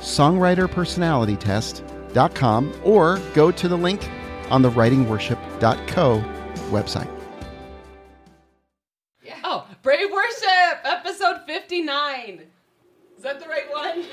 songwriterpersonalitytest.com 0.00 2.74
or 2.84 3.18
go 3.34 3.50
to 3.50 3.68
the 3.68 3.76
link 3.76 4.08
on 4.50 4.62
the 4.62 4.70
writingworship.co 4.70 6.24
website. 6.70 7.08
Oh, 9.44 9.66
Brave 9.82 10.10
Worship, 10.12 10.78
episode 10.84 11.40
59. 11.46 12.42
Is 13.16 13.22
that 13.22 13.40
the 13.40 13.48
right 13.48 13.70
one? 13.70 14.04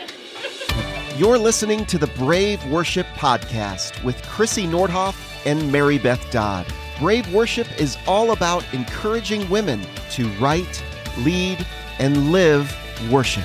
You're 1.17 1.37
listening 1.37 1.85
to 1.85 1.97
the 1.97 2.07
Brave 2.07 2.63
Worship 2.71 3.05
Podcast 3.15 4.03
with 4.03 4.21
Krissy 4.23 4.67
Nordhoff 4.67 5.15
and 5.45 5.71
Mary 5.71 5.97
Beth 5.97 6.29
Dodd. 6.31 6.65
Brave 6.99 7.31
Worship 7.33 7.67
is 7.79 7.97
all 8.07 8.31
about 8.31 8.65
encouraging 8.73 9.47
women 9.49 9.81
to 10.11 10.27
write, 10.33 10.83
lead, 11.19 11.65
and 11.99 12.31
live 12.31 12.75
worship. 13.11 13.43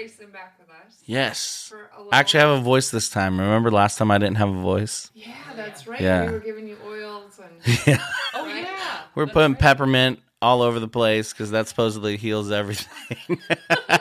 Grayson 0.00 0.30
back 0.30 0.56
with 0.58 0.70
us. 0.70 0.96
Yes. 1.04 1.66
For 1.68 1.90
a 1.94 1.98
little- 1.98 2.14
Actually, 2.14 2.40
I 2.40 2.48
have 2.48 2.58
a 2.58 2.62
voice 2.62 2.90
this 2.90 3.10
time. 3.10 3.38
Remember 3.38 3.70
last 3.70 3.98
time 3.98 4.10
I 4.10 4.16
didn't 4.18 4.36
have 4.38 4.48
a 4.48 4.60
voice? 4.60 5.10
Yeah, 5.14 5.34
that's 5.54 5.86
right. 5.86 6.00
Yeah. 6.00 6.26
We 6.26 6.32
were 6.32 6.38
giving 6.40 6.66
you 6.68 6.76
oils 6.86 7.38
and 7.42 7.78
Yeah. 7.86 8.02
Oh, 8.34 8.46
yeah. 8.46 9.00
We're 9.14 9.26
That's 9.26 9.34
putting 9.34 9.52
right. 9.52 9.60
peppermint 9.60 10.20
all 10.40 10.62
over 10.62 10.80
the 10.80 10.88
place 10.88 11.32
because 11.34 11.50
that 11.50 11.68
supposedly 11.68 12.16
heals 12.16 12.50
everything. 12.50 12.88
not 13.28 14.00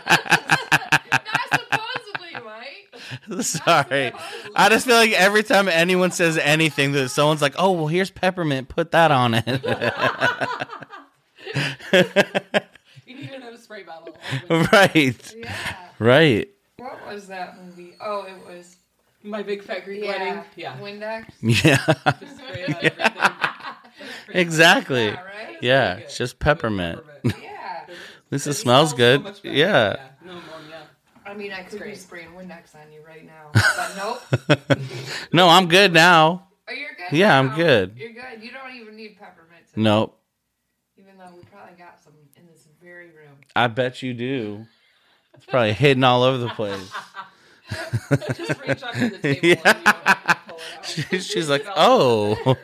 supposedly, 1.54 2.34
Mike. 2.46 3.42
Sorry. 3.44 4.14
I 4.56 4.70
just 4.70 4.86
feel 4.86 4.96
like 4.96 5.12
every 5.12 5.44
time 5.44 5.68
anyone 5.68 6.12
says 6.12 6.38
anything, 6.38 6.94
that 6.94 7.10
someone's 7.10 7.42
like, 7.42 7.56
oh, 7.58 7.72
well, 7.74 7.88
here's 7.88 8.10
peppermint. 8.12 8.70
Put 8.70 8.92
that 8.92 9.12
on 9.12 9.34
it. 9.34 9.46
You 13.06 13.16
need 13.16 13.32
another 13.32 13.58
spray 13.58 13.84
bottle. 13.84 14.16
right. 14.72 15.36
Yeah. 15.36 15.56
Right. 16.00 16.50
What 16.78 17.06
was 17.08 17.28
that 17.28 17.64
movie? 17.64 17.96
Oh, 18.02 18.24
it 18.24 18.46
was 18.48 18.78
My 19.24 19.44
big 19.44 19.64
fat 19.64 19.84
Greek 19.86 20.04
yeah, 20.04 20.08
wedding. 20.08 20.44
Yeah. 20.56 20.78
Windex. 20.80 21.26
Yeah. 21.42 21.78
Just 22.20 22.38
spray 22.38 22.62
it 22.68 23.02
on 23.02 23.22
everything. 23.22 24.36
exactly. 24.36 25.06
Yeah, 25.08 25.24
right. 25.24 25.58
Yeah. 25.62 25.96
good. 25.96 26.04
It's 26.06 26.18
just 26.18 26.40
peppermint. 26.40 27.04
Peppermint. 27.06 27.44
Yeah. 27.44 27.84
At 27.88 27.96
least 28.32 28.48
it 28.48 28.52
It 28.52 28.54
smells 28.54 28.92
so 28.92 28.98
good. 28.98 29.24
much 29.24 29.44
better. 29.44 29.56
Yeah. 29.56 29.96
No 30.24 30.32
ammonia. 30.32 30.88
I 31.26 31.34
mean, 31.34 31.52
I 31.52 31.64
could 31.64 31.74
be 31.74 31.78
great. 31.80 31.98
spraying 31.98 32.30
Windex 32.30 32.74
on 32.76 32.92
you 32.92 33.02
right 33.06 33.26
now, 33.26 33.52
but 33.54 33.96
nope. 33.98 34.80
No, 35.34 35.48
I'm 35.50 35.68
good 35.68 35.92
now. 35.94 36.48
Oh, 36.68 36.72
you're 36.74 36.90
good. 36.98 37.16
Yeah, 37.18 37.38
I'm 37.38 37.48
now. 37.50 37.56
good. 37.56 37.94
You're 37.98 38.14
good. 38.14 38.42
You 38.42 38.52
don't 38.52 38.74
even 38.76 38.96
need 38.96 39.18
peppermint. 39.20 39.68
To 39.74 39.80
Nope. 39.80 40.20
Even 40.98 41.18
though 41.18 41.32
we 41.36 41.42
probably 41.52 41.76
got 41.78 42.02
some 42.04 42.14
in 42.38 42.48
this 42.48 42.68
very 42.82 43.08
room. 43.08 43.36
I 43.56 43.68
bet 43.68 44.02
you 44.02 44.14
do. 44.14 44.66
It's 45.50 45.52
probably 45.52 45.74
hidden 45.74 46.04
all 46.04 46.22
over 46.24 46.38
the 46.38 46.50
place. 46.50 46.92
Just 48.38 48.62
reach 48.68 48.84
under 48.84 49.10
the 49.10 49.18
table 49.18 49.48
Yeah. 49.48 49.62
and 49.66 49.78
you 49.80 49.86
know, 49.86 49.88
pull 49.96 49.98
it 49.98 50.28
out. 50.28 50.38
She- 50.84 51.20
She's 51.20 51.50
like, 51.50 51.66
oh. 51.76 52.36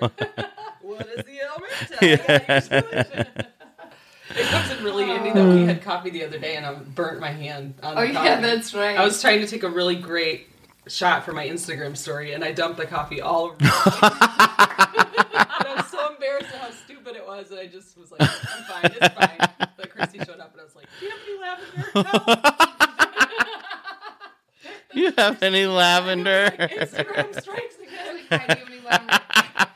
What 0.81 1.07
is 1.07 1.25
the 1.25 1.39
omerta? 2.01 3.45
It 4.37 4.45
comes 4.47 4.71
in 4.71 4.83
really 4.83 5.05
handy 5.05 5.31
that 5.31 5.45
we 5.45 5.65
had 5.65 5.81
coffee 5.81 6.09
the 6.11 6.23
other 6.25 6.37
day 6.37 6.55
and 6.57 6.65
I 6.65 6.73
burnt 6.75 7.19
my 7.19 7.31
hand 7.31 7.73
on 7.83 7.97
Oh 7.97 8.01
the 8.05 8.13
yeah, 8.13 8.39
that's 8.39 8.73
right. 8.73 8.97
I 8.97 9.03
was 9.03 9.19
trying 9.21 9.41
to 9.41 9.47
take 9.47 9.63
a 9.63 9.69
really 9.69 9.95
great 9.95 10.47
shot 10.87 11.25
for 11.25 11.31
my 11.33 11.47
Instagram 11.47 11.97
story 11.97 12.33
and 12.33 12.43
I 12.43 12.51
dumped 12.51 12.77
the 12.77 12.85
coffee 12.85 13.19
all 13.21 13.45
over. 13.45 13.55
I 13.61 15.73
was 15.77 15.87
so 15.89 16.11
embarrassed 16.13 16.53
at 16.53 16.59
how 16.61 16.69
stupid 16.71 17.15
it 17.15 17.25
was, 17.25 17.49
and 17.51 17.59
I 17.59 17.65
just 17.67 17.97
was 17.97 18.11
like, 18.11 18.21
"I'm 18.21 18.27
fine, 18.29 18.91
it's 19.01 19.15
fine." 19.15 19.37
But 19.77 19.89
Christy 19.89 20.19
showed 20.19 20.39
up, 20.39 20.51
and 20.53 20.61
I 20.61 20.63
was 20.63 20.75
like, 20.75 20.85
"Do 20.99 21.05
you 21.05 21.11
have 21.11 21.19
any 21.95 22.03
lavender?" 22.03 22.67
you 25.01 25.11
have 25.17 25.41
any 25.43 25.65
lavender? 25.65 26.49
Instagram 26.59 27.41
strikes 27.41 27.75
again. 27.81 28.19
I 28.31 28.53
do 28.55 28.69
need 28.71 28.83
lemon. 28.83 29.09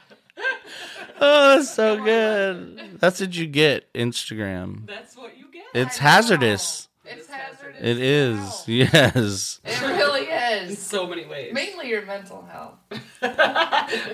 Oh, 1.22 1.58
that's 1.58 1.70
so 1.72 2.02
good. 2.02 2.98
That's 3.02 3.20
what 3.20 3.36
you 3.36 3.46
get, 3.46 3.94
Instagram. 3.94 4.88
That's 4.88 5.18
what 5.18 5.38
you 5.38 5.52
get. 5.52 5.66
It's 5.74 6.00
I 6.00 6.04
know. 6.06 6.10
hazardous. 6.12 6.88
It's 7.04 7.28
hazardous. 7.28 7.82
It 7.82 8.00
is. 8.00 8.64
Yes. 8.68 9.60
It 9.66 9.82
really 9.82 10.30
in 10.30 10.70
is. 10.70 10.80
so 10.80 11.08
many 11.08 11.26
ways. 11.26 11.54
Mainly 11.54 11.90
your 11.90 12.06
mental 12.06 12.44
health. 12.50 12.76
uh 12.92 12.96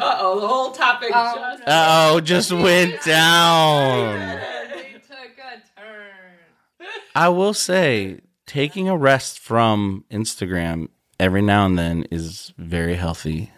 oh, 0.01 0.39
the 0.39 0.47
whole 0.47 0.71
topic 0.71 1.11
Oh, 1.13 1.35
just. 1.35 1.67
no. 1.67 2.09
Oh, 2.15 2.19
just 2.21 2.51
went 2.51 2.99
down. 3.03 4.39
They 4.73 4.93
took 5.07 5.37
a 5.37 5.79
turn. 5.79 6.87
I 7.13 7.29
will 7.29 7.53
say, 7.53 8.21
taking 8.47 8.89
a 8.89 8.97
rest 8.97 9.37
from 9.37 10.05
Instagram 10.09 10.87
every 11.19 11.41
now 11.41 11.65
and 11.65 11.77
then 11.77 12.03
is 12.11 12.53
very 12.57 12.95
healthy. 12.95 13.51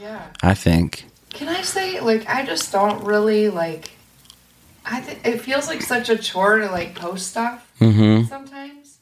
Yeah. 0.00 0.26
I 0.42 0.54
think. 0.54 1.06
Can 1.30 1.48
I 1.48 1.62
say, 1.62 2.00
like, 2.00 2.28
I 2.28 2.44
just 2.44 2.70
don't 2.72 3.04
really 3.04 3.48
like. 3.48 3.92
I 4.84 5.00
th- 5.00 5.18
it 5.24 5.40
feels 5.40 5.68
like 5.68 5.80
such 5.82 6.08
a 6.08 6.18
chore 6.18 6.58
to 6.58 6.66
like 6.70 6.94
post 6.96 7.28
stuff 7.28 7.70
Mm-hmm. 7.80 8.26
sometimes 8.28 8.98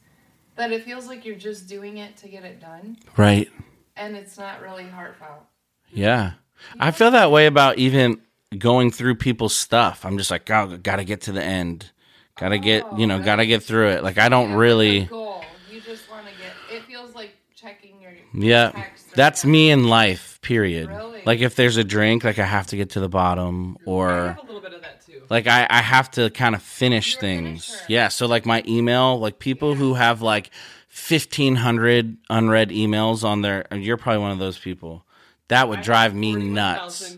that 0.57 0.73
it 0.73 0.85
feels 0.85 1.07
like 1.07 1.25
you're 1.25 1.35
just 1.37 1.69
doing 1.69 1.97
it 1.99 2.17
to 2.19 2.29
get 2.29 2.45
it 2.45 2.61
done, 2.61 2.99
Right. 3.17 3.51
and 3.97 4.15
it's 4.15 4.37
not 4.37 4.61
really 4.61 4.85
heartfelt. 4.85 5.43
Yeah. 5.91 6.33
I 6.79 6.91
feel 6.91 7.11
that 7.13 7.31
way 7.31 7.47
about 7.47 7.79
even 7.79 8.21
going 8.59 8.91
through 8.91 9.15
people's 9.15 9.55
stuff. 9.57 10.05
I'm 10.05 10.19
just 10.19 10.31
like, 10.31 10.51
oh, 10.51 10.77
gotta 10.83 11.05
get 11.05 11.23
to 11.23 11.33
the 11.33 11.43
end. 11.43 11.91
Gotta 12.39 12.59
get, 12.59 12.85
you 12.97 13.07
know, 13.07 13.17
Oh, 13.17 13.23
gotta 13.23 13.47
get 13.47 13.63
through 13.63 13.89
it. 13.91 14.03
Like, 14.05 14.19
I 14.19 14.29
don't 14.29 14.51
Yeah, 14.51 14.57
really. 14.57 14.99
with 15.01 15.09
a 15.09 15.11
goal. 15.11 15.45
You 15.73 15.81
just 15.81 16.11
want 16.11 16.27
to 16.27 16.33
get. 16.33 16.53
It 16.77 16.85
feels 16.85 17.15
like 17.15 17.35
checking 17.55 18.01
your. 18.03 18.13
Yeah. 18.33 18.85
That's 19.15 19.45
me 19.45 19.71
in 19.71 19.89
life, 19.89 20.39
period. 20.43 20.89
Really? 20.89 21.23
Like, 21.25 21.41
if 21.41 21.57
there's 21.57 21.77
a 21.77 21.85
drink, 21.85 22.25
like, 22.25 22.39
I 22.39 22.45
have 22.45 22.69
to 22.69 22.77
get 22.77 22.91
to 22.91 23.01
the 23.01 23.09
bottom, 23.09 23.77
or. 23.85 24.09
have 24.11 24.39
a 24.39 24.43
little 24.43 24.61
bit 24.61 24.73
of 24.73 24.83
that 24.83 25.05
too. 25.05 25.23
Like 25.31 25.47
I, 25.47 25.67
I 25.71 25.81
have 25.81 26.11
to 26.13 26.29
kind 26.31 26.55
of 26.55 26.63
finish 26.63 27.13
You're 27.13 27.21
things. 27.21 27.67
finisher. 27.67 27.85
Yeah. 27.89 28.09
So 28.09 28.27
like 28.27 28.45
my 28.45 28.63
email, 28.67 29.19
like 29.19 29.39
people 29.39 29.75
who 29.75 29.95
have 29.95 30.23
like 30.23 30.51
fifteen 30.89 31.55
hundred 31.55 32.17
unread 32.29 32.71
emails 32.71 33.23
on 33.23 33.43
their 33.43 33.65
you're 33.73 33.97
probably 33.97 34.23
one 34.23 34.33
of 34.33 34.39
those 34.39 34.59
people. 34.59 35.05
That 35.49 35.69
would 35.69 35.79
I 35.81 35.83
drive 35.83 36.15
me 36.15 36.35
nuts. 36.35 37.17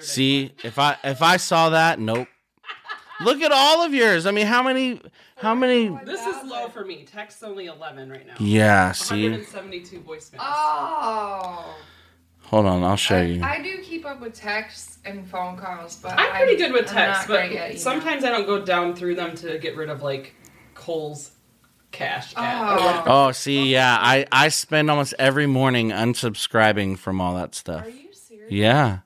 See, 0.00 0.52
if 0.64 0.78
I 0.78 0.96
if 1.04 1.22
I 1.22 1.36
saw 1.36 1.70
that, 1.70 2.00
nope. 2.00 2.28
Look 3.20 3.40
at 3.40 3.52
all 3.52 3.84
of 3.84 3.94
yours. 3.94 4.26
I 4.26 4.32
mean, 4.32 4.46
how 4.46 4.62
many 4.64 5.00
how 5.42 5.54
many 5.54 5.88
This 6.04 6.24
is 6.26 6.42
low 6.44 6.68
for 6.68 6.84
me. 6.84 7.04
Text 7.04 7.42
only 7.44 7.66
11 7.66 8.10
right 8.10 8.26
now. 8.26 8.34
Yeah, 8.38 8.92
see. 8.92 9.24
172 9.24 10.00
voicemails. 10.00 10.38
Oh. 10.40 11.76
Hold 12.44 12.66
on, 12.66 12.82
I'll 12.84 12.96
show 12.96 13.16
I, 13.16 13.22
you. 13.22 13.42
I 13.42 13.62
do 13.62 13.78
keep 13.82 14.04
up 14.04 14.20
with 14.20 14.34
texts 14.34 14.98
and 15.04 15.26
phone 15.26 15.56
calls, 15.56 15.96
but 15.96 16.18
I'm 16.18 16.32
pretty 16.36 16.56
good 16.56 16.72
with 16.72 16.88
I'm 16.90 16.94
text, 16.94 17.20
not 17.22 17.28
but 17.28 17.48
great 17.48 17.56
at 17.58 17.70
email. 17.70 17.80
sometimes 17.80 18.24
I 18.24 18.30
don't 18.30 18.46
go 18.46 18.62
down 18.64 18.94
through 18.94 19.14
them 19.14 19.34
to 19.36 19.58
get 19.58 19.76
rid 19.76 19.88
of 19.88 20.02
like 20.02 20.34
Kohl's 20.74 21.30
cash. 21.92 22.34
app. 22.36 22.78
Oh. 22.80 23.28
Oh, 23.28 23.32
see, 23.32 23.70
yeah. 23.72 23.96
I 24.00 24.26
I 24.30 24.48
spend 24.48 24.90
almost 24.90 25.14
every 25.18 25.46
morning 25.46 25.90
unsubscribing 25.90 26.98
from 26.98 27.20
all 27.20 27.34
that 27.36 27.54
stuff. 27.54 27.86
Are 27.86 27.88
you 27.88 28.12
serious? 28.12 28.50
Yeah. 28.52 28.98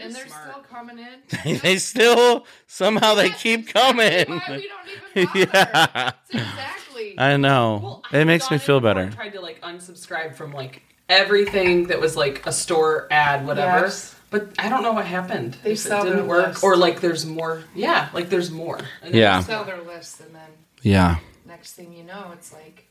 And 0.00 0.14
they're 0.14 0.26
Smart. 0.26 0.48
still 0.50 0.62
coming 0.62 0.98
in. 0.98 1.58
they 1.62 1.76
still 1.78 2.46
somehow 2.66 3.14
they 3.14 3.30
keep 3.30 3.68
coming. 3.68 4.26
Why 4.28 4.42
we 4.48 4.68
don't 4.68 5.32
even 5.34 5.48
bother. 5.48 5.50
Yeah. 5.54 6.10
Exactly. 6.32 7.14
I 7.18 7.36
know. 7.36 7.80
Well, 7.82 8.04
it 8.12 8.20
I've 8.20 8.26
makes 8.26 8.50
me 8.50 8.58
feel 8.58 8.76
in 8.76 8.82
before 8.82 8.94
better. 8.94 9.00
and 9.06 9.12
tried 9.14 9.30
to 9.30 9.40
like 9.40 9.60
unsubscribe 9.62 10.34
from 10.34 10.52
like 10.52 10.82
everything 11.08 11.88
that 11.88 12.00
was 12.00 12.16
like 12.16 12.46
a 12.46 12.52
store 12.52 13.06
ad, 13.10 13.46
whatever. 13.46 13.80
Yes. 13.86 14.14
But 14.30 14.52
I 14.58 14.68
don't 14.68 14.82
know 14.84 14.92
what 14.92 15.06
happened. 15.06 15.56
They 15.64 15.72
If 15.72 15.80
sell 15.80 16.02
it 16.02 16.04
didn't 16.04 16.18
their 16.18 16.26
work, 16.26 16.48
list. 16.48 16.62
or 16.64 16.76
like 16.76 17.00
there's 17.00 17.26
more. 17.26 17.64
Yeah, 17.74 18.08
like 18.14 18.28
there's 18.28 18.50
more. 18.50 18.78
And 19.02 19.12
then 19.12 19.20
Yeah. 19.20 19.40
sell 19.40 19.64
their 19.64 19.82
lists, 19.82 20.20
and 20.20 20.32
then 20.34 20.50
Yeah. 20.82 21.16
next 21.46 21.72
thing 21.72 21.92
you 21.92 22.04
know, 22.04 22.30
it's 22.32 22.52
like 22.52 22.86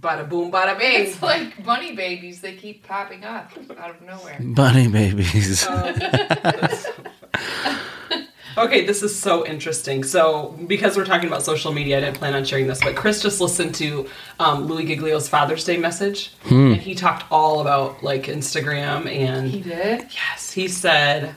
Bada 0.00 0.28
boom, 0.28 0.50
bada 0.50 0.78
bing. 0.78 1.02
it's 1.06 1.20
like 1.22 1.62
bunny 1.64 1.94
babies. 1.94 2.40
They 2.40 2.54
keep 2.54 2.86
popping 2.86 3.24
up 3.24 3.50
out 3.78 3.90
of 3.90 4.00
nowhere. 4.02 4.38
Bunny 4.40 4.88
babies. 4.88 5.66
Um, 5.66 5.94
Okay, 8.58 8.84
this 8.84 9.02
is 9.04 9.16
so 9.16 9.46
interesting. 9.46 10.02
So, 10.02 10.58
because 10.66 10.96
we're 10.96 11.04
talking 11.04 11.28
about 11.28 11.44
social 11.44 11.72
media, 11.72 11.98
I 11.98 12.00
didn't 12.00 12.16
plan 12.18 12.34
on 12.34 12.44
sharing 12.44 12.66
this, 12.66 12.80
but 12.82 12.96
Chris 12.96 13.22
just 13.22 13.40
listened 13.40 13.76
to 13.76 14.08
um, 14.40 14.64
Louie 14.66 14.84
Giglio's 14.84 15.28
Father's 15.28 15.64
Day 15.64 15.76
message, 15.76 16.32
and 16.50 16.76
he 16.76 16.96
talked 16.96 17.24
all 17.30 17.60
about 17.60 18.02
like 18.02 18.24
Instagram 18.24 19.06
and 19.08 19.48
He 19.48 19.60
did. 19.62 20.08
Yes, 20.12 20.50
he 20.50 20.66
said 20.66 21.36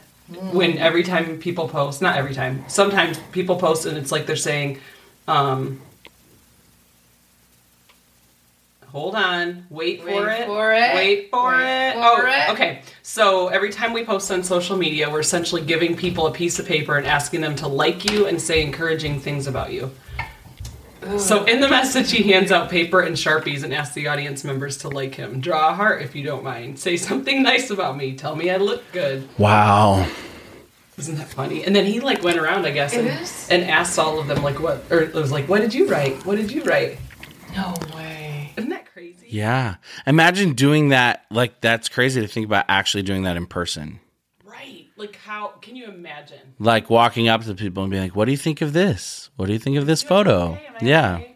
when 0.51 0.79
every 0.79 1.03
time 1.03 1.37
people 1.37 1.69
post, 1.69 2.01
not 2.01 2.17
every 2.17 2.33
time, 2.33 2.65
sometimes 2.67 3.19
people 3.31 3.57
post 3.57 3.85
and 3.85 3.95
it's 3.95 4.11
like 4.11 4.25
they're 4.25 4.35
saying, 4.35 4.79
um, 5.27 5.79
hold 8.93 9.15
on, 9.15 9.65
wait 9.71 10.01
for 10.01 10.05
Wait 10.07 10.41
it, 10.41 10.45
for 10.45 10.71
it, 10.71 10.95
wait 10.95 11.29
for 11.31 11.51
wait 11.51 11.89
it. 11.89 11.93
for 11.95 12.03
oh, 12.03 12.25
it. 12.27 12.49
okay. 12.51 12.81
So 13.01 13.47
every 13.47 13.71
time 13.71 13.91
we 13.91 14.05
post 14.05 14.31
on 14.31 14.43
social 14.43 14.77
media, 14.77 15.09
we're 15.09 15.19
essentially 15.19 15.63
giving 15.63 15.97
people 15.97 16.27
a 16.27 16.31
piece 16.31 16.59
of 16.59 16.67
paper 16.67 16.95
and 16.95 17.07
asking 17.07 17.41
them 17.41 17.55
to 17.57 17.67
like 17.67 18.09
you 18.09 18.27
and 18.27 18.39
say 18.39 18.61
encouraging 18.61 19.19
things 19.19 19.47
about 19.47 19.73
you. 19.73 19.91
So 21.17 21.43
in 21.43 21.59
the 21.59 21.67
message, 21.67 22.11
he 22.11 22.31
hands 22.31 22.51
out 22.51 22.69
paper 22.69 23.01
and 23.01 23.15
sharpies 23.15 23.63
and 23.63 23.73
asks 23.73 23.93
the 23.93 24.07
audience 24.07 24.45
members 24.45 24.77
to 24.79 24.89
like 24.89 25.15
him. 25.15 25.41
Draw 25.41 25.71
a 25.71 25.73
heart 25.73 26.01
if 26.01 26.15
you 26.15 26.23
don't 26.23 26.43
mind. 26.43 26.79
Say 26.79 26.95
something 26.95 27.43
nice 27.51 27.71
about 27.71 27.97
me. 27.97 28.15
Tell 28.15 28.37
me 28.37 28.49
I 28.49 28.57
look 28.57 28.83
good. 28.93 29.27
Wow. 29.37 30.07
Isn't 30.97 31.15
that 31.15 31.27
funny? 31.27 31.65
And 31.65 31.75
then 31.75 31.85
he 31.85 31.99
like 31.99 32.23
went 32.23 32.37
around, 32.37 32.65
I 32.65 32.71
guess, 32.71 32.93
and, 32.93 33.09
and 33.51 33.69
asked 33.69 33.97
all 33.97 34.19
of 34.19 34.27
them 34.27 34.43
like 34.43 34.59
what, 34.59 34.85
or 34.91 35.01
it 35.01 35.13
was 35.13 35.31
like, 35.31 35.49
what 35.49 35.59
did 35.59 35.73
you 35.73 35.87
write? 35.87 36.23
What 36.25 36.35
did 36.35 36.51
you 36.51 36.63
write? 36.63 36.99
No 37.55 37.73
way. 37.92 37.92
Isn't 38.57 38.69
that 38.69 38.91
crazy? 38.91 39.27
Yeah. 39.29 39.75
Imagine 40.07 40.53
doing 40.53 40.89
that. 40.89 41.25
Like, 41.31 41.61
that's 41.61 41.89
crazy 41.89 42.21
to 42.21 42.27
think 42.27 42.45
about 42.45 42.65
actually 42.69 43.03
doing 43.03 43.23
that 43.23 43.37
in 43.37 43.45
person. 43.45 43.99
Right. 44.45 44.87
Like 44.95 45.15
how 45.17 45.47
can 45.61 45.75
you 45.75 45.85
imagine? 45.85 46.39
Like 46.59 46.89
walking 46.89 47.27
up 47.27 47.43
to 47.45 47.55
people 47.55 47.83
and 47.83 47.91
being 47.91 48.03
like, 48.03 48.15
what 48.15 48.25
do 48.25 48.31
you 48.31 48.37
think 48.37 48.61
of 48.61 48.73
this? 48.73 49.29
What 49.35 49.47
do 49.47 49.53
you 49.53 49.59
think 49.59 49.77
of 49.77 49.85
this 49.85 50.03
photo? 50.03 50.53
Okay, 50.53 50.67
Yeah. 50.87 51.15
okay? 51.15 51.29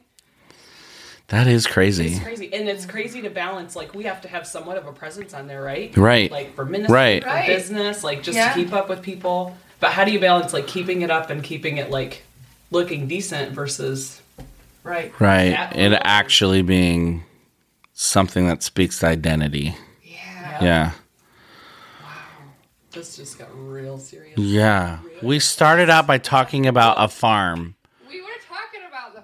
That 1.29 1.47
is 1.47 1.67
crazy. 1.67 2.07
It's 2.13 2.19
crazy, 2.23 2.53
and 2.53 2.69
it's 2.69 2.85
crazy 2.85 3.21
to 3.23 3.29
balance. 3.29 3.75
Like 3.75 3.93
we 3.93 4.05
have 4.05 4.21
to 4.21 4.29
have 4.29 4.47
somewhat 4.47 4.77
of 4.77 4.87
a 4.87 4.93
presence 4.93 5.33
on 5.33 5.47
there, 5.47 5.61
right? 5.61 5.95
Right. 5.97 6.31
Like 6.31 6.55
for 6.55 6.63
ministry, 6.65 6.93
Right. 6.95 7.23
for 7.23 7.29
Right. 7.29 7.47
business, 7.47 8.01
like 8.03 8.23
just 8.23 8.37
Yeah. 8.37 8.53
to 8.53 8.59
keep 8.63 8.71
up 8.71 8.87
with 8.87 9.01
people. 9.01 9.57
But 9.81 9.91
how 9.91 10.05
do 10.05 10.11
you 10.11 10.19
balance 10.21 10.53
like 10.53 10.67
keeping 10.67 11.01
it 11.01 11.11
up 11.11 11.29
and 11.29 11.43
keeping 11.43 11.77
it 11.77 11.89
like 11.91 12.23
looking 12.71 13.07
decent 13.07 13.51
versus 13.51 14.21
Right. 14.87 15.13
Right. 15.19 15.49
That 15.51 15.75
It 15.75 15.93
actually 16.03 16.61
being 16.61 17.23
something 17.93 18.47
that 18.47 18.63
speaks 18.63 18.99
to 18.99 19.07
identity. 19.07 19.75
Yeah. 20.03 20.63
Yeah. 20.63 20.91
this 22.91 23.15
just 23.15 23.37
got 23.37 23.49
real 23.53 23.97
serious. 23.99 24.37
Yeah. 24.37 24.99
We 25.21 25.39
started 25.39 25.89
out 25.89 26.07
by 26.07 26.17
talking 26.17 26.65
about 26.65 26.95
a 26.99 27.07
farm. 27.07 27.75
We 28.09 28.21
were 28.21 28.27
talking 28.47 28.81
about 28.87 29.13
the 29.15 29.21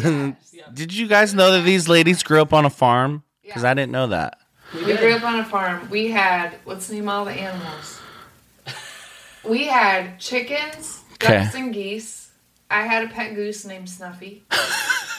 farm. 0.00 0.36
yes. 0.52 0.64
Did 0.72 0.94
you 0.94 1.06
guys 1.06 1.34
know 1.34 1.52
that 1.52 1.62
these 1.62 1.88
ladies 1.88 2.22
grew 2.22 2.40
up 2.40 2.52
on 2.52 2.64
a 2.64 2.70
farm? 2.70 3.22
Because 3.42 3.62
Yeah. 3.62 3.70
I 3.70 3.74
didn't 3.74 3.92
know 3.92 4.06
that. 4.08 4.38
We 4.74 4.84
We 4.86 4.96
grew 4.96 5.12
up 5.14 5.22
on 5.22 5.38
a 5.38 5.44
farm. 5.44 5.88
We 5.90 6.08
had 6.10 6.56
let's 6.64 6.90
name 6.90 7.08
all 7.08 7.24
the 7.24 7.32
animals. 7.32 8.00
We 9.46 9.66
had 9.66 10.18
chickens, 10.18 11.02
ducks, 11.18 11.54
Okay. 11.54 11.60
and 11.62 11.74
geese. 11.74 12.23
I 12.74 12.82
had 12.82 13.04
a 13.04 13.08
pet 13.08 13.36
goose 13.36 13.64
named 13.64 13.88
Snuffy 13.88 14.42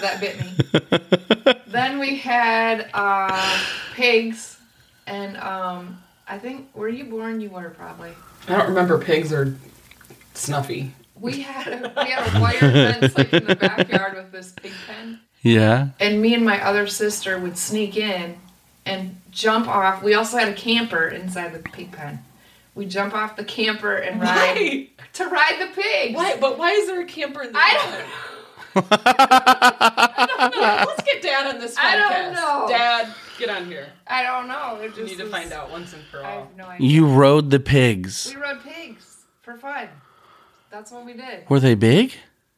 that 0.02 0.20
bit 0.20 0.40
me. 0.42 1.54
then 1.68 2.00
we 2.00 2.18
had 2.18 2.90
uh, 2.94 3.66
pigs, 3.94 4.60
and 5.08 5.38
um, 5.38 6.04
I 6.28 6.38
think 6.38 6.76
were 6.76 6.90
you 6.90 7.06
born? 7.06 7.40
You 7.40 7.50
were 7.50 7.70
probably. 7.70 8.12
I 8.50 8.58
don't 8.58 8.68
remember 8.68 9.00
pigs 9.00 9.32
or 9.32 9.58
snuffy. 10.34 10.92
We 11.18 11.42
had 11.42 11.68
a, 11.68 11.94
we 12.04 12.12
had 12.12 12.36
a 12.36 12.42
wire 12.42 12.60
fence 12.60 13.18
like 13.18 13.32
in 13.34 13.46
the 13.46 13.56
backyard 13.56 14.16
with 14.18 14.34
this 14.34 14.52
pig 14.52 14.74
pen, 14.86 15.22
Yeah. 15.42 15.90
and 16.02 16.22
me 16.22 16.34
and 16.34 16.44
my 16.44 16.62
other 16.62 16.88
sister 16.88 17.40
would 17.40 17.58
sneak 17.58 17.96
in 17.96 18.38
and 18.86 19.22
jump 19.32 19.70
off. 19.70 20.04
We 20.04 20.14
also 20.14 20.38
had 20.38 20.50
a 20.50 20.54
camper 20.54 21.08
inside 21.08 21.54
the 21.54 21.60
pig 21.60 21.94
pen. 21.94 22.20
We 22.76 22.86
jump 22.86 23.14
off 23.16 23.36
the 23.38 23.44
camper 23.46 23.96
and 23.96 24.22
ride 24.22 24.56
Why? 24.58 24.88
to 25.14 25.26
ride 25.28 25.58
the 25.60 25.68
pigs. 25.82 26.16
Why? 26.16 26.38
But 26.40 26.58
why 26.58 26.72
is 26.72 26.88
there 26.88 27.02
a 27.02 27.06
camper 27.06 27.42
in 27.44 27.54
the 27.54 27.58
I 27.58 27.78
pen? 27.80 28.06
don't 28.76 30.52
know. 30.56 30.86
Let's 30.88 31.04
get 31.04 31.22
Dad 31.22 31.54
on 31.56 31.60
this 31.62 31.76
podcast. 31.76 31.80
I 31.84 31.96
don't 32.22 32.34
know. 32.34 32.66
Dad, 32.68 33.14
get 33.40 33.50
on 33.50 33.66
here. 33.68 33.88
I 34.08 34.24
don't 34.24 34.48
know. 34.50 34.76
It 34.82 34.92
We 34.92 34.96
just 34.98 35.12
need 35.12 35.18
to 35.18 35.24
was- 35.24 35.32
find 35.32 35.54
out 35.54 35.72
once 35.72 35.94
and 35.94 36.04
for 36.06 36.22
I 36.24 36.34
all. 36.36 36.40
have 36.46 36.56
no 36.58 36.66
idea. 36.66 36.88
You 36.90 37.08
rode 37.08 37.50
the 37.50 37.60
pigs. 37.60 38.30
We 38.36 38.42
rode 38.42 38.62
pigs 38.64 39.18
for 39.42 39.56
fun. 39.56 39.88
That's 40.70 40.92
what 40.92 41.06
we 41.06 41.14
did. 41.14 41.50
Were 41.50 41.62
they 41.62 41.76
big? 41.76 42.14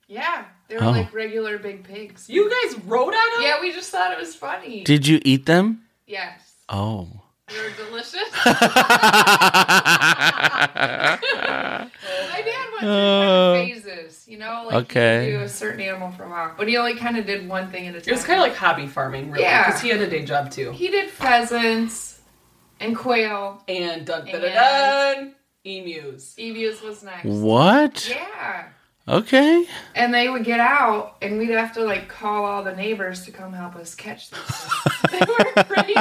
Yeah, 0.08 0.46
they 0.70 0.78
were 0.78 0.84
Oh. 0.86 0.92
like 0.92 1.14
regular 1.14 1.60
big 1.60 1.84
pigs. 1.84 2.28
You 2.30 2.50
guys 2.50 2.80
rode 2.86 3.14
on 3.14 3.34
them? 3.36 3.42
Yeah, 3.44 3.62
we 3.62 3.72
just 3.72 3.92
thought 3.92 4.12
it 4.12 4.18
was 4.20 4.34
funny. 4.34 4.84
Did 4.84 5.06
you 5.06 5.20
eat 5.24 5.46
them? 5.46 5.84
yes, 6.08 6.42
Oh. 6.70 7.22
They 7.48 7.56
were 7.62 7.72
delicious. 7.90 8.30
My 8.46 8.54
dad 12.44 12.68
went 12.72 12.82
through 12.82 12.90
kind 12.90 13.24
of 13.24 13.30
uh, 13.30 13.54
phases, 13.54 14.26
you 14.28 14.38
know, 14.38 14.64
like 14.68 14.76
Okay. 14.76 15.26
he 15.28 15.32
would 15.34 15.40
do 15.40 15.46
a 15.46 15.50
certain 15.50 15.82
animal 15.82 16.12
for 16.12 16.24
a 16.24 16.30
while, 16.30 16.54
but 16.58 16.68
he 16.68 16.78
only 16.78 16.96
kind 16.96 17.18
of 17.18 17.26
did 17.26 17.48
one 17.48 17.70
thing 17.72 17.88
at 17.88 17.96
a 17.96 18.02
time. 18.02 18.10
It 18.10 18.16
was 18.16 18.24
kind 18.24 18.40
of 18.40 18.44
like 18.48 18.56
hobby 18.56 18.88
farming, 18.88 19.32
really, 19.32 19.44
Yeah. 19.44 19.66
because 19.66 19.82
he 19.82 19.90
had 19.90 20.02
a 20.02 20.10
day 20.10 20.24
job 20.26 20.52
too. 20.52 20.72
he 20.72 20.90
did 20.90 21.10
pheasants 21.10 22.20
and 22.80 22.96
quail. 22.96 23.64
And 23.68 24.06
dun 24.06 24.26
dun 24.26 24.42
dun, 24.42 24.52
dun 24.54 25.36
emus. 25.64 26.36
Emus 26.38 26.82
was 26.82 27.04
next. 27.04 27.26
What? 27.26 28.08
Yeah. 28.10 28.68
Okay. 29.10 29.66
And 29.96 30.14
they 30.14 30.28
would 30.28 30.44
get 30.44 30.60
out, 30.60 31.16
and 31.22 31.38
we'd 31.38 31.50
have 31.52 31.74
to 31.76 31.84
like 31.84 32.10
call 32.10 32.44
all 32.46 32.62
the 32.64 32.76
neighbors 32.76 33.24
to 33.24 33.32
come 33.32 33.54
help 33.54 33.76
us 33.78 33.96
catch 33.96 34.30
them. 34.32 34.42
they 35.14 35.20
were 35.20 35.64
crazy. 35.64 35.94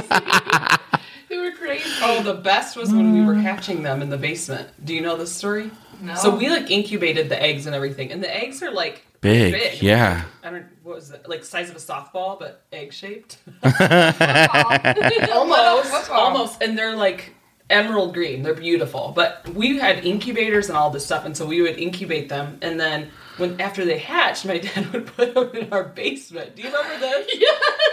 they 1.28 1.38
were 1.38 1.52
crazy. 1.52 1.88
Oh, 2.02 2.22
the 2.22 2.34
best 2.34 2.76
was 2.76 2.92
when 2.92 3.12
we 3.12 3.24
were 3.24 3.34
mm. 3.34 3.42
hatching 3.42 3.82
them 3.82 4.02
in 4.02 4.10
the 4.10 4.18
basement. 4.18 4.68
Do 4.84 4.94
you 4.94 5.00
know 5.00 5.16
this 5.16 5.32
story? 5.32 5.70
no. 6.00 6.14
So 6.14 6.34
we 6.34 6.48
like 6.48 6.70
incubated 6.70 7.28
the 7.28 7.40
eggs 7.40 7.66
and 7.66 7.74
everything, 7.74 8.12
and 8.12 8.22
the 8.22 8.34
eggs 8.34 8.62
are 8.62 8.70
like 8.70 9.06
Big. 9.20 9.52
big. 9.52 9.82
Yeah. 9.82 10.24
I 10.42 10.50
don't. 10.50 10.66
What 10.82 10.96
was 10.96 11.10
it? 11.10 11.28
Like 11.28 11.44
size 11.44 11.70
of 11.70 11.76
a 11.76 11.78
softball, 11.78 12.38
but 12.38 12.62
egg 12.72 12.92
shaped. 12.92 13.38
Almost. 13.62 15.30
almost, 15.32 16.10
almost, 16.10 16.62
and 16.62 16.78
they're 16.78 16.96
like 16.96 17.34
emerald 17.70 18.14
green. 18.14 18.42
They're 18.42 18.54
beautiful. 18.54 19.12
But 19.14 19.48
we 19.48 19.78
had 19.78 20.04
incubators 20.04 20.68
and 20.68 20.76
all 20.76 20.90
this 20.90 21.04
stuff, 21.04 21.24
and 21.24 21.36
so 21.36 21.46
we 21.46 21.62
would 21.62 21.78
incubate 21.78 22.28
them, 22.28 22.58
and 22.62 22.78
then 22.78 23.10
when 23.38 23.60
after 23.60 23.84
they 23.84 23.98
hatched, 23.98 24.44
my 24.46 24.58
dad 24.66 24.92
would 24.92 25.06
put 25.06 25.34
them 25.34 25.50
in 25.54 25.72
our 25.72 25.84
basement. 25.84 26.56
Do 26.56 26.62
you 26.62 26.68
remember 26.68 26.98
this? 26.98 27.26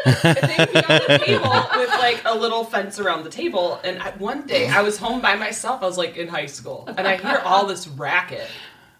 Yeah. 0.06 0.22
and 0.26 0.50
they 0.50 0.58
would 0.58 0.74
be 0.74 0.80
on 0.80 1.02
the 1.08 1.20
table 1.26 1.66
with 1.78 1.90
like 1.92 2.22
a 2.26 2.36
little 2.36 2.66
fence 2.66 3.00
around 3.00 3.24
the 3.24 3.30
table. 3.30 3.80
And 3.86 4.02
I, 4.02 4.12
one 4.12 4.46
day 4.46 4.68
I 4.68 4.82
was 4.82 4.98
home 4.98 5.22
by 5.22 5.36
myself. 5.36 5.82
I 5.82 5.86
was 5.86 5.98
like 5.98 6.18
in 6.18 6.28
high 6.28 6.48
school, 6.48 6.90
and 6.98 7.08
I 7.08 7.16
hear 7.16 7.42
all 7.46 7.66
this 7.68 7.88
racket 7.88 8.48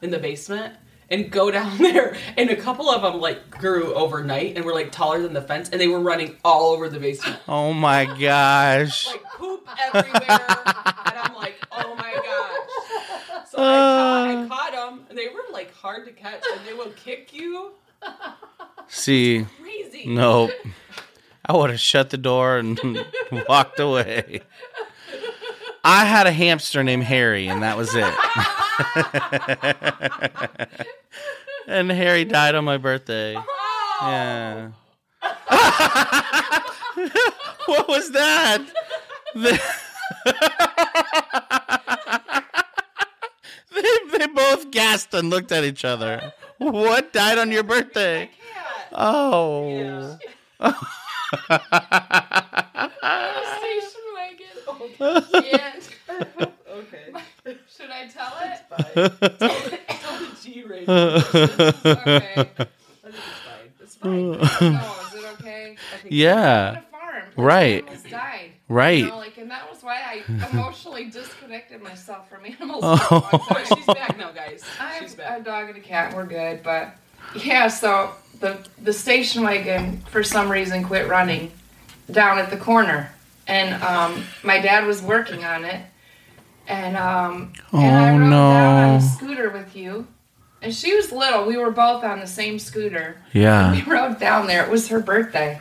in 0.02 0.12
the 0.12 0.20
basement. 0.20 0.76
And 1.10 1.30
go 1.30 1.52
down 1.52 1.78
there, 1.80 2.16
and 2.38 2.50
a 2.50 2.56
couple 2.56 2.90
of 2.90 3.02
them 3.04 3.20
like 3.22 3.52
grew 3.52 3.94
overnight 3.94 4.56
and 4.56 4.64
were 4.66 4.74
like 4.74 4.92
taller 4.92 5.22
than 5.22 5.34
the 5.34 5.42
fence, 5.42 5.70
and 5.70 5.80
they 5.80 5.88
were 5.90 6.00
running 6.00 6.38
all 6.44 6.72
over 6.72 6.88
the 6.90 7.00
basement 7.00 7.40
Oh 7.48 7.72
my 7.74 8.06
gosh. 8.06 9.08
like 9.08 9.22
poop 9.36 9.68
everywhere, 9.94 10.40
and 10.40 11.18
I'm 11.20 11.36
like, 11.36 11.56
oh 11.74 11.94
my 11.96 12.14
So 13.54 13.60
I, 13.60 13.62
caught, 13.62 14.28
I 14.28 14.34
uh. 14.34 14.48
caught 14.48 14.72
them, 14.72 15.06
and 15.10 15.18
they 15.18 15.28
were 15.28 15.44
like 15.52 15.72
hard 15.76 16.06
to 16.06 16.12
catch, 16.12 16.44
and 16.52 16.66
they 16.68 16.74
will 16.74 16.90
kick 16.96 17.32
you. 17.34 17.74
See, 18.88 19.46
Crazy. 19.62 20.06
nope. 20.08 20.50
I 21.46 21.56
would 21.56 21.70
have 21.70 21.80
shut 21.80 22.10
the 22.10 22.18
door 22.18 22.58
and 22.58 22.80
walked 23.48 23.80
away. 23.80 24.42
I 25.84 26.06
had 26.06 26.26
a 26.26 26.32
hamster 26.32 26.84
named 26.84 27.04
Harry, 27.04 27.48
and 27.48 27.62
that 27.62 27.78
was 27.78 27.94
it. 27.94 28.12
and 31.68 31.92
Harry 31.92 32.26
died 32.26 32.56
on 32.56 32.66
my 32.66 32.78
birthday. 32.78 33.36
Oh, 33.38 33.46
Yeah. 34.02 34.70
what 37.68 37.88
was 37.88 38.10
that? 38.14 38.66
The- 39.36 39.62
they, 44.28 44.28
they 44.28 44.34
both 44.34 44.72
gasped 44.72 45.14
and 45.14 45.30
looked 45.30 45.52
at 45.52 45.64
each 45.64 45.86
other. 45.86 46.34
What 46.58 47.12
died 47.14 47.38
on 47.38 47.52
your 47.52 47.64
birthday? 47.64 48.30
cat. 48.54 48.88
Oh. 48.94 50.18
station 53.58 54.02
wagon. 54.16 54.48
And 55.00 56.48
Okay. 56.74 57.14
should 57.78 57.90
I 57.92 58.08
tell 58.08 58.34
it? 58.42 58.60
Fine. 58.70 58.94
Tell 60.00 60.20
the 60.20 60.28
G 60.42 60.64
rating. 60.64 60.90
Okay. 60.90 62.50
it's 62.56 62.66
fine. 63.16 63.72
It's 63.82 63.96
fine. 63.96 64.32
No, 64.32 64.96
is 65.08 65.14
it 65.14 65.26
okay? 65.40 65.76
I 65.94 65.98
think 65.98 66.14
Yeah. 66.14 66.72
a 66.80 66.82
farm. 66.84 67.24
Right. 67.38 67.86
Died. 68.10 68.52
Right. 68.70 69.00
You 69.00 69.08
know, 69.10 69.18
like, 69.18 69.38
and 69.38 69.52
that 69.52 69.70
was 69.70 69.84
why 69.84 69.98
I 70.02 70.24
emotionally 70.52 71.06
disconnected 71.10 71.82
myself 71.84 72.28
from 72.30 72.46
animals. 72.46 72.82
Oh. 72.84 72.98
for 72.98 73.14
a 73.14 73.20
long 73.20 73.46
But 73.50 73.66
time. 73.66 73.78
she's 73.78 73.86
back 73.86 74.18
now, 74.18 74.32
guys. 74.32 74.64
I 74.80 75.00
She's 75.00 75.14
have 75.16 75.18
back. 75.74 75.86
a 75.86 75.86
dog 75.86 75.86
and 75.86 75.86
a 75.86 75.88
cat. 75.88 76.16
We're 76.16 76.26
good, 76.26 76.64
but 76.64 76.96
yeah. 77.44 77.68
So 77.68 78.12
the 78.40 78.58
the 78.82 78.94
station 78.94 79.44
wagon 79.44 80.02
for 80.10 80.24
some 80.24 80.50
reason 80.52 80.84
quit 80.84 81.08
running 81.08 81.52
down 82.12 82.38
at 82.40 82.50
the 82.50 82.58
corner, 82.58 83.12
and 83.48 83.82
um, 83.84 84.24
my 84.44 84.60
dad 84.60 84.86
was 84.86 85.02
working 85.02 85.44
on 85.46 85.66
it, 85.66 85.82
and 86.68 86.98
um, 86.98 87.54
and 87.72 87.96
I 87.96 88.10
Oh, 88.10 88.18
rode 88.20 88.30
down 88.30 88.84
on 88.84 88.90
no. 88.92 88.96
a 88.98 89.02
scooter 89.02 89.50
with 89.50 89.76
you, 89.76 90.08
and 90.62 90.74
she 90.74 90.96
was 90.96 91.12
little. 91.12 91.46
We 91.46 91.58
were 91.58 91.72
both 91.72 92.04
on 92.04 92.20
the 92.20 92.28
same 92.28 92.60
scooter. 92.60 93.18
Yeah. 93.34 93.72
We 93.86 93.92
rode 93.92 94.20
down 94.20 94.48
there. 94.48 94.64
It 94.64 94.70
was 94.72 94.88
her 94.90 95.00
birthday, 95.00 95.60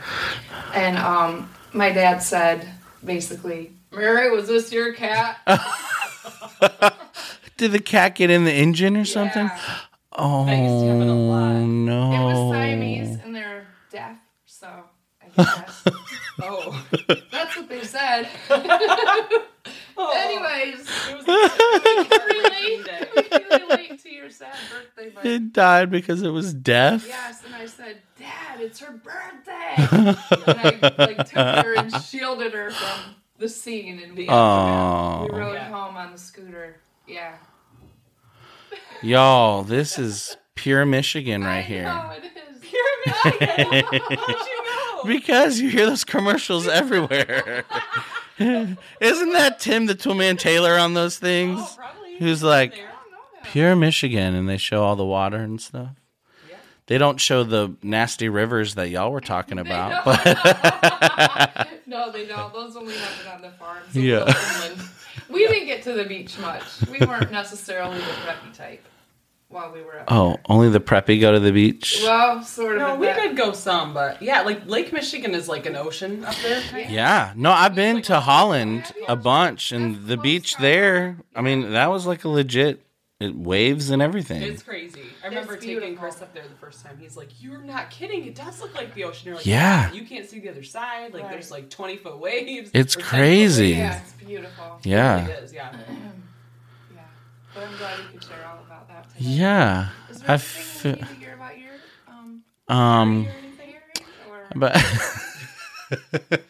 and 0.73 0.97
um, 0.97 1.49
my 1.73 1.91
dad 1.91 2.19
said 2.19 2.67
basically, 3.03 3.71
"Mary, 3.91 4.29
was 4.31 4.47
this 4.47 4.71
your 4.71 4.93
cat?" 4.93 5.37
Did 7.57 7.71
the 7.71 7.79
cat 7.79 8.15
get 8.15 8.31
in 8.31 8.45
the 8.45 8.51
engine 8.53 8.97
or 8.97 9.05
something? 9.05 9.45
Yeah. 9.45 9.59
Oh 10.15 10.45
That 10.45 10.57
used 10.57 10.79
to 10.83 10.87
happen 10.91 11.09
a 11.09 11.15
lot. 11.15 11.41
Oh, 11.55 11.65
no! 11.65 12.11
It 12.13 12.19
was 12.33 12.53
Siamese, 12.55 13.19
and 13.23 13.35
they're 13.35 13.67
deaf, 13.91 14.17
so 14.45 14.67
I 15.21 15.43
guess 15.43 15.83
Oh. 16.41 16.85
that's 17.31 17.55
what 17.57 17.69
they 17.69 17.83
said. 17.83 18.27
oh. 18.49 20.13
Anyways, 20.15 20.87
It 21.09 21.15
was 21.15 21.27
a 21.27 22.25
relate, 22.25 22.89
we 23.15 23.23
can 23.23 23.61
relate 23.69 23.99
to 24.03 24.09
your 24.09 24.29
sad 24.29 24.55
birthday, 24.71 25.11
but 25.13 25.25
It 25.25 25.53
died 25.53 25.89
because 25.91 26.21
it 26.21 26.29
was 26.29 26.53
deaf. 26.53 27.05
yes, 27.07 27.43
and 27.45 27.53
I 27.55 27.65
said, 27.67 27.97
"Dad, 28.19 28.59
it's 28.61 28.79
her 28.79 28.91
birthday," 28.91 29.73
and 29.77 30.17
I 30.47 30.95
like 30.97 31.17
took 31.29 31.35
her 31.65 31.75
and 31.75 31.93
shielded 32.03 32.53
her 32.53 32.71
from 32.71 33.15
the 33.37 33.47
scene, 33.49 33.99
and 33.99 34.17
we, 34.17 34.27
Oh, 34.29 35.27
we 35.31 35.37
rode 35.39 35.53
Yeah. 35.55 35.65
home 35.69 35.97
on 35.97 36.11
the 36.11 36.17
scooter. 36.17 36.81
Yeah, 37.07 37.35
y'all, 39.03 39.63
this 39.63 39.99
is 39.99 40.37
pure 40.55 40.85
Michigan 40.85 41.43
right 41.43 41.57
I 41.57 41.61
here. 41.61 41.83
know 41.83 42.11
it 42.15 42.23
is. 42.25 42.31
How'd 43.05 43.41
you 43.93 44.63
know? 44.65 45.03
Because 45.05 45.59
you 45.59 45.69
hear 45.69 45.85
those 45.85 46.03
commercials 46.03 46.67
everywhere. 46.67 47.65
Isn't 48.39 48.77
that 49.33 49.59
Tim 49.59 49.85
the 49.85 49.95
Toolman 49.95 50.39
Taylor 50.39 50.77
on 50.77 50.93
those 50.93 51.17
things? 51.19 51.59
Oh, 51.61 51.73
probably. 51.77 52.17
Who's 52.17 52.41
like 52.41 52.73
There. 52.75 52.85
I 52.87 52.91
don't 52.91 53.11
know 53.11 53.17
that. 53.35 53.43
pure 53.51 53.75
Michigan 53.75 54.33
and 54.35 54.47
they 54.49 54.57
show 54.57 54.83
all 54.83 54.95
the 54.95 55.05
water 55.05 55.37
and 55.37 55.59
stuff. 55.61 55.89
Yeah. 56.49 56.55
They 56.87 56.97
don't 56.97 57.19
show 57.19 57.43
the 57.43 57.75
nasty 57.83 58.29
rivers 58.29 58.75
that 58.75 58.89
y'all 58.89 59.11
were 59.11 59.21
talking 59.21 59.59
about. 59.59 60.03
But 60.05 61.67
no, 61.85 62.11
they 62.11 62.25
don't. 62.25 62.53
Those 62.53 62.75
only 62.75 62.95
happen 62.95 63.27
on 63.35 63.41
the 63.41 63.51
farms. 63.51 63.95
Yeah. 63.95 64.33
We 65.29 65.47
didn't 65.47 65.67
get 65.67 65.83
to 65.83 65.93
the 65.93 66.05
beach 66.05 66.37
much. 66.39 66.63
We 66.89 66.99
weren't 67.05 67.31
necessarily 67.31 67.97
the 67.97 68.03
preppy 68.03 68.53
type 68.53 68.85
while 69.53 69.71
we 69.71 69.81
were 69.83 69.99
up 69.99 70.05
oh, 70.09 70.29
there. 70.29 70.41
only 70.49 70.69
the 70.69 70.79
preppy 70.79 71.19
go 71.21 71.31
to 71.31 71.39
the 71.39 71.51
beach. 71.51 71.99
Well, 72.03 72.41
sort 72.43 72.75
of. 72.75 72.81
No, 72.81 72.95
we 72.95 73.05
that- 73.07 73.15
did 73.21 73.37
go 73.37 73.53
some, 73.53 73.93
but 73.93 74.21
yeah, 74.21 74.41
like 74.41 74.65
Lake 74.67 74.91
Michigan 74.91 75.33
is 75.33 75.47
like 75.47 75.65
an 75.65 75.75
ocean 75.75 76.25
up 76.25 76.35
there. 76.43 76.61
Yeah, 76.89 77.33
no, 77.35 77.51
I've 77.51 77.75
been 77.75 77.95
like 77.97 78.03
to 78.05 78.17
a- 78.17 78.21
Holland 78.21 78.91
a 79.07 79.15
bunch, 79.15 79.71
and 79.71 79.95
that's 79.95 80.07
the 80.07 80.17
beach 80.17 80.55
to 80.55 80.61
there. 80.61 81.17
I 81.35 81.41
mean, 81.41 81.71
that 81.73 81.89
was 81.89 82.05
like 82.05 82.23
a 82.23 82.29
legit 82.29 82.81
it, 83.19 83.35
waves 83.35 83.89
and 83.89 84.01
everything. 84.01 84.41
It's 84.41 84.63
crazy. 84.63 85.03
I 85.23 85.27
remember 85.27 85.55
taking 85.55 85.77
beautiful. 85.79 85.97
Chris 85.97 86.21
up 86.21 86.33
there 86.33 86.43
the 86.43 86.55
first 86.55 86.83
time. 86.83 86.97
He's 86.99 87.15
like, 87.15 87.29
"You're 87.41 87.61
not 87.61 87.89
kidding. 87.89 88.25
It 88.25 88.35
does 88.35 88.59
look 88.59 88.75
like 88.75 88.93
the 88.95 89.05
ocean." 89.05 89.27
You're 89.27 89.37
like, 89.37 89.45
Yeah. 89.45 89.91
You 89.93 90.03
can't 90.03 90.27
see 90.27 90.39
the 90.39 90.49
other 90.49 90.63
side. 90.63 91.13
Like 91.13 91.23
Right. 91.23 91.31
there's 91.31 91.49
like 91.51 91.69
20 91.69 91.97
foot 91.97 92.19
waves. 92.19 92.71
It's 92.73 92.95
or 92.97 92.99
10 92.99 93.05
foot 93.05 93.17
crazy. 93.17 93.63
waves. 93.73 93.77
Yeah, 93.77 94.01
it's 94.01 94.11
beautiful. 94.13 94.79
yeah, 94.83 95.27
It 95.27 95.43
is. 95.43 95.53
Yeah. 95.53 95.71
Yeah. 95.73 95.95
But 97.53 97.63
I'm 97.63 97.77
glad 97.77 97.99
we 97.99 98.05
could 98.13 98.23
share 98.23 98.45
all 98.47 98.63
about 98.65 98.87
that 98.87 99.03
today. 99.09 99.19
yeah. 99.29 99.89
Is 100.09 100.21
I 100.23 100.25
there 100.27 100.37
feel, 100.39 100.91
anything 100.93 101.07
we 101.09 101.13
need 101.13 101.19
to 101.19 101.25
hear 101.25 101.35
about 101.35 101.59
your 101.59 101.73
um, 102.07 102.43
um, 102.67 103.25
or 103.27 103.29
anything, 103.29 103.75
Or 104.29 104.47
but 104.55 104.77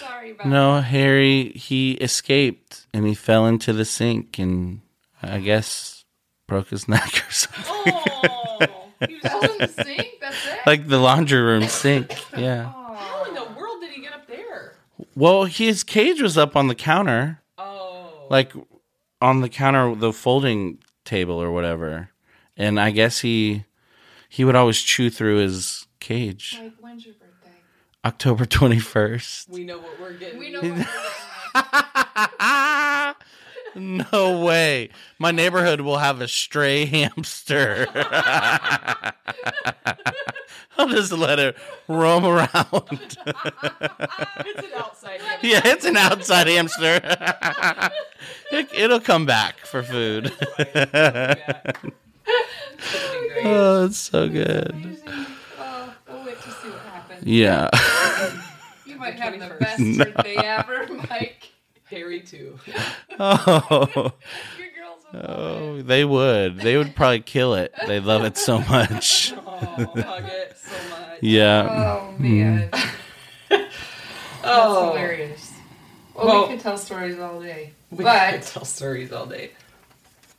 sorry 0.00 0.30
about 0.32 0.46
no, 0.46 0.80
Harry 0.80 1.50
he 1.50 1.92
escaped 1.92 2.86
and 2.94 3.06
he 3.06 3.14
fell 3.14 3.46
into 3.46 3.72
the 3.72 3.84
sink 3.84 4.38
and 4.38 4.80
I 5.22 5.40
guess 5.40 6.04
broke 6.46 6.68
his 6.68 6.86
neck 6.88 7.24
or 7.28 7.32
something. 7.32 7.64
Oh, 7.66 8.58
he 9.08 9.14
was 9.14 9.22
That 9.22 9.50
in 9.50 9.58
the 9.58 9.84
sink. 9.84 10.08
That's 10.20 10.46
it. 10.46 10.58
like 10.66 10.86
the 10.88 10.98
laundry 10.98 11.40
room 11.40 11.66
sink. 11.68 12.12
Yeah. 12.36 12.64
How 12.72 13.24
in 13.28 13.34
the 13.34 13.44
world 13.58 13.80
did 13.80 13.90
he 13.90 14.02
get 14.02 14.12
up 14.12 14.26
there? 14.28 14.74
Well, 15.14 15.44
his 15.44 15.82
cage 15.82 16.20
was 16.22 16.36
up 16.38 16.54
on 16.56 16.68
the 16.68 16.74
counter. 16.74 17.40
Oh, 17.58 18.26
like 18.30 18.52
on 19.20 19.40
the 19.40 19.48
counter 19.48 19.94
the 19.94 20.12
folding 20.12 20.78
table 21.04 21.40
or 21.42 21.50
whatever 21.50 22.10
and 22.56 22.78
i 22.80 22.90
guess 22.90 23.20
he 23.20 23.64
he 24.28 24.44
would 24.44 24.56
always 24.56 24.80
chew 24.80 25.08
through 25.10 25.36
his 25.36 25.86
cage 26.00 26.58
Like, 26.60 26.72
when's 26.80 27.06
your 27.06 27.14
birthday? 27.14 27.56
october 28.04 28.44
21st 28.44 29.48
we 29.48 29.64
know 29.64 29.78
what 29.78 29.98
we're 30.00 30.12
getting. 30.14 30.38
We 30.38 30.50
know 30.50 30.60
what 30.60 30.70
we're 30.70 30.76
getting. 30.76 30.86
no 33.76 34.40
way 34.44 34.88
my 35.18 35.30
neighborhood 35.30 35.80
will 35.82 35.98
have 35.98 36.20
a 36.20 36.28
stray 36.28 36.84
hamster 36.86 37.86
i'll 40.78 40.88
just 40.88 41.12
let 41.12 41.38
it 41.38 41.56
roam 41.88 42.24
around 42.24 42.48
it's 42.90 43.16
an 43.16 44.72
outside. 44.76 45.20
yeah 45.42 45.60
it's 45.64 45.84
an 45.84 45.96
outside 45.96 46.46
hamster 46.46 47.00
it, 48.52 48.68
it'll 48.74 49.00
come 49.00 49.24
back 49.26 49.58
for 49.60 49.82
food 49.82 50.32
oh 53.44 53.84
it's 53.86 53.98
so 53.98 54.28
good 54.28 54.98
Oh, 55.58 55.94
we'll 56.08 56.24
wait 56.24 56.40
to 56.42 56.50
see 56.50 56.68
what 56.68 56.80
happens. 56.92 57.22
yeah 57.24 57.68
You 58.84 58.96
might 58.96 59.14
have 59.18 59.32
the 59.38 59.46
21st. 59.46 59.58
best 59.60 59.78
No. 59.80 60.04
birthday 60.04 60.36
ever, 60.36 60.86
Mike. 61.10 61.50
Harry 61.90 62.20
too. 62.20 62.58
oh 63.18 64.12
Your 64.58 64.68
girls 64.76 65.06
will 65.12 65.20
love 65.20 65.28
Oh, 65.28 65.82
they 65.82 66.04
would. 66.04 66.58
They 66.58 66.76
would 66.76 66.94
probably 66.94 67.20
kill 67.20 67.54
it. 67.54 67.72
They 67.86 68.00
love 68.00 68.24
it 68.24 68.36
so 68.36 68.58
much. 68.70 69.32
Oh, 69.36 69.42
hug 69.46 70.24
it 70.24 70.56
so 70.56 70.72
much. 70.90 71.18
Yeah. 71.20 71.68
Oh 71.70 72.14
man, 72.18 72.68
that's 72.70 73.72
Oh, 74.44 74.90
hilarious. 74.90 75.52
Well, 76.14 76.26
Well- 76.26 76.42
we 76.48 76.54
could 76.54 76.60
tell 76.60 76.78
stories 76.78 77.18
all 77.18 77.40
day, 77.40 77.72
we 77.90 78.04
could 78.04 78.42
tell 78.42 78.64
stories 78.64 79.12
all 79.12 79.26
day. 79.26 79.50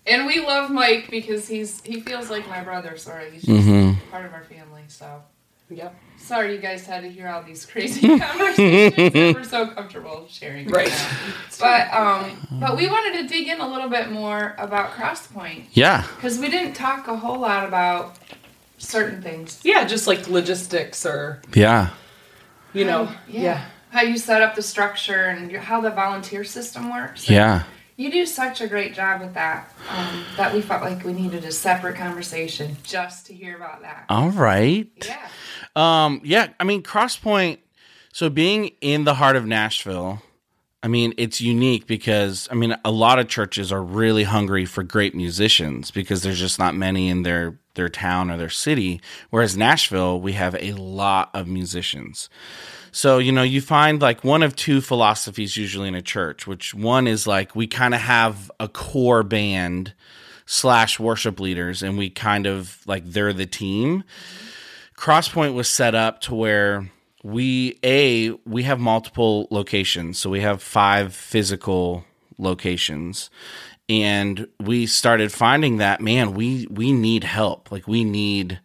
and 0.06 0.26
we 0.26 0.40
love 0.40 0.70
Mike 0.72 1.10
because 1.10 1.48
he's 1.48 1.82
he 1.84 2.02
feels 2.02 2.30
like 2.30 2.48
my 2.48 2.62
brother. 2.64 2.98
Sorry, 2.98 3.32
he's 3.32 3.44
just 3.44 3.68
Mhm. 3.68 3.98
part 4.12 4.26
of 4.26 4.34
our 4.34 4.44
family. 4.44 4.84
So 4.88 5.22
Yep. 5.70 5.96
sorry 6.18 6.54
you 6.56 6.60
guys 6.62 6.86
had 6.86 7.02
to 7.04 7.10
hear 7.10 7.28
all 7.28 7.44
these 7.44 7.66
crazy 7.66 8.08
conversations 8.20 8.96
that 9.14 9.36
we're 9.36 9.44
so 9.44 9.68
comfortable 9.68 10.26
sharing 10.30 10.68
right, 10.70 10.88
Right. 10.88 10.90
now. 10.90 11.34
But 11.60 11.94
um, 11.94 12.60
but 12.62 12.78
we 12.78 12.88
wanted 12.88 13.22
to 13.22 13.28
dig 13.28 13.48
in 13.50 13.60
a 13.60 13.68
little 13.68 13.90
bit 13.90 14.10
more 14.12 14.56
about 14.58 14.92
Crosspoint 14.92 15.66
Yeah. 15.72 16.06
because 16.16 16.40
we 16.40 16.50
didn't 16.50 16.74
talk 16.74 17.08
a 17.10 17.18
whole 17.18 17.40
lot 17.40 17.68
about 17.68 18.16
certain 18.78 19.22
things. 19.22 19.60
Yeah, 19.64 19.84
just 19.86 20.08
like 20.08 20.28
logistics 20.30 21.06
or 21.06 21.42
Yeah. 21.54 21.90
you 22.74 22.86
know. 22.86 23.06
How- 23.06 23.16
yeah. 23.28 23.66
How 23.90 24.02
you 24.04 24.18
set 24.18 24.42
up 24.42 24.54
the 24.56 24.62
structure 24.62 25.26
and 25.26 25.50
how 25.56 25.80
the 25.82 25.90
volunteer 25.90 26.44
system 26.44 26.92
works. 26.92 27.30
Yeah. 27.30 27.64
You 27.98 28.12
do 28.12 28.26
such 28.26 28.62
a 28.62 28.68
great 28.68 28.94
job 28.94 29.22
with 29.22 29.34
that 29.34 29.74
um, 29.90 30.24
that 30.38 30.54
we 30.54 30.62
felt 30.62 30.84
like 30.84 31.04
we 31.04 31.14
needed 31.14 31.44
a 31.44 31.52
separate 31.52 31.98
conversation 31.98 32.78
just 32.84 33.26
to 33.26 33.34
hear 33.34 33.56
about 33.58 33.82
that. 33.82 34.06
All 34.08 34.30
right. 34.30 34.88
Yeah. 35.06 35.28
Um, 35.76 36.22
yeah, 36.24 36.50
I 36.60 36.64
mean 36.64 36.84
Crosspoint 36.84 37.58
so 38.18 38.32
being 38.32 38.72
in 38.82 39.04
the 39.04 39.14
heart 39.14 39.36
of 39.36 39.46
Nashville, 39.46 40.24
I 40.82 40.88
mean, 40.88 41.14
it's 41.18 41.40
unique 41.40 41.86
because 41.86 42.48
I 42.52 42.56
mean 42.56 42.76
a 42.84 42.90
lot 42.90 43.20
of 43.20 43.28
churches 43.28 43.72
are 43.72 43.84
really 43.84 44.24
hungry 44.24 44.66
for 44.66 44.82
great 44.82 45.14
musicians 45.14 45.92
because 45.92 46.24
there's 46.24 46.40
just 46.40 46.58
not 46.58 46.74
many 46.74 47.10
in 47.10 47.22
their 47.22 47.60
their 47.76 47.90
town 47.90 48.32
or 48.32 48.38
their 48.38 48.50
city. 48.50 49.02
Whereas 49.30 49.56
Nashville, 49.56 50.20
we 50.20 50.32
have 50.34 50.56
a 50.56 50.72
lot 50.74 51.30
of 51.36 51.48
musicians. 51.48 52.28
So, 52.92 53.18
you 53.20 53.32
know, 53.32 53.44
you 53.44 53.62
find 53.62 54.02
like 54.02 54.24
one 54.24 54.44
of 54.44 54.56
two 54.56 54.82
philosophies 54.82 55.58
usually 55.58 55.88
in 55.88 55.96
a 55.96 56.02
church, 56.02 56.48
which 56.48 56.74
one 56.74 57.08
is 57.08 57.28
like 57.28 57.56
we 57.56 57.68
kind 57.68 57.94
of 57.94 58.02
have 58.02 58.52
a 58.60 58.68
core 58.68 59.24
band 59.24 59.94
slash 60.46 61.00
worship 61.00 61.40
leaders 61.40 61.84
and 61.84 61.98
we 61.98 62.10
kind 62.10 62.48
of 62.48 62.80
like 62.88 63.06
they're 63.06 63.34
the 63.34 63.46
team. 63.46 64.04
Crosspoint 64.98 65.54
was 65.54 65.70
set 65.70 65.94
up 65.94 66.22
to 66.22 66.34
where 66.34 66.90
we 67.24 67.78
a 67.84 68.32
we 68.46 68.64
have 68.64 68.80
multiple 68.80 69.48
locations, 69.52 70.18
so 70.18 70.30
we 70.30 70.42
have 70.42 70.64
five 70.64 71.14
physical 71.14 72.06
locations, 72.38 73.30
and 73.90 74.48
we 74.60 74.86
started 74.86 75.32
finding 75.32 75.78
that 75.78 76.02
man 76.02 76.34
we 76.34 76.68
we 76.72 76.92
need 76.92 77.24
help. 77.24 77.72
Like 77.72 77.88
we 77.88 78.04
need 78.04 78.60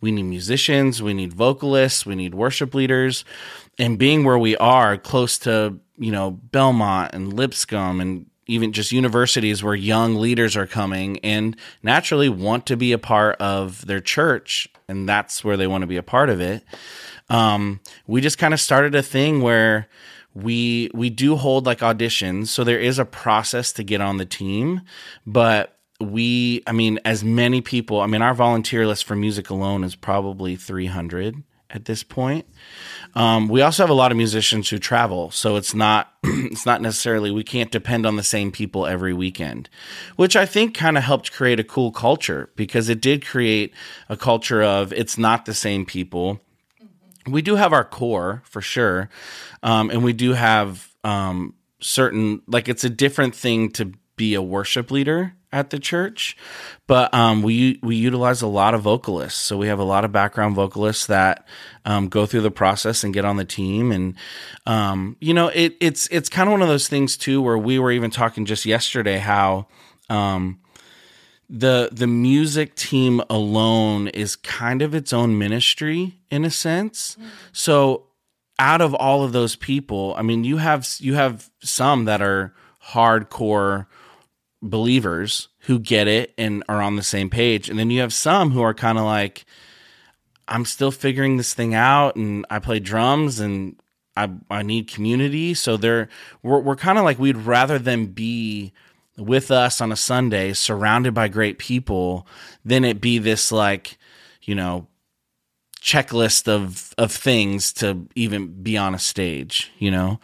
we 0.00 0.10
need 0.10 0.24
musicians, 0.24 1.02
we 1.02 1.14
need 1.14 1.32
vocalists, 1.32 2.04
we 2.04 2.14
need 2.14 2.34
worship 2.34 2.74
leaders, 2.74 3.24
and 3.78 3.98
being 3.98 4.24
where 4.24 4.38
we 4.38 4.56
are 4.56 4.96
close 4.96 5.38
to 5.38 5.78
you 5.98 6.12
know, 6.12 6.30
Belmont 6.30 7.14
and 7.14 7.32
Lipscomb 7.32 8.00
and 8.00 8.26
even 8.46 8.72
just 8.72 8.92
universities 8.92 9.62
where 9.62 9.74
young 9.74 10.16
leaders 10.16 10.56
are 10.56 10.66
coming 10.66 11.18
and 11.20 11.56
naturally 11.82 12.28
want 12.28 12.66
to 12.66 12.76
be 12.76 12.92
a 12.92 12.98
part 12.98 13.40
of 13.40 13.84
their 13.86 14.00
church 14.00 14.68
and 14.88 15.08
that's 15.08 15.42
where 15.42 15.56
they 15.56 15.66
want 15.66 15.82
to 15.82 15.86
be 15.86 15.96
a 15.96 16.02
part 16.02 16.30
of 16.30 16.40
it. 16.40 16.62
Um, 17.28 17.80
we 18.06 18.20
just 18.20 18.38
kind 18.38 18.54
of 18.54 18.60
started 18.60 18.94
a 18.94 19.02
thing 19.02 19.40
where 19.40 19.88
we 20.32 20.90
we 20.94 21.10
do 21.10 21.34
hold 21.34 21.66
like 21.66 21.80
auditions, 21.80 22.48
so 22.48 22.62
there 22.62 22.78
is 22.78 22.98
a 22.98 23.04
process 23.04 23.72
to 23.72 23.82
get 23.82 24.00
on 24.00 24.18
the 24.18 24.26
team, 24.26 24.82
but 25.26 25.76
we 25.98 26.62
I 26.66 26.72
mean 26.72 27.00
as 27.04 27.24
many 27.24 27.62
people, 27.62 28.00
I 28.00 28.06
mean 28.06 28.22
our 28.22 28.34
volunteer 28.34 28.86
list 28.86 29.06
for 29.06 29.16
music 29.16 29.50
alone 29.50 29.82
is 29.82 29.96
probably 29.96 30.54
300 30.54 31.42
at 31.70 31.84
this 31.84 32.02
point. 32.02 32.46
Um, 33.14 33.48
we 33.48 33.62
also 33.62 33.82
have 33.82 33.90
a 33.90 33.94
lot 33.94 34.10
of 34.10 34.16
musicians 34.16 34.68
who 34.68 34.78
travel, 34.78 35.30
so 35.30 35.56
it's 35.56 35.74
not 35.74 36.12
it's 36.22 36.66
not 36.66 36.82
necessarily 36.82 37.30
we 37.30 37.44
can't 37.44 37.70
depend 37.70 38.04
on 38.04 38.16
the 38.16 38.22
same 38.22 38.52
people 38.52 38.86
every 38.86 39.14
weekend, 39.14 39.68
which 40.16 40.36
I 40.36 40.46
think 40.46 40.74
kind 40.74 40.98
of 40.98 41.04
helped 41.04 41.32
create 41.32 41.58
a 41.58 41.64
cool 41.64 41.92
culture 41.92 42.50
because 42.56 42.88
it 42.88 43.00
did 43.00 43.24
create 43.24 43.72
a 44.08 44.16
culture 44.16 44.62
of 44.62 44.92
it's 44.92 45.16
not 45.16 45.46
the 45.46 45.54
same 45.54 45.86
people. 45.86 46.40
We 47.26 47.42
do 47.42 47.56
have 47.56 47.72
our 47.72 47.84
core 47.84 48.42
for 48.44 48.60
sure, 48.60 49.08
um, 49.62 49.90
and 49.90 50.04
we 50.04 50.12
do 50.12 50.34
have 50.34 50.94
um, 51.02 51.54
certain 51.80 52.42
like 52.46 52.68
it's 52.68 52.84
a 52.84 52.90
different 52.90 53.34
thing 53.34 53.70
to 53.72 53.92
be 54.16 54.34
a 54.34 54.42
worship 54.42 54.90
leader 54.90 55.35
at 55.52 55.70
the 55.70 55.78
church, 55.78 56.36
but 56.86 57.12
um, 57.14 57.42
we 57.42 57.78
we 57.82 57.96
utilize 57.96 58.42
a 58.42 58.46
lot 58.46 58.74
of 58.74 58.82
vocalists. 58.82 59.40
So 59.40 59.56
we 59.56 59.68
have 59.68 59.78
a 59.78 59.84
lot 59.84 60.04
of 60.04 60.12
background 60.12 60.54
vocalists 60.54 61.06
that 61.06 61.46
um, 61.84 62.08
go 62.08 62.26
through 62.26 62.42
the 62.42 62.50
process 62.50 63.04
and 63.04 63.14
get 63.14 63.24
on 63.24 63.36
the 63.36 63.44
team, 63.44 63.92
and 63.92 64.14
um, 64.66 65.16
you 65.20 65.34
know 65.34 65.48
it, 65.48 65.76
it's 65.80 66.06
it's 66.08 66.28
kind 66.28 66.48
of 66.48 66.52
one 66.52 66.62
of 66.62 66.68
those 66.68 66.88
things 66.88 67.16
too 67.16 67.40
where 67.40 67.58
we 67.58 67.78
were 67.78 67.92
even 67.92 68.10
talking 68.10 68.44
just 68.44 68.66
yesterday 68.66 69.18
how 69.18 69.66
um, 70.10 70.60
the 71.48 71.90
the 71.92 72.06
music 72.06 72.74
team 72.74 73.22
alone 73.30 74.08
is 74.08 74.36
kind 74.36 74.82
of 74.82 74.94
its 74.94 75.12
own 75.12 75.38
ministry 75.38 76.18
in 76.30 76.44
a 76.44 76.50
sense. 76.50 77.16
So 77.52 78.06
out 78.58 78.80
of 78.80 78.94
all 78.94 79.22
of 79.22 79.32
those 79.32 79.56
people, 79.56 80.14
I 80.16 80.22
mean, 80.22 80.44
you 80.44 80.56
have 80.56 80.88
you 80.98 81.14
have 81.14 81.50
some 81.60 82.06
that 82.06 82.22
are 82.22 82.54
hardcore 82.90 83.86
believers 84.62 85.48
who 85.60 85.78
get 85.78 86.08
it 86.08 86.32
and 86.38 86.64
are 86.68 86.82
on 86.82 86.96
the 86.96 87.02
same 87.02 87.30
page. 87.30 87.68
And 87.68 87.78
then 87.78 87.90
you 87.90 88.00
have 88.00 88.12
some 88.12 88.50
who 88.50 88.62
are 88.62 88.74
kind 88.74 88.98
of 88.98 89.04
like, 89.04 89.44
I'm 90.48 90.64
still 90.64 90.90
figuring 90.90 91.36
this 91.36 91.54
thing 91.54 91.74
out 91.74 92.16
and 92.16 92.46
I 92.50 92.58
play 92.58 92.78
drums 92.78 93.40
and 93.40 93.76
I, 94.16 94.30
I 94.50 94.62
need 94.62 94.88
community. 94.88 95.54
So 95.54 95.76
they're, 95.76 96.08
we're, 96.42 96.60
we're 96.60 96.76
kind 96.76 96.98
of 96.98 97.04
like, 97.04 97.18
we'd 97.18 97.36
rather 97.36 97.78
them 97.78 98.06
be 98.06 98.72
with 99.18 99.50
us 99.50 99.80
on 99.80 99.92
a 99.92 99.96
Sunday 99.96 100.52
surrounded 100.52 101.14
by 101.14 101.28
great 101.28 101.58
people 101.58 102.26
than 102.64 102.84
it 102.84 103.00
be 103.00 103.18
this 103.18 103.50
like, 103.50 103.98
you 104.42 104.54
know, 104.54 104.86
checklist 105.86 106.48
of 106.48 106.92
of 106.98 107.12
things 107.12 107.72
to 107.72 108.08
even 108.16 108.48
be 108.62 108.76
on 108.76 108.92
a 108.92 108.98
stage, 108.98 109.70
you 109.78 109.90
know. 109.90 110.18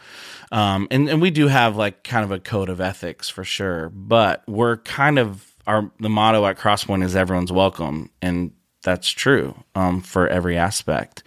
Um, 0.53 0.87
and 0.91 1.09
and 1.09 1.19
we 1.19 1.31
do 1.31 1.47
have 1.47 1.75
like 1.75 2.03
kind 2.03 2.23
of 2.23 2.31
a 2.31 2.39
code 2.39 2.69
of 2.69 2.79
ethics 2.79 3.27
for 3.27 3.43
sure, 3.43 3.89
but 3.89 4.43
we're 4.47 4.77
kind 4.77 5.17
of 5.17 5.51
our 5.65 5.91
the 5.99 6.09
motto 6.09 6.45
at 6.45 6.59
Crosspoint 6.59 7.03
is 7.03 7.15
everyone's 7.15 7.51
welcome, 7.51 8.11
and 8.21 8.51
that's 8.83 9.09
true 9.09 9.55
um, 9.73 10.01
for 10.01 10.27
every 10.27 10.55
aspect. 10.55 11.23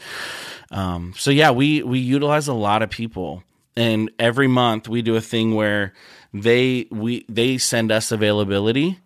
Um, 0.71 1.13
so 1.17 1.33
yeah, 1.33 1.51
we 1.51 1.83
we 1.83 1.99
utilize 1.99 2.47
a 2.47 2.55
lot 2.55 2.83
of 2.83 2.91
people, 2.91 3.43
and 3.77 4.13
every 4.21 4.47
month 4.47 4.89
we 4.89 5.03
do 5.03 5.17
a 5.17 5.21
thing 5.21 5.57
where 5.57 5.93
they 6.33 6.87
we 6.93 7.27
they 7.29 7.59
send 7.59 7.91
us 7.91 8.13
availability 8.13 9.01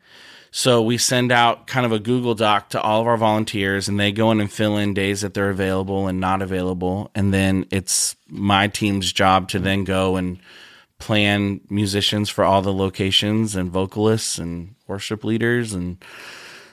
so 0.51 0.83
we 0.83 0.99
send 0.99 1.31
out 1.31 1.67
kind 1.67 1.87
of 1.87 1.93
a 1.93 1.99
Google 1.99 2.35
Doc 2.35 2.71
to 2.71 2.81
all 2.81 3.01
of 3.01 3.07
our 3.07 3.17
volunteers 3.17 3.89
and 3.89 4.01
they 4.01 4.13
go 4.13 4.31
in 4.31 4.41
and 4.41 4.51
fill 4.51 4.77
in 4.77 4.95
days 4.95 5.21
that 5.21 5.35
they're 5.35 5.51
available 5.51 6.09
and 6.09 6.21
not 6.21 6.43
available. 6.43 7.11
And 7.15 7.33
then 7.33 7.67
it's 7.71 8.17
my 8.29 8.69
team's 8.69 9.13
job 9.13 9.49
to 9.51 9.59
then 9.59 9.85
go 9.85 10.17
and 10.17 10.39
plan 10.99 11.61
musicians 11.71 12.29
for 12.29 12.45
all 12.45 12.63
the 12.63 12.75
locations 12.75 13.55
and 13.55 13.71
vocalists 13.71 14.39
and 14.39 14.75
worship 14.87 15.25
leaders 15.25 15.73
and 15.73 16.03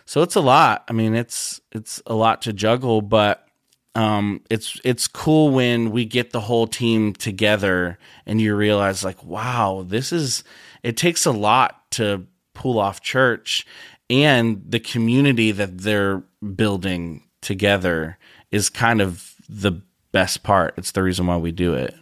so 0.07 0.21
it's 0.21 0.35
a 0.35 0.41
lot. 0.41 0.85
I 0.87 0.93
mean, 0.93 1.15
it's 1.15 1.59
it's 1.73 2.01
a 2.05 2.15
lot 2.15 2.43
to 2.43 2.53
juggle, 2.53 3.01
but 3.01 3.45
um, 3.93 4.41
it's 4.49 4.79
it's 4.85 5.05
cool 5.05 5.49
when 5.49 5.91
we 5.91 6.05
get 6.05 6.31
the 6.31 6.39
whole 6.39 6.65
team 6.65 7.11
together 7.11 7.99
and 8.25 8.39
you 8.39 8.55
realize 8.55 9.03
like, 9.03 9.21
wow, 9.21 9.83
this 9.85 10.13
is 10.13 10.45
it 10.81 10.95
takes 10.95 11.25
a 11.25 11.31
lot 11.31 11.91
to 11.91 12.25
pull 12.57 12.79
off 12.79 13.01
church 13.01 13.65
and 14.09 14.63
the 14.67 14.79
community 14.79 15.51
that 15.51 15.77
they're 15.77 16.23
building 16.55 17.23
together 17.41 18.17
is 18.51 18.67
kind 18.69 18.99
of 18.99 19.35
the 19.47 19.81
best 20.11 20.41
part. 20.41 20.73
It's 20.75 20.91
the 20.91 21.03
reason 21.03 21.27
why 21.27 21.37
we 21.37 21.51
do 21.51 21.75
it. 21.75 21.95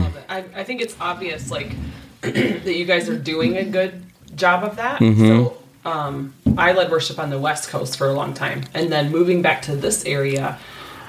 Love 0.00 0.16
it. 0.16 0.24
I, 0.28 0.38
I 0.56 0.64
think 0.64 0.80
it's 0.80 0.96
obvious, 1.00 1.50
like 1.50 1.72
that 2.22 2.74
you 2.74 2.84
guys 2.84 3.08
are 3.08 3.18
doing 3.18 3.56
a 3.56 3.64
good 3.64 4.02
job 4.34 4.64
of 4.64 4.76
that. 4.76 5.00
Mm-hmm. 5.00 5.26
So, 5.26 5.62
um, 5.84 6.34
I 6.56 6.72
led 6.72 6.90
worship 6.90 7.18
on 7.18 7.30
the 7.30 7.38
West 7.38 7.68
Coast 7.68 7.96
for 7.96 8.08
a 8.08 8.12
long 8.12 8.34
time, 8.34 8.64
and 8.74 8.90
then 8.90 9.12
moving 9.12 9.42
back 9.42 9.62
to 9.62 9.76
this 9.76 10.04
area. 10.04 10.58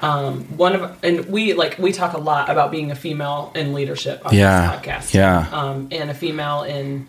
Um, 0.02 0.44
one 0.56 0.74
of 0.74 0.98
and 1.04 1.26
we 1.26 1.52
like 1.54 1.78
we 1.78 1.92
talk 1.92 2.14
a 2.14 2.18
lot 2.18 2.48
about 2.50 2.70
being 2.70 2.90
a 2.90 2.94
female 2.96 3.52
in 3.54 3.72
leadership 3.74 4.24
on 4.24 4.34
Yeah. 4.34 4.76
this 4.76 4.80
podcast. 4.86 5.14
Yeah. 5.14 5.48
um, 5.52 5.88
and 5.90 6.10
a 6.10 6.14
female 6.14 6.62
in 6.62 7.06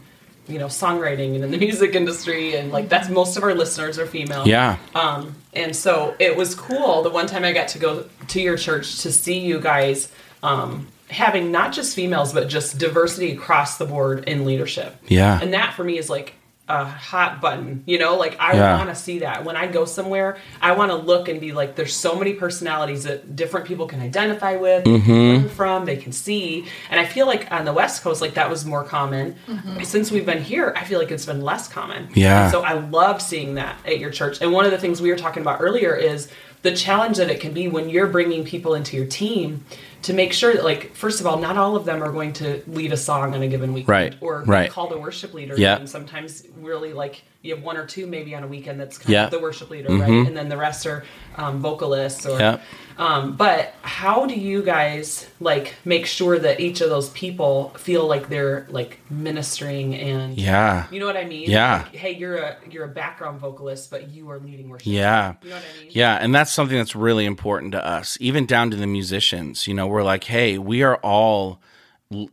you 0.47 0.60
know 0.60 0.65
songwriting 0.67 1.36
and 1.36 1.43
in 1.45 1.51
the 1.51 1.58
music 1.67 1.95
industry, 1.95 2.56
and 2.56 2.71
like 2.71 2.89
that's 2.89 3.10
most 3.10 3.38
of 3.38 3.43
our 3.43 3.54
listeners 3.56 3.97
are 3.99 4.06
female. 4.06 4.47
Yeah. 4.47 4.77
Um, 4.95 5.36
and 5.54 5.75
so 5.75 6.15
it 6.19 6.36
was 6.36 6.56
cool 6.56 7.01
the 7.04 7.10
one 7.10 7.27
time 7.27 7.43
I 7.45 7.54
got 7.54 7.69
to 7.69 7.80
go 7.80 8.06
to 8.30 8.41
your 8.41 8.58
church 8.58 8.99
to 9.01 9.12
see 9.12 9.39
you 9.39 9.60
guys 9.60 10.12
um, 10.43 10.88
having 11.10 11.51
not 11.51 11.73
just 11.73 11.95
females, 11.95 12.34
but 12.34 12.47
just 12.49 12.77
diversity 12.77 13.32
across 13.34 13.77
the 13.77 13.86
board 13.86 14.25
in 14.27 14.45
leadership. 14.45 14.95
Yeah. 15.08 15.39
And 15.41 15.54
that 15.54 15.73
for 15.75 15.84
me 15.84 15.97
is 15.97 16.10
like 16.10 16.34
a 16.69 16.86
hot 16.86 17.41
button, 17.41 17.84
you 17.86 17.97
know, 18.00 18.15
like 18.15 18.38
I 18.39 18.54
Yeah. 18.56 18.78
want 18.78 18.89
to 18.89 18.95
see 18.95 19.19
that. 19.19 19.43
When 19.43 19.58
I 19.58 19.67
go 19.67 19.84
somewhere, 19.84 20.38
I 20.62 20.71
want 20.71 20.91
to 20.91 20.95
look 20.95 21.28
and 21.28 21.41
be 21.41 21.52
like, 21.52 21.76
there's 21.76 21.93
so 21.93 22.15
many 22.15 22.34
personalities 22.34 23.04
that 23.04 23.36
different 23.36 23.65
people 23.67 23.88
can 23.88 24.00
identify 24.00 24.56
with, 24.56 24.86
Mm-hmm. 24.86 25.50
from, 25.50 25.84
they 25.86 25.97
can 25.97 26.13
see. 26.13 26.65
And 26.89 26.97
I 27.00 27.06
feel 27.06 27.26
like 27.26 27.52
on 27.52 27.65
the 27.65 27.74
West 27.74 28.04
Coast, 28.04 28.21
like 28.21 28.36
that 28.36 28.50
was 28.50 28.65
more 28.65 28.86
common. 28.86 29.36
Since 29.84 30.12
we've 30.12 30.26
been 30.26 30.41
here, 30.43 30.74
I 30.78 30.86
feel 30.86 31.00
like 31.00 31.12
it's 31.12 31.26
been 31.26 31.41
less 31.41 31.67
common. 31.67 32.08
Yeah. 32.13 32.43
And 32.43 32.52
so 32.52 32.62
I 32.62 32.74
love 32.74 33.21
seeing 33.21 33.56
that 33.56 33.76
at 33.86 34.00
your 34.00 34.12
church. 34.12 34.38
And 34.41 34.54
one 34.54 34.63
of 34.63 34.71
the 34.71 34.78
things 34.78 35.02
we 35.02 35.10
were 35.10 35.17
talking 35.17 35.41
about 35.41 35.60
earlier 35.62 35.93
is 35.93 36.30
the 36.62 36.71
challenge 36.74 37.17
that 37.17 37.30
it 37.30 37.41
can 37.41 37.52
be 37.54 37.67
when 37.67 37.89
you're 37.89 38.08
bringing 38.08 38.45
people 38.45 38.76
into 38.76 38.95
your 38.95 39.08
team 39.08 39.65
to 40.04 40.14
make 40.14 40.34
sure 40.34 40.54
that, 40.54 40.64
like, 40.64 40.96
first 40.96 41.20
of 41.20 41.28
all, 41.28 41.38
not 41.38 41.58
all 41.58 41.76
of 41.76 41.86
them 41.86 42.04
are 42.04 42.12
going 42.12 42.34
to 42.34 42.64
lead 42.68 42.92
a 42.92 42.98
song 42.98 43.34
on 43.34 43.42
a 43.42 43.48
given 43.48 43.74
weekend 43.74 43.90
Right, 43.90 44.16
or 44.22 44.44
right. 44.44 44.70
call 44.70 44.88
the 44.88 44.98
worship 44.98 45.34
leader. 45.34 45.56
Yeah. 45.58 45.78
And 45.78 45.90
sometimes, 45.90 46.44
really, 46.58 46.94
like, 46.94 47.24
you 47.43 47.56
have 47.56 47.63
one 47.63 47.75
or 47.77 47.86
two 47.86 48.06
maybe 48.06 48.36
on 48.36 48.43
a 48.43 48.47
weekend 48.47 48.80
that's 48.80 48.97
kind 48.99 49.10
Yeah. 49.10 49.25
of 49.25 49.32
the 49.32 49.39
worship 49.39 49.69
leader, 49.71 49.89
right? 49.89 50.10
And 50.27 50.38
then 50.38 50.47
the 50.49 50.58
rest 50.58 50.86
are 50.86 51.04
um, 51.38 51.60
vocalists 51.60 52.25
or. 52.25 52.38
Yeah. 52.39 52.60
Um, 52.97 53.36
but 53.36 53.73
how 53.82 54.27
do 54.27 54.36
you 54.36 54.62
guys 54.62 55.25
like 55.39 55.73
make 55.86 56.06
sure 56.06 56.38
that 56.38 56.60
each 56.60 56.82
of 56.82 56.89
those 56.89 57.10
people 57.12 57.69
feel 57.77 58.06
like 58.06 58.30
they're 58.30 58.67
like 58.69 58.99
ministering 59.10 59.95
and 59.95 60.38
Yeah. 60.38 60.86
you 60.91 60.99
know 60.99 61.06
what 61.08 61.17
I 61.17 61.25
mean? 61.25 61.49
Yeah. 61.49 61.84
Like, 61.84 61.95
hey, 61.95 62.12
you're 62.15 62.38
a 62.38 62.58
you're 62.69 62.86
a 62.86 62.89
background 62.89 63.39
vocalist, 63.39 63.89
but 63.89 64.10
you 64.12 64.30
are 64.30 64.38
leading 64.39 64.69
worship. 64.69 64.88
Yeah. 64.88 65.36
You 65.41 65.49
know 65.49 65.56
what 65.56 65.63
I 65.77 65.82
mean? 65.82 65.91
Yeah, 65.93 66.15
and 66.17 66.36
that's 66.36 66.51
something 66.51 66.77
that's 66.77 66.95
really 66.95 67.25
important 67.25 67.71
to 67.71 67.84
us, 67.84 68.17
even 68.21 68.45
down 68.45 68.69
to 68.71 68.77
the 68.77 68.88
musicians. 68.88 69.65
You 69.67 69.73
know, 69.73 69.88
we're 69.88 70.04
like, 70.04 70.25
hey, 70.25 70.58
we 70.60 70.84
are 70.84 70.97
all. 70.97 71.60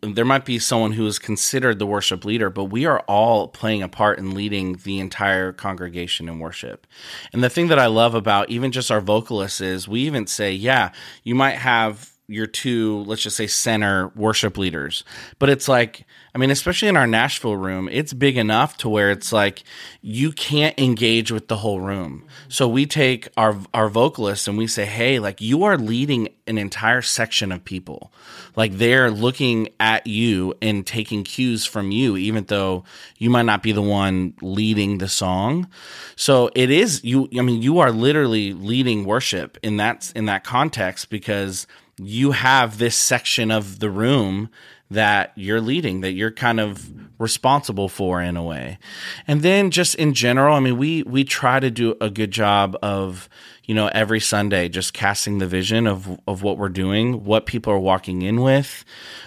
There 0.02 0.24
might 0.24 0.44
be 0.44 0.58
someone 0.58 0.92
who 0.92 1.06
is 1.06 1.18
considered 1.18 1.78
the 1.78 1.86
worship 1.86 2.24
leader, 2.24 2.50
but 2.50 2.64
we 2.64 2.84
are 2.84 3.00
all 3.00 3.46
playing 3.46 3.82
a 3.82 3.88
part 3.88 4.18
in 4.18 4.34
leading 4.34 4.74
the 4.82 4.98
entire 4.98 5.52
congregation 5.52 6.28
in 6.28 6.40
worship. 6.40 6.86
And 7.32 7.44
the 7.44 7.50
thing 7.50 7.68
that 7.68 7.78
I 7.78 7.86
love 7.86 8.14
about 8.14 8.50
even 8.50 8.72
just 8.72 8.90
our 8.90 9.00
vocalists 9.00 9.60
is 9.60 9.86
we 9.86 10.00
even 10.00 10.26
say, 10.26 10.52
yeah, 10.52 10.90
you 11.22 11.36
might 11.36 11.56
have 11.58 12.17
your 12.30 12.46
two, 12.46 13.04
let's 13.04 13.22
just 13.22 13.38
say, 13.38 13.46
center 13.46 14.08
worship 14.08 14.58
leaders. 14.58 15.02
But 15.38 15.48
it's 15.48 15.66
like, 15.66 16.04
I 16.34 16.38
mean, 16.38 16.50
especially 16.50 16.88
in 16.88 16.96
our 16.96 17.06
Nashville 17.06 17.56
room, 17.56 17.88
it's 17.90 18.12
big 18.12 18.36
enough 18.36 18.76
to 18.78 18.88
where 18.90 19.10
it's 19.10 19.32
like 19.32 19.64
you 20.02 20.30
can't 20.32 20.78
engage 20.78 21.32
with 21.32 21.48
the 21.48 21.56
whole 21.56 21.80
room. 21.80 22.26
So 22.48 22.68
we 22.68 22.84
take 22.84 23.28
our 23.38 23.56
our 23.72 23.88
vocalists 23.88 24.46
and 24.46 24.58
we 24.58 24.66
say, 24.66 24.84
"Hey, 24.84 25.18
like 25.18 25.40
you 25.40 25.64
are 25.64 25.78
leading 25.78 26.28
an 26.46 26.58
entire 26.58 27.00
section 27.00 27.50
of 27.50 27.64
people. 27.64 28.12
Like 28.54 28.72
they're 28.74 29.10
looking 29.10 29.70
at 29.80 30.06
you 30.06 30.54
and 30.60 30.86
taking 30.86 31.24
cues 31.24 31.64
from 31.64 31.90
you 31.90 32.16
even 32.18 32.44
though 32.44 32.84
you 33.16 33.30
might 33.30 33.46
not 33.46 33.62
be 33.62 33.72
the 33.72 33.82
one 33.82 34.34
leading 34.42 34.98
the 34.98 35.08
song." 35.08 35.66
So 36.14 36.50
it 36.54 36.70
is 36.70 37.02
you 37.02 37.26
I 37.38 37.40
mean, 37.40 37.62
you 37.62 37.78
are 37.78 37.90
literally 37.90 38.52
leading 38.52 39.06
worship 39.06 39.56
in 39.62 39.78
that 39.78 40.12
in 40.14 40.26
that 40.26 40.44
context 40.44 41.08
because 41.08 41.66
you 41.98 42.32
have 42.32 42.78
this 42.78 42.96
section 42.96 43.50
of 43.50 43.80
the 43.80 43.90
room 43.90 44.50
that 44.90 45.32
you're 45.36 45.60
leading, 45.60 46.00
that 46.00 46.12
you're 46.12 46.30
kind 46.30 46.60
of 46.60 46.90
responsible 47.18 47.88
for 47.88 48.22
in 48.22 48.36
a 48.36 48.42
way. 48.42 48.78
And 49.26 49.42
then 49.42 49.70
just 49.70 49.94
in 49.96 50.14
general, 50.14 50.54
I 50.54 50.60
mean, 50.60 50.78
we 50.78 51.02
we 51.02 51.24
try 51.24 51.60
to 51.60 51.70
do 51.70 51.96
a 52.00 52.08
good 52.08 52.30
job 52.30 52.76
of, 52.82 53.28
you 53.64 53.74
know, 53.74 53.88
every 53.88 54.20
Sunday 54.20 54.68
just 54.68 54.94
casting 54.94 55.38
the 55.38 55.46
vision 55.46 55.86
of 55.86 56.18
of 56.26 56.42
what 56.42 56.58
we're 56.58 56.68
doing, 56.68 57.24
what 57.24 57.46
people 57.46 57.72
are 57.72 57.78
walking 57.78 58.22
in 58.22 58.40
with. 58.40 58.84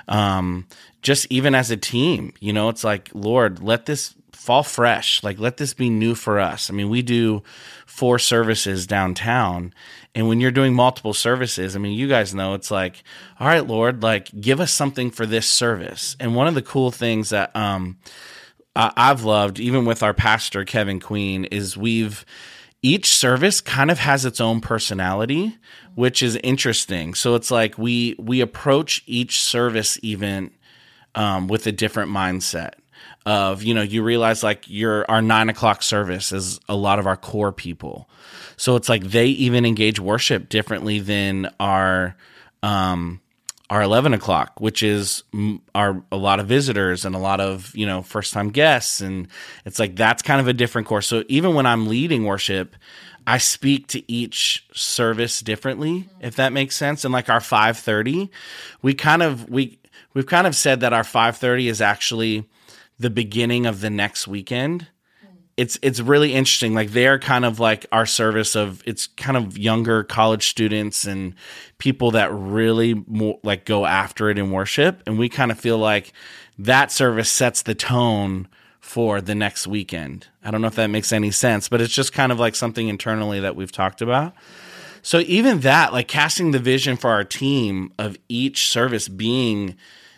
Um, 0.08 0.68
just 1.02 1.28
even 1.30 1.56
as 1.56 1.72
a 1.72 1.78
team, 1.78 2.34
you 2.40 2.54
know, 2.54 2.70
it's 2.70 2.84
like, 2.84 3.10
Lord, 3.14 3.62
let 3.62 3.86
this 3.86 4.16
fall 4.32 4.64
fresh. 4.64 5.24
Like, 5.24 5.40
let 5.40 5.58
this 5.58 5.74
be 5.74 5.90
new 5.90 6.16
for 6.16 6.40
us. 6.40 6.70
I 6.70 6.74
mean, 6.74 6.90
we 6.90 7.02
do 7.02 7.44
four 7.92 8.18
services 8.18 8.88
downtown. 8.88 9.74
And 10.16 10.28
when 10.28 10.40
you're 10.40 10.50
doing 10.50 10.74
multiple 10.74 11.14
services, 11.14 11.76
I 11.76 11.80
mean, 11.80 11.98
you 11.98 12.08
guys 12.08 12.34
know 12.34 12.54
it's 12.54 12.72
like, 12.72 13.04
all 13.40 13.48
right, 13.48 13.68
Lord, 13.68 14.02
like, 14.02 14.30
give 14.40 14.60
us 14.60 14.72
something 14.72 15.12
for 15.12 15.26
this 15.26 15.46
service. 15.46 16.16
And 16.20 16.36
one 16.36 16.48
of 16.48 16.56
the 16.56 16.62
cool 16.62 16.90
things 16.92 17.30
that 17.30 17.54
um, 17.56 17.98
I've 18.76 19.24
loved, 19.24 19.60
even 19.60 19.86
with 19.86 20.02
our 20.04 20.14
pastor, 20.14 20.64
Kevin 20.64 21.00
Queen, 21.00 21.46
is 21.46 21.76
we've, 21.76 22.26
each 22.82 23.08
service 23.08 23.60
kind 23.60 23.92
of 23.92 24.00
has 24.00 24.26
its 24.26 24.42
own 24.42 24.62
personality 24.62 25.58
which 25.94 26.24
is 26.24 26.38
interesting 26.38 27.14
so 27.14 27.36
it's 27.36 27.52
like 27.52 27.78
we 27.78 28.16
we 28.18 28.40
approach 28.40 29.04
each 29.06 29.42
service 29.42 30.02
event 30.06 30.54
um, 31.16 31.50
with 31.50 31.68
a 31.68 31.72
different 31.72 32.10
mindset 32.10 32.76
of 33.26 33.64
you 33.64 33.74
know 33.74 33.82
you 33.82 34.04
realize 34.04 34.44
like 34.44 34.64
your 34.68 35.10
our 35.10 35.22
nine 35.22 35.50
o'clock 35.50 35.84
service 35.84 36.32
is 36.32 36.60
a 36.68 36.76
lot 36.76 37.00
of 37.00 37.08
our 37.08 37.18
core 37.18 37.52
people. 37.52 38.10
So 38.58 38.76
it's 38.76 38.90
like 38.90 39.04
they 39.04 39.28
even 39.28 39.66
engage 39.66 40.00
worship 40.00 40.50
differently 40.50 41.00
than 41.00 41.52
our 41.60 42.16
um 42.64 43.22
our 43.70 43.82
11 43.82 44.14
o'clock 44.14 44.60
which 44.60 44.84
is 44.84 45.24
our 45.74 46.04
a 46.12 46.18
lot 46.18 46.42
of 46.42 46.48
visitors 46.48 47.06
and 47.06 47.16
a 47.16 47.20
lot 47.20 47.40
of 47.40 47.74
you 47.76 47.86
know 47.86 48.02
first 48.02 48.34
time 48.34 48.50
guests. 48.50 49.02
And 49.02 49.28
it's 49.66 49.80
like 49.80 49.96
that's 49.96 50.22
kind 50.22 50.42
of 50.42 50.48
a 50.48 50.54
different 50.54 50.88
course. 50.88 51.08
So 51.08 51.24
even 51.28 51.54
when 51.54 51.66
i'm 51.66 51.88
leading 51.88 52.26
worship 52.26 52.76
i 53.28 53.38
speak 53.38 53.88
to 53.88 54.12
each 54.12 54.66
service 54.74 55.42
differently 55.42 56.10
if 56.22 56.36
that 56.38 56.54
makes 56.54 56.76
sense. 56.76 57.06
And 57.06 57.14
like 57.14 57.30
our 57.30 57.40
530 57.40 58.32
we 58.82 58.96
kind 58.96 59.22
of 59.22 59.48
we 59.50 59.80
we've 60.14 60.26
kind 60.26 60.48
of 60.48 60.56
said 60.56 60.80
that 60.82 60.94
our 60.94 61.04
5:30 61.04 61.68
is 61.70 61.82
actually 61.82 62.46
the 63.02 63.10
beginning 63.10 63.66
of 63.66 63.82
the 63.82 63.90
next 63.90 64.28
weekend. 64.28 64.88
It's 65.58 65.78
it's 65.82 66.00
really 66.00 66.34
interesting. 66.34 66.74
Like 66.74 66.92
they're 66.92 67.20
kind 67.20 67.44
of 67.44 67.60
like 67.60 67.86
our 67.92 68.06
service 68.06 68.56
of 68.56 68.82
it's 68.86 69.08
kind 69.08 69.36
of 69.36 69.58
younger 69.58 70.04
college 70.04 70.48
students 70.48 71.06
and 71.06 71.36
people 71.78 72.12
that 72.12 72.32
really 72.32 73.04
like 73.44 73.66
go 73.66 73.86
after 73.86 74.30
it 74.30 74.38
in 74.38 74.52
worship, 74.52 75.04
and 75.06 75.20
we 75.20 75.30
kind 75.30 75.52
of 75.52 75.60
feel 75.60 75.78
like 75.78 76.14
that 76.58 76.92
service 76.92 77.30
sets 77.30 77.64
the 77.64 77.76
tone 77.76 78.48
for 78.80 79.22
the 79.22 79.36
next 79.36 79.68
weekend. 79.68 80.28
I 80.44 80.52
don't 80.52 80.62
know 80.62 80.68
if 80.68 80.76
that 80.76 80.88
makes 80.88 81.12
any 81.12 81.32
sense, 81.32 81.70
but 81.70 81.82
it's 81.82 81.94
just 81.94 82.14
kind 82.14 82.32
of 82.32 82.40
like 82.40 82.56
something 82.56 82.88
internally 82.88 83.40
that 83.42 83.56
we've 83.56 83.72
talked 83.72 84.02
about. 84.02 84.34
So 85.04 85.20
even 85.20 85.62
that, 85.62 85.94
like 85.94 86.08
casting 86.08 86.52
the 86.52 86.60
vision 86.60 86.98
for 86.98 87.10
our 87.10 87.24
team 87.24 87.92
of 88.00 88.18
each 88.30 88.68
service 88.70 89.08
being 89.08 89.76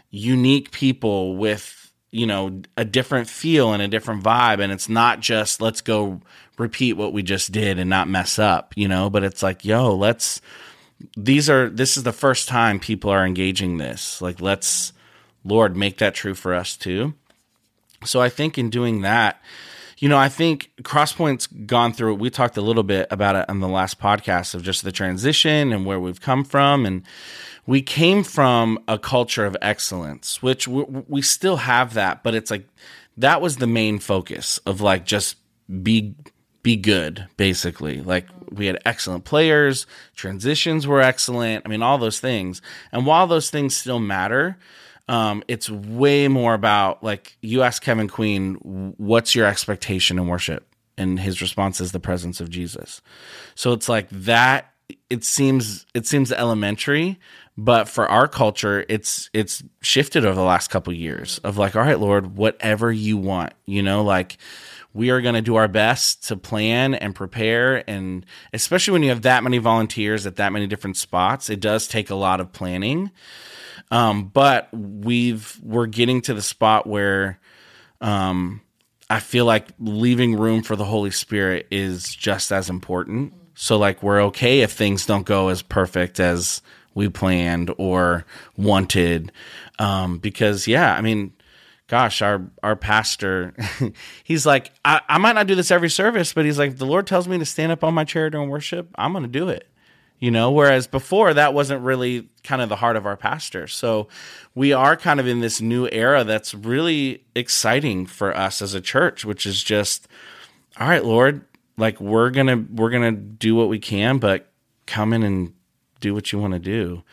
unique 0.09 0.71
people 0.71 1.35
with 1.35 1.82
you 2.13 2.25
know 2.25 2.61
a 2.77 2.85
different 2.85 3.27
feel 3.27 3.73
and 3.73 3.81
a 3.81 3.87
different 3.87 4.23
vibe. 4.23 4.59
And 4.59 4.71
it's 4.71 4.87
not 4.87 5.19
just 5.19 5.61
let's 5.61 5.81
go 5.81 6.21
repeat 6.57 6.93
what 6.93 7.13
we 7.13 7.23
just 7.23 7.51
did 7.51 7.79
and 7.79 7.89
not 7.89 8.07
mess 8.07 8.37
up 8.37 8.73
you 8.75 8.87
know 8.87 9.09
but 9.09 9.23
it's 9.23 9.41
like 9.41 9.65
yo 9.65 9.95
let's 9.95 10.39
these 11.17 11.49
are 11.49 11.67
this 11.67 11.97
is 11.97 12.03
the 12.03 12.13
first 12.13 12.47
time 12.47 12.79
people 12.79 13.09
are 13.09 13.25
engaging 13.25 13.77
this. 13.77 14.21
Like 14.21 14.39
let's 14.39 14.93
lord 15.43 15.75
make 15.75 15.97
that 15.97 16.13
true 16.13 16.35
for 16.35 16.53
us 16.53 16.77
too. 16.77 17.13
So 18.05 18.21
i 18.21 18.29
think 18.29 18.57
in 18.57 18.69
doing 18.69 19.01
that 19.01 19.41
you 20.03 20.09
know 20.09 20.17
i 20.17 20.27
think 20.27 20.69
crosspoint's 20.81 21.47
gone 21.47 21.93
through 21.93 22.13
we 22.15 22.29
talked 22.29 22.57
a 22.57 22.61
little 22.61 22.83
bit 22.83 23.07
about 23.09 23.37
it 23.37 23.49
on 23.49 23.61
the 23.61 23.69
last 23.69 24.01
podcast 24.01 24.53
of 24.53 24.61
just 24.61 24.83
the 24.83 24.91
transition 24.91 25.71
and 25.71 25.85
where 25.85 25.99
we've 25.99 26.19
come 26.19 26.43
from. 26.43 26.85
And 26.85 27.03
we 27.65 27.81
came 27.81 28.23
from 28.23 28.79
a 28.87 28.99
culture 28.99 29.45
of 29.45 29.55
excellence, 29.61 30.41
which 30.41 30.67
we, 30.67 30.83
we 31.07 31.21
still 31.21 31.57
have 31.57 31.93
that, 31.93 32.21
but 32.21 32.35
it's 32.35 32.51
like 32.51 32.67
that 33.15 33.41
was 33.41 33.57
the 33.57 33.67
main 33.67 33.99
focus 33.99 34.57
of 34.65 34.81
like 34.81 35.05
just 35.05 35.37
be 35.81 36.15
be 36.63 36.75
good 36.75 37.27
basically. 37.37 38.01
Like 38.01 38.27
we 38.51 38.65
had 38.65 38.81
excellent 38.85 39.23
players 39.23 39.87
transitions 40.15 40.85
were 40.85 41.01
excellent. 41.01 41.65
I 41.65 41.69
mean 41.69 41.81
all 41.81 41.97
those 41.97 42.19
things. 42.19 42.61
And 42.91 43.05
while 43.05 43.27
those 43.27 43.49
things 43.49 43.75
still 43.75 43.99
matter 43.99 44.57
um, 45.07 45.43
it's 45.47 45.69
way 45.69 46.27
more 46.27 46.53
about 46.53 47.03
like 47.03 47.37
you 47.41 47.61
ask 47.61 47.83
kevin 47.83 48.07
queen 48.07 48.55
what's 48.97 49.35
your 49.35 49.45
expectation 49.45 50.17
in 50.17 50.27
worship? 50.27 50.67
And 50.95 51.19
his 51.19 51.41
response 51.41 51.81
is 51.81 51.91
the 51.91 51.99
presence 51.99 52.39
of 52.39 52.49
jesus. 52.49 53.01
So 53.55 53.73
it's 53.73 53.89
like 53.89 54.09
that 54.09 54.73
it 55.09 55.23
seems 55.23 55.85
it 55.93 56.05
seems 56.05 56.31
elementary 56.31 57.19
but 57.57 57.87
for 57.87 58.07
our 58.07 58.27
culture 58.27 58.85
it's 58.89 59.29
it's 59.33 59.63
shifted 59.81 60.25
over 60.25 60.35
the 60.35 60.41
last 60.41 60.69
couple 60.69 60.91
of 60.91 60.99
years 60.99 61.39
of 61.39 61.57
like 61.57 61.75
all 61.75 61.83
right 61.83 61.99
lord 61.99 62.35
whatever 62.35 62.91
you 62.91 63.17
want 63.17 63.53
you 63.65 63.81
know 63.81 64.03
like 64.03 64.37
we 64.93 65.09
are 65.09 65.21
going 65.21 65.35
to 65.35 65.41
do 65.41 65.55
our 65.55 65.67
best 65.67 66.27
to 66.27 66.35
plan 66.35 66.93
and 66.93 67.15
prepare 67.15 67.87
and 67.89 68.25
especially 68.53 68.91
when 68.91 69.03
you 69.03 69.09
have 69.09 69.21
that 69.21 69.43
many 69.43 69.57
volunteers 69.57 70.25
at 70.25 70.35
that 70.35 70.51
many 70.51 70.67
different 70.67 70.97
spots 70.97 71.49
it 71.49 71.59
does 71.59 71.87
take 71.87 72.09
a 72.09 72.15
lot 72.15 72.39
of 72.39 72.51
planning 72.51 73.11
um, 73.93 74.25
but 74.25 74.67
we've 74.73 75.59
we're 75.61 75.87
getting 75.87 76.21
to 76.21 76.33
the 76.33 76.41
spot 76.41 76.87
where 76.87 77.39
um, 78.01 78.61
i 79.09 79.19
feel 79.19 79.45
like 79.45 79.67
leaving 79.79 80.35
room 80.35 80.63
for 80.63 80.75
the 80.75 80.85
holy 80.85 81.11
spirit 81.11 81.67
is 81.71 82.13
just 82.15 82.51
as 82.51 82.69
important 82.69 83.33
so 83.55 83.77
like 83.77 84.01
we're 84.01 84.21
okay 84.23 84.61
if 84.61 84.71
things 84.71 85.05
don't 85.05 85.25
go 85.25 85.49
as 85.49 85.61
perfect 85.61 86.19
as 86.19 86.61
we 86.93 87.09
planned 87.09 87.73
or 87.77 88.25
wanted. 88.57 89.31
Um, 89.79 90.17
because 90.19 90.67
yeah, 90.67 90.93
I 90.93 91.01
mean, 91.01 91.33
gosh, 91.87 92.21
our 92.21 92.41
our 92.61 92.75
pastor, 92.75 93.53
he's 94.23 94.45
like, 94.45 94.71
I, 94.85 95.01
I 95.07 95.17
might 95.17 95.33
not 95.33 95.47
do 95.47 95.55
this 95.55 95.71
every 95.71 95.89
service, 95.89 96.33
but 96.33 96.45
he's 96.45 96.59
like, 96.59 96.77
the 96.77 96.85
Lord 96.85 97.07
tells 97.07 97.27
me 97.27 97.37
to 97.37 97.45
stand 97.45 97.71
up 97.71 97.83
on 97.83 97.93
my 97.93 98.03
chair 98.03 98.29
during 98.29 98.49
worship, 98.49 98.89
I'm 98.95 99.13
gonna 99.13 99.27
do 99.27 99.49
it. 99.49 99.67
You 100.23 100.31
know, 100.31 100.51
whereas 100.51 100.87
before 100.87 101.33
that 101.33 101.53
wasn't 101.53 101.81
really 101.81 102.29
kind 102.45 102.61
of 102.61 102.69
the 102.69 102.77
heart 102.77 102.95
of 102.95 103.05
our 103.05 103.17
pastor. 103.17 103.67
So 103.67 104.07
we 104.55 104.71
are 104.71 104.95
kind 104.95 105.19
of 105.19 105.27
in 105.27 105.41
this 105.41 105.59
new 105.59 105.89
era 105.91 106.23
that's 106.23 106.53
really 106.53 107.25
exciting 107.35 108.05
for 108.05 108.33
us 108.33 108.61
as 108.61 108.73
a 108.73 108.79
church, 108.79 109.25
which 109.25 109.45
is 109.45 109.61
just, 109.61 110.07
all 110.79 110.87
right, 110.87 111.03
Lord, 111.03 111.43
like 111.75 111.99
we're 111.99 112.29
gonna 112.29 112.55
we're 112.55 112.89
gonna 112.89 113.11
do 113.11 113.53
what 113.53 113.67
we 113.67 113.79
can, 113.79 114.17
but 114.17 114.49
come 114.85 115.11
in 115.11 115.23
and 115.23 115.53
do 115.99 116.13
what 116.13 116.31
you 116.31 116.39
want 116.39 116.53
to 116.53 116.59
do. 116.59 117.03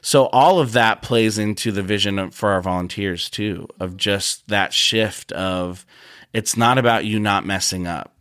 So 0.00 0.26
all 0.26 0.58
of 0.58 0.72
that 0.72 1.00
plays 1.00 1.38
into 1.38 1.70
the 1.70 1.84
vision 1.84 2.32
for 2.32 2.48
our 2.48 2.60
volunteers 2.60 3.30
too, 3.30 3.68
of 3.78 3.96
just 3.96 4.48
that 4.48 4.72
shift 4.72 5.30
of 5.30 5.86
it's 6.32 6.56
not 6.56 6.76
about 6.76 7.04
you 7.04 7.20
not 7.20 7.46
messing 7.46 7.86
up. 7.86 8.16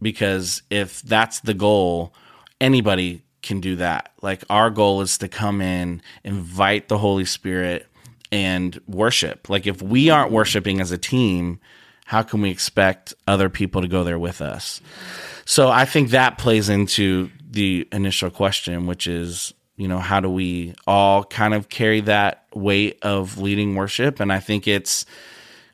Because 0.00 0.62
if 0.70 1.02
that's 1.02 1.40
the 1.40 1.52
goal, 1.52 2.14
anybody 2.62 3.23
can 3.44 3.60
do 3.60 3.76
that. 3.76 4.10
Like 4.20 4.42
our 4.50 4.70
goal 4.70 5.00
is 5.02 5.18
to 5.18 5.28
come 5.28 5.60
in, 5.60 6.02
invite 6.24 6.88
the 6.88 6.98
Holy 6.98 7.24
Spirit 7.24 7.86
and 8.32 8.80
worship. 8.88 9.48
Like 9.48 9.66
if 9.66 9.80
we 9.80 10.10
aren't 10.10 10.32
worshiping 10.32 10.80
as 10.80 10.90
a 10.90 10.98
team, 10.98 11.60
how 12.04 12.22
can 12.22 12.42
we 12.42 12.50
expect 12.50 13.14
other 13.28 13.48
people 13.48 13.82
to 13.82 13.88
go 13.88 14.02
there 14.02 14.18
with 14.18 14.40
us? 14.40 14.80
So 15.44 15.68
I 15.68 15.84
think 15.84 16.10
that 16.10 16.38
plays 16.38 16.68
into 16.68 17.30
the 17.48 17.86
initial 17.92 18.30
question, 18.30 18.86
which 18.86 19.06
is, 19.06 19.54
you 19.76 19.88
know, 19.88 19.98
how 19.98 20.20
do 20.20 20.28
we 20.28 20.74
all 20.86 21.24
kind 21.24 21.54
of 21.54 21.68
carry 21.68 22.00
that 22.02 22.46
weight 22.54 22.98
of 23.02 23.38
leading 23.38 23.74
worship? 23.74 24.20
And 24.20 24.32
I 24.32 24.40
think 24.40 24.66
it's, 24.66 25.06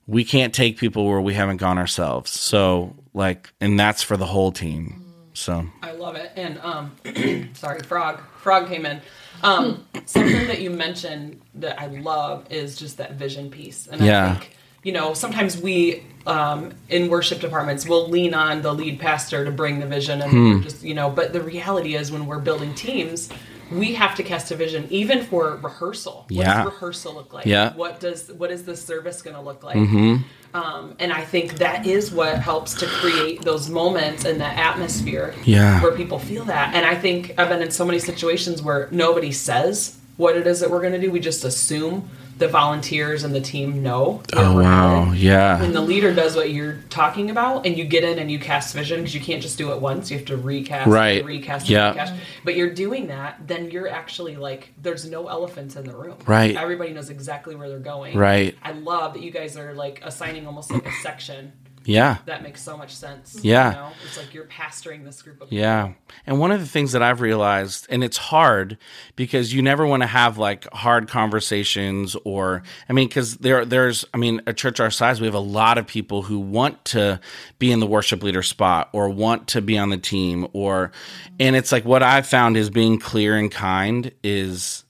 we 0.07 0.25
can't 0.25 0.55
take 0.55 0.79
people 0.79 1.07
where 1.07 1.21
we 1.21 1.35
haven't 1.35 1.59
gone 1.59 1.79
ourselves. 1.79 2.31
So, 2.31 2.97
like, 3.15 3.53
and 3.61 3.79
that's 3.79 4.03
for 4.03 4.17
the 4.17 4.27
whole 4.27 4.53
team. 4.53 5.10
So 5.41 5.67
I 5.83 5.93
love 5.93 6.17
it. 6.17 6.33
And, 6.37 6.59
um, 6.59 6.97
sorry, 7.55 7.81
Frog, 7.81 8.21
Frog 8.39 8.69
came 8.69 8.85
in. 8.85 9.01
Um, 9.43 9.87
something 10.07 10.47
that 10.49 10.61
you 10.61 10.71
mentioned 10.71 11.41
that 11.55 11.81
I 11.81 11.87
love 11.87 12.47
is 12.53 12.77
just 12.77 12.99
that 12.99 13.15
vision 13.15 13.51
piece. 13.51 13.87
And 13.87 14.03
yeah. 14.03 14.27
I 14.27 14.35
think, 14.35 14.57
you 14.83 14.93
know, 14.93 15.15
sometimes 15.15 15.61
we 15.61 16.05
um, 16.27 16.73
in 16.91 17.09
worship 17.09 17.41
departments 17.41 17.89
will 17.89 18.09
lean 18.09 18.35
on 18.35 18.61
the 18.61 18.73
lead 18.73 19.01
pastor 19.01 19.45
to 19.47 19.51
bring 19.51 19.81
the 19.81 19.87
vision 19.87 20.21
and 20.21 20.31
Hmm. 20.31 20.61
just, 20.63 20.83
you 20.83 20.95
know, 20.95 21.09
but 21.09 21.33
the 21.33 21.41
reality 21.41 21.95
is 21.97 22.13
when 22.13 22.27
we're 22.27 22.39
building 22.39 22.75
teams, 22.75 23.31
we 23.71 23.95
have 23.95 24.15
to 24.17 24.23
cast 24.23 24.51
a 24.51 24.57
vision 24.57 24.87
even 24.91 25.25
for 25.25 25.57
rehearsal. 25.63 26.27
What 26.29 26.31
Yeah. 26.31 26.65
does 26.65 26.73
rehearsal 26.73 27.15
look 27.15 27.33
like? 27.33 27.47
Yeah. 27.47 27.75
What 27.75 28.01
does 28.01 28.31
what 28.33 28.51
is 28.51 28.65
the 28.65 28.77
service 28.77 29.23
going 29.23 29.37
to 29.37 29.43
look 29.43 29.63
like? 29.63 29.77
Mm-hmm. 29.77 30.17
Um, 30.53 30.97
and 30.99 31.13
I 31.13 31.21
think 31.23 31.55
that 31.59 31.87
is 31.87 32.11
what 32.11 32.39
helps 32.39 32.75
to 32.81 32.87
create 32.87 33.43
those 33.43 33.71
moments 33.71 34.25
and 34.25 34.41
that 34.41 34.59
atmosphere 34.59 35.33
Yeah. 35.45 35.81
where 35.81 35.93
people 35.93 36.19
feel 36.19 36.45
that. 36.47 36.75
And 36.75 36.85
I 36.85 36.97
think 36.97 37.35
I've 37.39 37.49
been 37.49 37.63
in 37.63 37.71
so 37.71 37.85
many 37.85 38.01
situations 38.01 38.61
where 38.61 38.89
nobody 38.91 39.31
says 39.31 39.97
what 40.17 40.37
it 40.37 40.47
is 40.49 40.59
that 40.61 40.71
we're 40.71 40.81
going 40.81 40.93
to 40.93 40.99
do. 41.01 41.11
We 41.13 41.21
just 41.21 41.45
assume 41.45 42.11
the 42.41 42.49
volunteers 42.49 43.23
and 43.23 43.35
the 43.35 43.41
team 43.41 43.83
know. 43.83 44.23
Oh 44.33 44.57
wow, 44.61 45.13
yeah. 45.13 45.61
When 45.61 45.73
the 45.73 45.81
leader 45.81 46.13
does 46.13 46.35
what 46.35 46.51
you're 46.51 46.79
talking 46.89 47.31
about, 47.31 47.67
and 47.67 47.77
you 47.79 47.85
get 47.85 48.03
in 48.03 48.19
and 48.19 48.31
you 48.31 48.39
cast 48.39 48.75
vision 48.75 48.99
because 49.01 49.15
you 49.15 49.21
can't 49.21 49.41
just 49.43 49.57
do 49.59 49.73
it 49.73 49.81
once. 49.81 50.11
You 50.11 50.17
have 50.17 50.27
to 50.27 50.37
recast, 50.37 50.89
Right. 50.89 51.25
recast, 51.25 51.69
Yeah. 51.69 51.91
recast. 51.91 52.15
But 52.45 52.57
you're 52.57 52.71
doing 52.75 53.07
that, 53.09 53.47
then 53.47 53.71
you're 53.71 53.89
actually 53.89 54.37
like, 54.37 54.73
there's 54.83 55.09
no 55.09 55.29
elephants 55.29 55.77
in 55.77 55.85
the 55.85 55.95
room. 55.95 56.17
Right. 56.27 56.57
Everybody 56.57 56.93
knows 56.93 57.11
exactly 57.11 57.55
where 57.55 57.69
they're 57.69 57.79
going. 57.79 58.17
Right. 58.17 58.57
I 58.63 58.73
love 58.73 59.13
that 59.15 59.23
you 59.23 59.31
guys 59.31 59.57
are 59.57 59.75
like 59.75 60.01
assigning 60.03 60.47
almost 60.47 60.73
like 60.73 60.87
a 60.87 60.93
section. 61.03 61.53
Yeah. 61.91 62.19
That 62.27 62.43
makes 62.43 62.63
so 62.63 62.77
much 62.77 62.95
sense. 62.95 63.41
Yeah. 63.43 63.71
You 63.71 63.77
know? 63.77 63.93
It's 64.05 64.17
like 64.17 64.33
you're 64.33 64.45
pastoring 64.45 65.05
this 65.05 65.21
group 65.23 65.41
of 65.41 65.49
people. 65.49 65.59
Yeah. 65.59 65.93
And 66.27 66.39
one 66.39 66.53
of 66.53 66.61
the 66.61 66.67
things 66.67 66.93
that 66.93 67.03
I've 67.03 67.21
realized, 67.21 67.87
and 67.91 68.05
it's 68.05 68.17
hard 68.17 68.79
because 69.17 69.53
you 69.53 69.61
never 69.61 69.85
want 69.87 70.03
to 70.03 70.07
have 70.07 70.39
like 70.39 70.73
hard 70.73 71.09
conversations 71.09 72.17
or, 72.25 72.63
I 72.89 72.93
mean, 72.93 73.09
because 73.09 73.39
there, 73.39 73.65
there's, 73.65 74.05
I 74.15 74.19
mean, 74.19 74.41
a 74.47 74.53
church 74.53 74.79
our 74.79 74.91
size, 74.91 75.21
we 75.21 75.27
have 75.27 75.35
a 75.35 75.41
lot 75.41 75.79
of 75.79 75.87
people 75.87 76.23
who 76.23 76.39
want 76.39 76.85
to 76.87 77.21
be 77.59 77.73
in 77.73 77.81
the 77.81 77.87
worship 77.87 78.23
leader 78.23 78.43
spot 78.43 78.89
or 78.93 79.09
want 79.09 79.49
to 79.49 79.61
be 79.61 79.77
on 79.77 79.91
the 79.91 79.99
team 79.99 80.47
or, 80.53 80.93
and 81.41 81.57
it's 81.57 81.73
like 81.73 81.85
what 81.85 82.03
I've 82.03 82.27
found 82.27 82.57
is 82.57 82.71
being 82.71 82.99
clear 82.99 83.37
and 83.37 83.51
kind 83.51 84.13
is, 84.23 84.85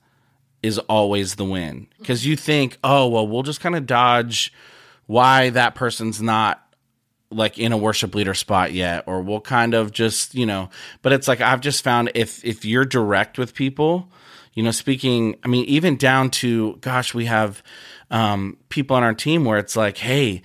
is 0.62 0.78
always 0.80 1.36
the 1.36 1.44
win. 1.46 1.86
Because 1.98 2.26
you 2.26 2.36
think, 2.36 2.76
oh, 2.84 3.08
well, 3.08 3.26
we'll 3.26 3.42
just 3.42 3.60
kind 3.60 3.74
of 3.74 3.86
dodge 3.86 4.52
why 5.06 5.48
that 5.50 5.74
person's 5.74 6.20
not 6.20 6.66
like 7.30 7.58
in 7.58 7.72
a 7.72 7.76
worship 7.76 8.14
leader 8.14 8.34
spot 8.34 8.72
yet 8.72 9.04
or 9.06 9.20
we'll 9.22 9.40
kind 9.40 9.74
of 9.74 9.92
just 9.92 10.34
you 10.34 10.44
know 10.44 10.68
but 11.02 11.12
it's 11.12 11.28
like 11.28 11.40
i've 11.40 11.60
just 11.60 11.84
found 11.84 12.10
if 12.14 12.44
if 12.44 12.64
you're 12.64 12.84
direct 12.84 13.38
with 13.38 13.54
people 13.54 14.08
you 14.54 14.62
know 14.62 14.72
speaking 14.72 15.36
i 15.44 15.48
mean 15.48 15.64
even 15.66 15.96
down 15.96 16.28
to 16.28 16.76
gosh 16.80 17.14
we 17.14 17.26
have 17.26 17.62
um 18.10 18.56
people 18.68 18.96
on 18.96 19.04
our 19.04 19.14
team 19.14 19.44
where 19.44 19.58
it's 19.58 19.76
like 19.76 19.98
hey 19.98 20.42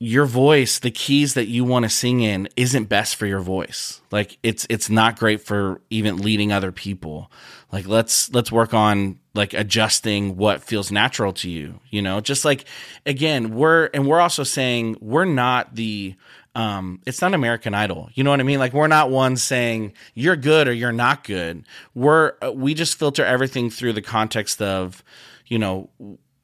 your 0.00 0.26
voice 0.26 0.80
the 0.80 0.90
keys 0.90 1.34
that 1.34 1.46
you 1.46 1.64
want 1.64 1.84
to 1.84 1.88
sing 1.88 2.20
in 2.20 2.48
isn't 2.56 2.88
best 2.88 3.16
for 3.16 3.26
your 3.26 3.40
voice. 3.40 4.00
Like 4.10 4.38
it's 4.42 4.66
it's 4.68 4.90
not 4.90 5.18
great 5.18 5.40
for 5.40 5.80
even 5.88 6.18
leading 6.18 6.52
other 6.52 6.72
people. 6.72 7.30
Like 7.70 7.86
let's 7.86 8.32
let's 8.32 8.50
work 8.50 8.74
on 8.74 9.18
like 9.34 9.54
adjusting 9.54 10.36
what 10.36 10.62
feels 10.62 10.90
natural 10.90 11.32
to 11.34 11.50
you 11.50 11.80
you 11.90 12.02
know? 12.02 12.20
Just 12.20 12.44
like 12.44 12.64
again 13.06 13.54
we're 13.54 13.86
and 13.94 14.06
we're 14.06 14.20
also 14.20 14.42
saying 14.42 14.96
we're 15.00 15.24
not 15.24 15.74
the 15.76 16.16
um 16.56 17.00
it's 17.06 17.22
not 17.22 17.32
american 17.32 17.72
idol. 17.72 18.10
You 18.14 18.24
know 18.24 18.30
what 18.30 18.40
i 18.40 18.44
mean? 18.44 18.58
Like 18.58 18.72
we're 18.72 18.88
not 18.88 19.10
one 19.10 19.36
saying 19.36 19.92
you're 20.14 20.36
good 20.36 20.66
or 20.66 20.72
you're 20.72 20.92
not 20.92 21.22
good. 21.22 21.64
We're 21.94 22.32
we 22.52 22.74
just 22.74 22.98
filter 22.98 23.24
everything 23.24 23.70
through 23.70 23.92
the 23.92 24.02
context 24.02 24.60
of 24.60 25.04
you 25.46 25.58
know 25.58 25.88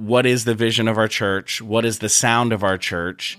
what 0.00 0.24
is 0.24 0.44
the 0.44 0.54
vision 0.54 0.88
of 0.88 0.96
our 0.96 1.08
church? 1.08 1.60
What 1.60 1.84
is 1.84 1.98
the 1.98 2.08
sound 2.08 2.52
of 2.52 2.64
our 2.64 2.78
church? 2.78 3.38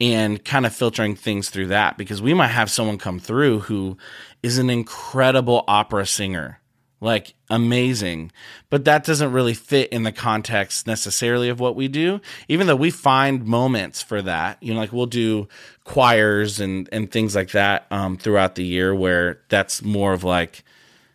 And 0.00 0.44
kind 0.44 0.66
of 0.66 0.74
filtering 0.74 1.14
things 1.14 1.48
through 1.48 1.68
that 1.68 1.96
because 1.96 2.20
we 2.20 2.34
might 2.34 2.48
have 2.48 2.70
someone 2.70 2.98
come 2.98 3.18
through 3.18 3.60
who 3.60 3.96
is 4.42 4.58
an 4.58 4.68
incredible 4.68 5.64
opera 5.68 6.06
singer 6.06 6.58
like 7.00 7.34
amazing. 7.50 8.30
But 8.70 8.84
that 8.84 9.04
doesn't 9.04 9.32
really 9.32 9.54
fit 9.54 9.90
in 9.90 10.04
the 10.04 10.12
context 10.12 10.86
necessarily 10.86 11.48
of 11.48 11.60
what 11.60 11.76
we 11.76 11.88
do 11.88 12.20
even 12.48 12.66
though 12.66 12.76
we 12.76 12.90
find 12.90 13.44
moments 13.44 14.02
for 14.02 14.22
that. 14.22 14.62
You 14.62 14.74
know 14.74 14.80
like 14.80 14.92
we'll 14.92 15.06
do 15.06 15.48
choirs 15.84 16.60
and 16.60 16.88
and 16.92 17.10
things 17.10 17.34
like 17.34 17.50
that 17.50 17.86
um, 17.90 18.16
throughout 18.16 18.54
the 18.54 18.64
year 18.64 18.94
where 18.94 19.40
that's 19.48 19.82
more 19.82 20.12
of 20.12 20.24
like 20.24 20.64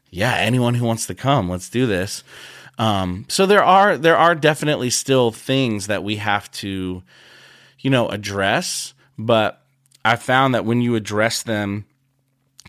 yeah 0.10 0.36
anyone 0.36 0.76
who 0.76 0.86
wants 0.86 1.08
to 1.08 1.16
come 1.16 1.50
let's 1.50 1.70
do 1.70 1.86
this 1.86 2.24
um, 2.78 3.26
so 3.28 3.46
there 3.46 3.64
are 3.64 3.98
there 3.98 4.18
are 4.18 4.36
definitely 4.36 4.90
still 4.90 5.32
things 5.32 5.88
that 5.88 6.04
we 6.04 6.18
have 6.18 6.50
to 6.52 7.04
you 7.80 7.90
know 7.90 8.08
address 8.10 8.94
but 9.18 9.64
i 10.06 10.16
found 10.16 10.54
that 10.54 10.66
when 10.66 10.82
you 10.82 10.96
address 10.96 11.44
them 11.44 11.86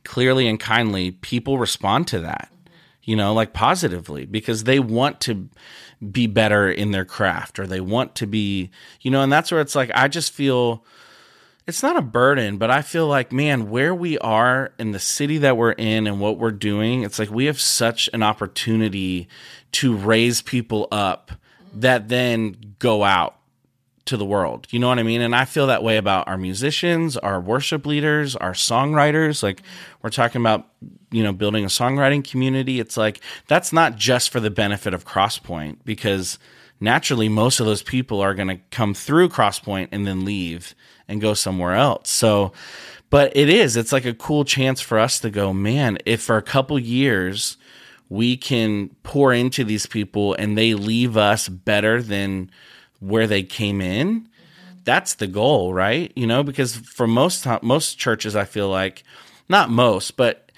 clearly 0.05 0.49
and 0.49 0.61
kindly 0.61 1.11
people 1.11 1.59
respond 1.59 2.07
to 2.07 2.21
that 2.21 2.51
you 3.03 3.17
know 3.17 3.33
like 3.33 3.53
positively 3.53 4.25
because 4.25 4.65
they 4.65 4.79
want 4.79 5.21
to 5.21 5.49
be 6.13 6.27
better 6.27 6.71
in 6.71 6.93
their 6.93 7.05
craft 7.05 7.59
or 7.59 7.67
they 7.67 7.81
want 7.81 8.15
to 8.15 8.27
be 8.27 8.71
you 9.01 9.11
know 9.11 9.23
and 9.23 9.33
that's 9.33 9.51
where 9.51 9.61
it's 9.61 9.75
like 9.75 9.91
i 9.95 10.09
just 10.09 10.33
feel 10.33 10.85
it's 11.69 11.83
not 11.83 11.99
a 11.99 12.03
burden, 12.03 12.57
but 12.57 12.71
I 12.71 12.81
feel 12.81 13.07
like, 13.07 13.31
man, 13.31 13.69
where 13.69 13.95
we 13.95 14.17
are 14.21 14.73
in 14.79 14.93
the 14.93 14.99
city 14.99 15.37
that 15.39 15.59
we're 15.59 15.73
in 15.73 16.07
and 16.07 16.19
what 16.19 16.39
we're 16.39 16.51
doing, 16.51 17.03
it's 17.03 17.19
like 17.19 17.31
we 17.31 17.45
have 17.45 17.61
such 17.61 18.09
an 18.15 18.23
opportunity 18.23 19.29
to 19.73 19.95
raise 19.95 20.41
people 20.41 20.89
up 20.91 21.31
that 21.75 22.09
then 22.09 22.75
go 22.79 23.05
out 23.05 23.37
to 24.07 24.17
the 24.17 24.25
world. 24.25 24.67
You 24.71 24.79
know 24.79 24.89
what 24.89 24.99
I 24.99 25.03
mean? 25.03 25.21
And 25.21 25.37
I 25.37 25.45
feel 25.45 25.67
that 25.67 25.83
way 25.83 25.99
about 25.99 26.27
our 26.27 26.39
musicians, 26.39 27.19
our 27.19 27.39
worship 27.39 27.85
leaders, 27.85 28.35
our 28.35 28.53
songwriters. 28.53 29.43
Like 29.43 29.61
we're 30.01 30.09
talking 30.09 30.41
about, 30.41 30.67
you 31.11 31.23
know, 31.23 31.35
building 31.35 31.65
a 31.65 31.69
songwriting 31.69 32.27
community. 32.27 32.81
It's 32.81 32.97
like 32.97 33.21
that's 33.47 33.75
not 33.75 33.97
just 33.97 34.31
for 34.31 34.41
the 34.41 34.51
benefit 34.51 34.95
of 34.95 35.05
Crosspoint 35.05 35.81
because 35.85 36.39
naturally 36.81 37.29
most 37.29 37.61
of 37.61 37.67
those 37.67 37.83
people 37.83 38.23
are 38.23 38.33
going 38.33 38.49
to 38.49 38.61
come 38.71 38.95
through 38.95 39.29
Crosspoint 39.29 39.89
and 39.93 40.07
then 40.07 40.25
leave 40.25 40.75
and 41.09 41.21
go 41.21 41.35
somewhere 41.35 41.75
else. 41.75 42.11
So, 42.11 42.53
but 43.11 43.35
it 43.37 43.49
is, 43.49 43.77
it's 43.77 43.93
like 43.93 44.05
a 44.05 44.15
cool 44.15 44.45
chance 44.45 44.81
for 44.81 44.99
us 44.99 45.19
to 45.21 45.31
go, 45.31 45.53
man, 45.53 45.99
if 46.05 46.23
for 46.23 46.37
a 46.37 46.43
couple 46.43 46.79
years 46.79 47.57
we 48.09 48.37
can 48.37 48.91
pour 49.03 49.33
into 49.33 49.65
these 49.65 49.87
people 49.87 50.35
and 50.35 50.57
they 50.57 50.75
leave 50.75 51.17
us 51.17 51.49
better 51.49 52.03
than 52.03 52.51
where 53.01 53.27
they 53.27 53.43
came 53.43 53.81
in, 53.81 54.29
that's 54.85 55.15
the 55.15 55.27
goal, 55.27 55.73
right? 55.75 56.13
You 56.17 56.27
know, 56.27 56.43
because 56.43 56.77
for 56.77 57.07
most 57.07 57.47
most 57.63 57.99
churches 57.99 58.35
I 58.37 58.45
feel 58.45 58.69
like 58.69 59.05
not 59.49 59.71
most, 59.71 60.17
but 60.17 60.51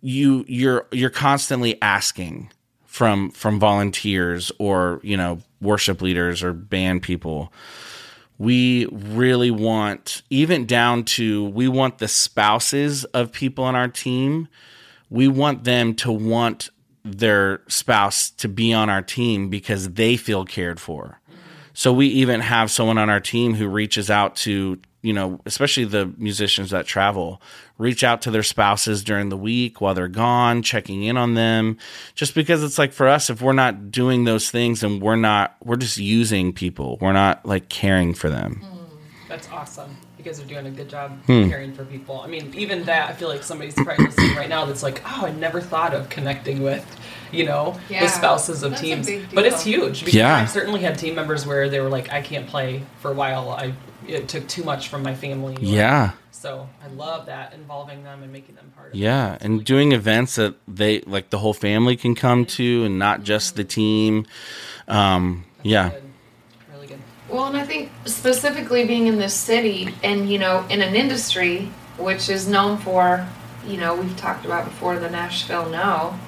you 0.00 0.44
you're 0.46 0.86
you're 0.92 1.10
constantly 1.10 1.80
asking 1.82 2.52
from 2.84 3.30
from 3.30 3.58
volunteers 3.58 4.52
or, 4.58 5.00
you 5.02 5.16
know, 5.16 5.40
worship 5.60 6.02
leaders 6.02 6.42
or 6.42 6.52
band 6.52 7.02
people 7.02 7.52
we 8.38 8.86
really 8.86 9.50
want 9.50 10.22
even 10.30 10.66
down 10.66 11.04
to 11.04 11.46
we 11.46 11.68
want 11.68 11.98
the 11.98 12.08
spouses 12.08 13.04
of 13.06 13.32
people 13.32 13.64
on 13.64 13.76
our 13.76 13.88
team. 13.88 14.48
We 15.10 15.28
want 15.28 15.64
them 15.64 15.94
to 15.96 16.10
want 16.10 16.70
their 17.04 17.62
spouse 17.68 18.30
to 18.30 18.48
be 18.48 18.72
on 18.72 18.90
our 18.90 19.02
team 19.02 19.48
because 19.48 19.90
they 19.90 20.16
feel 20.16 20.44
cared 20.44 20.80
for. 20.80 21.20
So 21.74 21.92
we 21.92 22.06
even 22.08 22.40
have 22.40 22.70
someone 22.70 22.98
on 22.98 23.10
our 23.10 23.20
team 23.20 23.54
who 23.54 23.68
reaches 23.68 24.10
out 24.10 24.36
to 24.36 24.80
you 25.04 25.12
know 25.12 25.38
especially 25.46 25.84
the 25.84 26.12
musicians 26.16 26.70
that 26.70 26.86
travel 26.86 27.40
reach 27.78 28.02
out 28.02 28.22
to 28.22 28.30
their 28.30 28.42
spouses 28.42 29.04
during 29.04 29.28
the 29.28 29.36
week 29.36 29.80
while 29.80 29.94
they're 29.94 30.08
gone 30.08 30.62
checking 30.62 31.02
in 31.02 31.16
on 31.16 31.34
them 31.34 31.76
just 32.14 32.34
because 32.34 32.62
it's 32.64 32.78
like 32.78 32.92
for 32.92 33.06
us 33.06 33.28
if 33.30 33.42
we're 33.42 33.52
not 33.52 33.90
doing 33.90 34.24
those 34.24 34.50
things 34.50 34.82
and 34.82 35.02
we're 35.02 35.14
not 35.16 35.54
we're 35.62 35.76
just 35.76 35.98
using 35.98 36.52
people 36.52 36.98
we're 37.00 37.12
not 37.12 37.44
like 37.44 37.68
caring 37.68 38.14
for 38.14 38.30
them 38.30 38.62
That's 39.28 39.48
awesome. 39.50 39.96
You 40.18 40.24
guys 40.24 40.40
are 40.40 40.46
doing 40.46 40.66
a 40.66 40.70
good 40.70 40.88
job 40.88 41.18
Hmm. 41.26 41.48
caring 41.50 41.74
for 41.74 41.84
people. 41.84 42.20
I 42.20 42.28
mean, 42.28 42.54
even 42.56 42.84
that, 42.84 43.10
I 43.10 43.12
feel 43.12 43.28
like 43.28 43.42
somebody's 43.42 43.74
probably 43.74 44.06
listening 44.06 44.36
right 44.36 44.48
now 44.48 44.64
that's 44.64 44.82
like, 44.82 45.02
oh, 45.04 45.26
I 45.26 45.32
never 45.32 45.60
thought 45.60 45.92
of 45.92 46.08
connecting 46.08 46.62
with, 46.62 46.84
you 47.32 47.44
know, 47.44 47.78
Yeah, 47.90 48.00
the 48.04 48.08
spouses 48.08 48.62
of 48.62 48.70
that's 48.70 48.80
teams. 48.80 49.10
But 49.34 49.44
it's 49.44 49.62
huge 49.62 50.00
because 50.00 50.14
Yeah. 50.14 50.36
I've 50.36 50.50
certainly 50.50 50.80
had 50.80 50.98
team 50.98 51.14
members 51.14 51.44
where 51.46 51.68
they 51.68 51.80
were 51.80 51.90
like, 51.90 52.10
I 52.10 52.22
can't 52.22 52.46
play 52.46 52.84
for 53.00 53.10
a 53.10 53.14
while. 53.14 53.50
I 53.50 53.74
it 54.06 54.28
took 54.28 54.46
too 54.48 54.64
much 54.64 54.88
from 54.88 55.02
my 55.02 55.14
family. 55.14 55.56
yeah 55.60 56.12
So 56.30 56.68
I 56.84 56.88
love 56.88 57.26
that 57.26 57.52
involving 57.54 58.04
them 58.04 58.22
and 58.22 58.32
making 58.32 58.54
them 58.56 58.72
part 58.76 58.88
of 58.88 58.94
it. 58.94 58.98
yeah 58.98 59.38
and 59.40 59.64
doing 59.64 59.92
events 59.92 60.34
that 60.36 60.54
they 60.68 61.00
like 61.00 61.30
the 61.30 61.38
whole 61.38 61.54
family 61.54 61.96
can 61.96 62.14
come 62.14 62.44
to 62.46 62.84
and 62.84 62.98
not 62.98 63.22
just 63.22 63.56
the 63.56 63.64
team 63.64 64.26
um 64.88 65.44
yeah 65.62 65.90
Good. 65.90 66.02
Really 66.72 66.86
good. 66.88 66.98
Well, 67.28 67.46
and 67.46 67.56
I 67.56 67.64
think 67.64 67.90
specifically 68.04 68.86
being 68.86 69.06
in 69.06 69.18
this 69.18 69.32
city 69.34 69.94
and, 70.02 70.28
you 70.30 70.38
know, 70.38 70.66
in 70.68 70.82
an 70.82 70.94
industry 70.94 71.70
which 71.96 72.28
is 72.28 72.46
known 72.48 72.76
for, 72.78 73.26
you 73.66 73.76
know, 73.78 73.94
we've 73.96 74.16
talked 74.16 74.44
about 74.44 74.64
before 74.66 74.98
the 74.98 75.08
Nashville 75.08 75.68
No, 75.70 76.18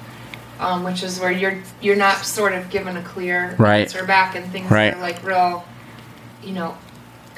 um, 0.59 0.83
which 0.83 1.03
is 1.03 1.19
where 1.19 1.31
you're 1.31 1.61
you're 1.81 1.95
not 1.95 2.25
sort 2.25 2.53
of 2.53 2.69
given 2.69 2.97
a 2.97 3.03
clear 3.03 3.55
Right. 3.59 3.81
answer 3.81 4.05
back 4.05 4.35
and 4.35 4.51
things 4.51 4.71
Right. 4.71 4.93
are 4.95 4.99
like 4.99 5.23
real, 5.23 5.65
you 6.43 6.53
know, 6.53 6.75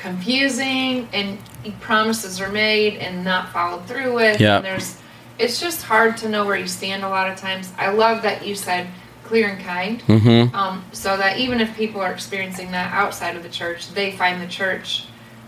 confusing 0.01 1.07
and 1.13 1.37
promises 1.81 2.39
are 2.41 2.51
made 2.51 2.95
and 2.97 3.23
not 3.23 3.49
followed 3.49 3.85
through 3.85 4.13
with. 4.15 4.39
Yeah. 4.39 4.57
And 4.57 4.65
there's 4.65 4.97
it's 5.37 5.59
just 5.59 5.83
hard 5.83 6.17
to 6.17 6.27
know 6.29 6.45
where 6.45 6.57
you 6.57 6.67
stand 6.67 7.03
a 7.03 7.09
lot 7.09 7.31
of 7.31 7.37
times. 7.37 7.71
I 7.77 7.91
love 7.91 8.21
that 8.23 8.45
you 8.45 8.55
said 8.55 8.87
clear 9.23 9.47
and 9.49 9.63
kind. 9.63 10.01
mm-hmm 10.01 10.55
Um, 10.55 10.83
so 10.91 11.15
that 11.17 11.37
even 11.37 11.61
if 11.61 11.75
people 11.77 12.01
are 12.01 12.11
experiencing 12.11 12.71
that 12.71 12.91
outside 12.93 13.35
of 13.35 13.43
the 13.43 13.49
church, 13.49 13.91
they 13.93 14.11
find 14.11 14.41
the 14.41 14.47
church 14.47 15.05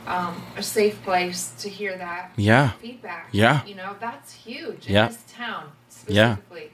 um, 0.08 0.42
a 0.58 0.64
safe 0.64 1.02
place 1.04 1.54
to 1.60 1.70
hear 1.70 1.96
that 1.98 2.32
yeah 2.36 2.72
feedback. 2.82 3.30
Yeah. 3.32 3.64
You 3.66 3.76
know, 3.76 3.96
that's 4.00 4.34
huge 4.34 4.88
Yeah. 4.88 5.06
in 5.08 5.12
this 5.14 5.24
town, 5.34 5.64
Yeah. 6.08 6.36
specifically 6.36 6.72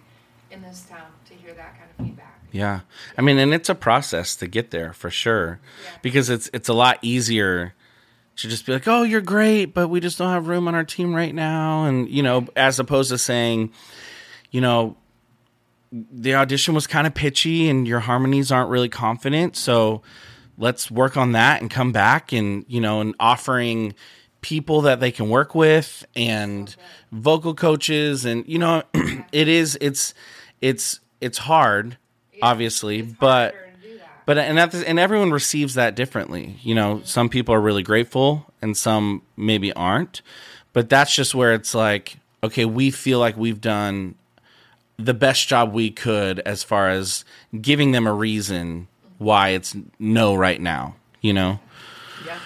in 0.52 0.62
this 0.62 0.86
town, 0.90 1.10
to 1.30 1.34
hear 1.34 1.54
that 1.54 1.72
kind 1.78 1.87
of. 1.87 1.87
Yeah. 2.52 2.82
I 3.18 3.22
mean, 3.22 3.38
and 3.38 3.54
it's 3.54 3.70
a 3.70 3.76
process 3.76 4.36
to 4.38 4.48
get 4.48 4.72
there 4.72 4.94
for 4.94 5.10
sure. 5.10 5.60
Because 6.02 6.30
it's 6.30 6.50
it's 6.54 6.70
a 6.70 6.74
lot 6.74 7.00
easier 7.02 7.74
to 8.38 8.48
just 8.48 8.66
be 8.66 8.74
like, 8.74 8.88
"Oh, 8.88 9.04
you're 9.04 9.22
great, 9.22 9.74
but 9.74 9.90
we 9.90 10.00
just 10.00 10.18
don't 10.18 10.32
have 10.32 10.48
room 10.48 10.68
on 10.68 10.76
our 10.76 10.84
team 10.84 11.14
right 11.14 11.34
now." 11.34 11.86
And, 11.86 12.10
you 12.10 12.24
know, 12.24 12.48
as 12.56 12.80
opposed 12.80 13.10
to 13.10 13.18
saying, 13.18 13.72
you 14.52 14.62
know, 14.62 14.96
the 15.92 16.36
audition 16.36 16.74
was 16.74 16.88
kind 16.88 17.08
of 17.08 17.14
pitchy 17.14 17.70
and 17.70 17.88
your 17.88 18.00
harmonies 18.00 18.52
aren't 18.52 18.70
really 18.70 18.90
confident, 18.90 19.56
so 19.56 20.02
let's 20.58 20.90
work 20.90 21.18
on 21.18 21.34
that 21.34 21.62
and 21.62 21.70
come 21.70 21.92
back 21.92 22.34
and, 22.34 22.66
you 22.68 22.82
know, 22.82 23.02
and 23.02 23.16
offering 23.20 23.94
people 24.42 24.82
that 24.82 25.00
they 25.00 25.12
can 25.12 25.30
work 25.30 25.56
with 25.56 26.06
and 26.16 26.76
vocal 27.12 27.54
coaches 27.54 28.26
and 28.26 28.46
you 28.48 28.60
know, 28.60 28.84
it 29.32 29.48
is 29.48 29.78
it's 29.82 30.14
it's 30.62 31.00
it's 31.22 31.38
hard 31.38 31.98
obviously, 32.42 33.02
but 33.02 33.54
harder 33.54 33.72
to 33.82 33.88
do 33.88 33.98
that. 33.98 34.10
but 34.26 34.38
and 34.38 34.58
that, 34.58 34.74
and 34.74 35.00
everyone 35.00 35.32
receives 35.32 35.76
that 35.76 35.96
differently. 35.96 36.58
You 36.62 36.76
know, 36.76 37.02
some 37.04 37.30
people 37.30 37.54
are 37.56 37.62
really 37.62 37.84
grateful 37.84 38.52
and 38.62 38.76
some 38.76 39.22
maybe 39.36 39.74
aren't. 39.74 40.22
But 40.74 40.90
that's 40.90 41.16
just 41.16 41.34
where 41.34 41.54
it's 41.54 41.74
like, 41.74 42.18
okay, 42.44 42.66
we 42.66 42.92
feel 42.92 43.20
like 43.20 43.36
we've 43.36 43.62
done 43.62 44.16
the 44.98 45.14
best 45.14 45.48
job 45.48 45.74
we 45.74 45.90
could 45.90 46.40
as 46.40 46.64
far 46.64 46.90
as 46.90 47.26
giving 47.62 47.92
them 47.92 48.06
a 48.08 48.14
reason 48.14 48.88
why 49.18 49.50
it's 49.50 49.76
no 50.00 50.36
right 50.36 50.62
now, 50.62 50.96
you 51.22 51.34
know? 51.34 51.60
yeah. 52.26 52.40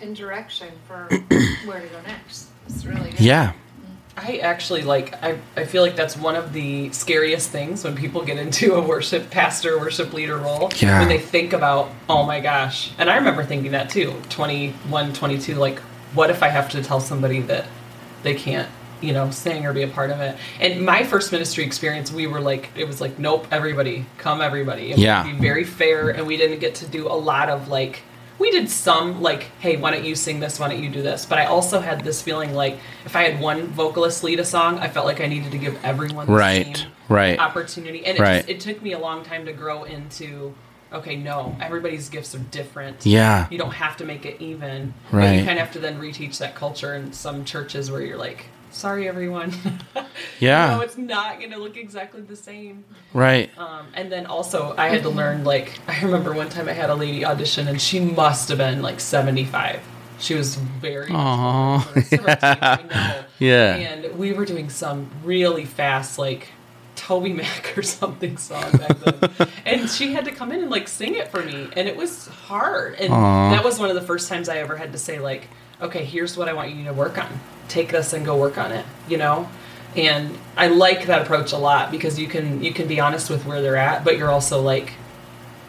And 0.00 0.16
direction 0.16 0.68
for 0.88 1.04
where 1.64 1.80
to 1.80 1.86
go 1.86 2.00
next. 2.04 2.48
It's 2.66 2.84
really 2.84 3.10
good. 3.10 3.20
Yeah. 3.20 3.52
I 4.16 4.38
actually 4.38 4.82
like 4.82 5.14
I, 5.22 5.38
I 5.56 5.64
feel 5.64 5.82
like 5.82 5.96
that's 5.96 6.16
one 6.16 6.36
of 6.36 6.52
the 6.52 6.90
scariest 6.92 7.50
things 7.50 7.84
when 7.84 7.94
people 7.96 8.22
get 8.24 8.38
into 8.38 8.74
a 8.74 8.80
worship 8.80 9.30
pastor, 9.30 9.78
worship 9.78 10.12
leader 10.12 10.36
role. 10.36 10.70
Yeah. 10.76 10.98
When 11.00 11.08
they 11.08 11.18
think 11.18 11.52
about, 11.52 11.90
oh 12.08 12.24
my 12.24 12.40
gosh. 12.40 12.92
And 12.98 13.08
I 13.08 13.16
remember 13.16 13.42
thinking 13.44 13.72
that 13.72 13.88
too, 13.90 14.14
21, 14.28 15.14
22, 15.14 15.54
like, 15.54 15.78
what 16.14 16.30
if 16.30 16.42
I 16.42 16.48
have 16.48 16.68
to 16.70 16.82
tell 16.82 17.00
somebody 17.00 17.40
that 17.42 17.64
they 18.22 18.34
can't, 18.34 18.68
you 19.00 19.14
know, 19.14 19.30
sing 19.30 19.64
or 19.64 19.72
be 19.72 19.82
a 19.82 19.88
part 19.88 20.10
of 20.10 20.20
it? 20.20 20.36
And 20.60 20.84
my 20.84 21.04
first 21.04 21.32
ministry 21.32 21.64
experience, 21.64 22.12
we 22.12 22.26
were 22.26 22.40
like, 22.40 22.70
it 22.76 22.86
was 22.86 23.00
like, 23.00 23.18
nope, 23.18 23.46
everybody, 23.50 24.04
come 24.18 24.42
everybody. 24.42 24.92
And 24.92 25.00
Yeah. 25.00 25.22
Be 25.22 25.32
very 25.32 25.64
fair. 25.64 26.10
And 26.10 26.26
we 26.26 26.36
didn't 26.36 26.58
get 26.58 26.74
to 26.76 26.86
do 26.86 27.08
a 27.08 27.16
lot 27.16 27.48
of 27.48 27.68
like, 27.68 28.02
we 28.38 28.50
did 28.50 28.68
some 28.68 29.20
like 29.22 29.44
hey 29.60 29.76
why 29.76 29.90
don't 29.90 30.04
you 30.04 30.14
sing 30.14 30.40
this 30.40 30.58
why 30.58 30.68
don't 30.68 30.82
you 30.82 30.88
do 30.90 31.02
this 31.02 31.24
but 31.26 31.38
i 31.38 31.44
also 31.46 31.80
had 31.80 32.02
this 32.02 32.20
feeling 32.22 32.54
like 32.54 32.78
if 33.04 33.14
i 33.16 33.22
had 33.22 33.40
one 33.40 33.66
vocalist 33.68 34.24
lead 34.24 34.40
a 34.40 34.44
song 34.44 34.78
i 34.78 34.88
felt 34.88 35.06
like 35.06 35.20
i 35.20 35.26
needed 35.26 35.52
to 35.52 35.58
give 35.58 35.78
everyone 35.84 36.26
the 36.26 36.32
Right, 36.32 36.76
same 36.76 36.88
right. 37.08 37.38
opportunity 37.38 38.04
and 38.06 38.18
it, 38.18 38.20
Right. 38.20 38.36
just, 38.38 38.48
it 38.48 38.60
took 38.60 38.82
me 38.82 38.92
a 38.92 38.98
long 38.98 39.24
time 39.24 39.44
to 39.46 39.52
grow 39.52 39.84
into 39.84 40.54
okay 40.92 41.16
no 41.16 41.56
everybody's 41.60 42.08
gifts 42.08 42.34
are 42.34 42.38
different 42.38 43.06
Yeah. 43.06 43.46
you 43.50 43.58
don't 43.58 43.72
have 43.72 43.96
to 43.98 44.04
make 44.04 44.26
it 44.26 44.40
even 44.40 44.92
but 45.10 45.16
Right. 45.18 45.38
you 45.38 45.44
kind 45.44 45.58
of 45.58 45.64
have 45.66 45.72
to 45.74 45.78
then 45.78 46.00
reteach 46.00 46.38
that 46.38 46.54
culture 46.54 46.94
in 46.94 47.12
some 47.12 47.44
churches 47.44 47.90
where 47.90 48.00
you're 48.02 48.18
like 48.18 48.46
sorry 48.70 49.06
everyone 49.08 49.52
Yeah. 50.42 50.74
no 50.76 50.80
it's 50.80 50.98
not 50.98 51.38
going 51.38 51.52
to 51.52 51.58
look 51.58 51.76
exactly 51.76 52.20
the 52.20 52.36
same 52.36 52.84
Right. 53.14 53.50
um, 53.58 53.86
and 53.94 54.10
then 54.10 54.26
also, 54.26 54.74
I 54.76 54.88
had 54.88 55.02
to 55.02 55.10
learn 55.10 55.44
like 55.44 55.78
I 55.88 56.00
remember 56.02 56.32
one 56.32 56.48
time 56.48 56.68
I 56.68 56.72
had 56.72 56.90
a 56.90 56.94
lady 56.94 57.24
audition, 57.24 57.68
and 57.68 57.80
she 57.80 58.00
must 58.00 58.48
have 58.48 58.58
been 58.58 58.80
like 58.82 59.00
seventy 59.00 59.44
five. 59.44 59.80
She 60.18 60.34
was 60.34 60.54
very 60.56 61.10
Aw. 61.12 61.76
much 61.78 61.86
older 61.88 62.00
than 62.00 62.18
the 62.18 62.22
rest 62.24 62.42
of 62.44 62.62
us, 62.62 62.78
I 62.80 62.82
know. 62.88 63.24
Yeah. 63.38 63.74
And 63.74 64.18
we 64.18 64.32
were 64.32 64.44
doing 64.46 64.70
some 64.70 65.10
really 65.24 65.64
fast 65.64 66.18
like 66.18 66.48
TobyMac 66.96 67.76
or 67.76 67.82
something 67.82 68.36
song 68.36 68.70
back 68.72 68.98
then, 69.00 69.48
and 69.66 69.90
she 69.90 70.12
had 70.12 70.24
to 70.24 70.30
come 70.32 70.52
in 70.52 70.60
and 70.62 70.70
like 70.70 70.88
sing 70.88 71.14
it 71.16 71.28
for 71.30 71.42
me, 71.42 71.68
and 71.76 71.86
it 71.88 71.96
was 71.96 72.28
hard. 72.28 72.94
And 72.94 73.12
Aw. 73.12 73.50
that 73.50 73.64
was 73.64 73.78
one 73.78 73.88
of 73.90 73.94
the 73.94 74.02
first 74.02 74.28
times 74.28 74.48
I 74.48 74.58
ever 74.58 74.76
had 74.76 74.92
to 74.92 74.98
say 74.98 75.18
like, 75.18 75.48
okay, 75.80 76.04
here's 76.04 76.36
what 76.36 76.48
I 76.48 76.52
want 76.54 76.70
you 76.72 76.84
to 76.84 76.92
work 76.92 77.18
on. 77.18 77.28
Take 77.68 77.90
this 77.90 78.12
and 78.12 78.24
go 78.24 78.36
work 78.38 78.56
on 78.58 78.72
it. 78.72 78.84
You 79.08 79.18
know 79.18 79.48
and 79.96 80.38
I 80.56 80.68
like 80.68 81.06
that 81.06 81.22
approach 81.22 81.52
a 81.52 81.58
lot 81.58 81.90
because 81.90 82.18
you 82.18 82.26
can 82.28 82.62
you 82.62 82.72
can 82.72 82.86
be 82.88 83.00
honest 83.00 83.30
with 83.30 83.44
where 83.46 83.60
they're 83.62 83.76
at, 83.76 84.04
but 84.04 84.16
you're 84.18 84.30
also 84.30 84.60
like 84.60 84.92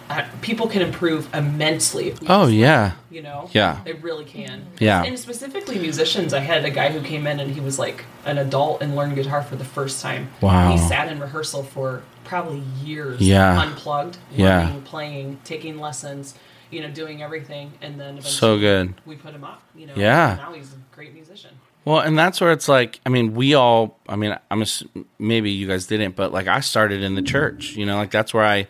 uh, 0.09 0.25
people 0.41 0.67
can 0.67 0.81
improve 0.81 1.33
immensely. 1.33 2.13
Oh, 2.27 2.47
yeah. 2.47 2.91
you 3.09 3.21
know, 3.21 3.49
Yeah. 3.53 3.79
they 3.85 3.93
really 3.93 4.25
can. 4.25 4.65
Yeah. 4.77 5.01
and 5.03 5.17
specifically 5.17 5.79
musicians. 5.79 6.33
I 6.33 6.39
had 6.39 6.65
a 6.65 6.69
guy 6.69 6.91
who 6.91 7.01
came 7.01 7.25
in 7.25 7.39
and 7.39 7.49
he 7.51 7.61
was 7.61 7.79
like 7.79 8.03
an 8.25 8.37
adult 8.37 8.81
and 8.81 8.97
learned 8.97 9.15
guitar 9.15 9.41
for 9.41 9.55
the 9.55 9.63
first 9.63 10.01
time. 10.01 10.27
Wow. 10.41 10.71
he 10.71 10.77
sat 10.77 11.07
in 11.09 11.19
rehearsal 11.21 11.63
for 11.63 12.03
probably 12.25 12.63
years. 12.83 13.21
Yeah. 13.21 13.57
unplugged, 13.61 14.17
Yeah. 14.35 14.65
learning, 14.65 14.81
playing, 14.81 15.39
taking 15.45 15.79
lessons. 15.79 16.35
You 16.69 16.81
know, 16.81 16.89
doing 16.89 17.21
everything, 17.21 17.71
and 17.83 17.99
then 17.99 18.17
eventually 18.17 18.31
So 18.33 18.57
good. 18.57 18.95
we 19.05 19.15
put 19.15 19.33
him 19.35 19.43
up. 19.43 19.61
You 19.75 19.85
know, 19.87 19.93
Yeah. 19.95 20.31
and 20.31 20.39
now 20.39 20.53
he's 20.53 20.73
a 20.73 20.95
great 20.95 21.13
musician. 21.13 21.51
Well, 21.85 21.99
and 21.99 22.17
that's 22.17 22.39
where 22.39 22.51
it's 22.51 22.69
like, 22.69 23.01
I 23.05 23.09
mean, 23.09 23.33
we 23.33 23.55
all, 23.55 23.99
I 24.07 24.15
mean, 24.15 24.37
I'm 24.49 24.61
ass- 24.61 24.83
maybe 25.19 25.51
you 25.51 25.67
guys 25.67 25.87
didn't, 25.87 26.15
but 26.15 26.31
like 26.31 26.47
I 26.47 26.61
started 26.61 27.03
in 27.03 27.15
the 27.15 27.21
church, 27.21 27.75
you 27.75 27.85
know, 27.85 27.97
like 27.97 28.11
that's 28.11 28.33
where 28.33 28.45
I, 28.45 28.67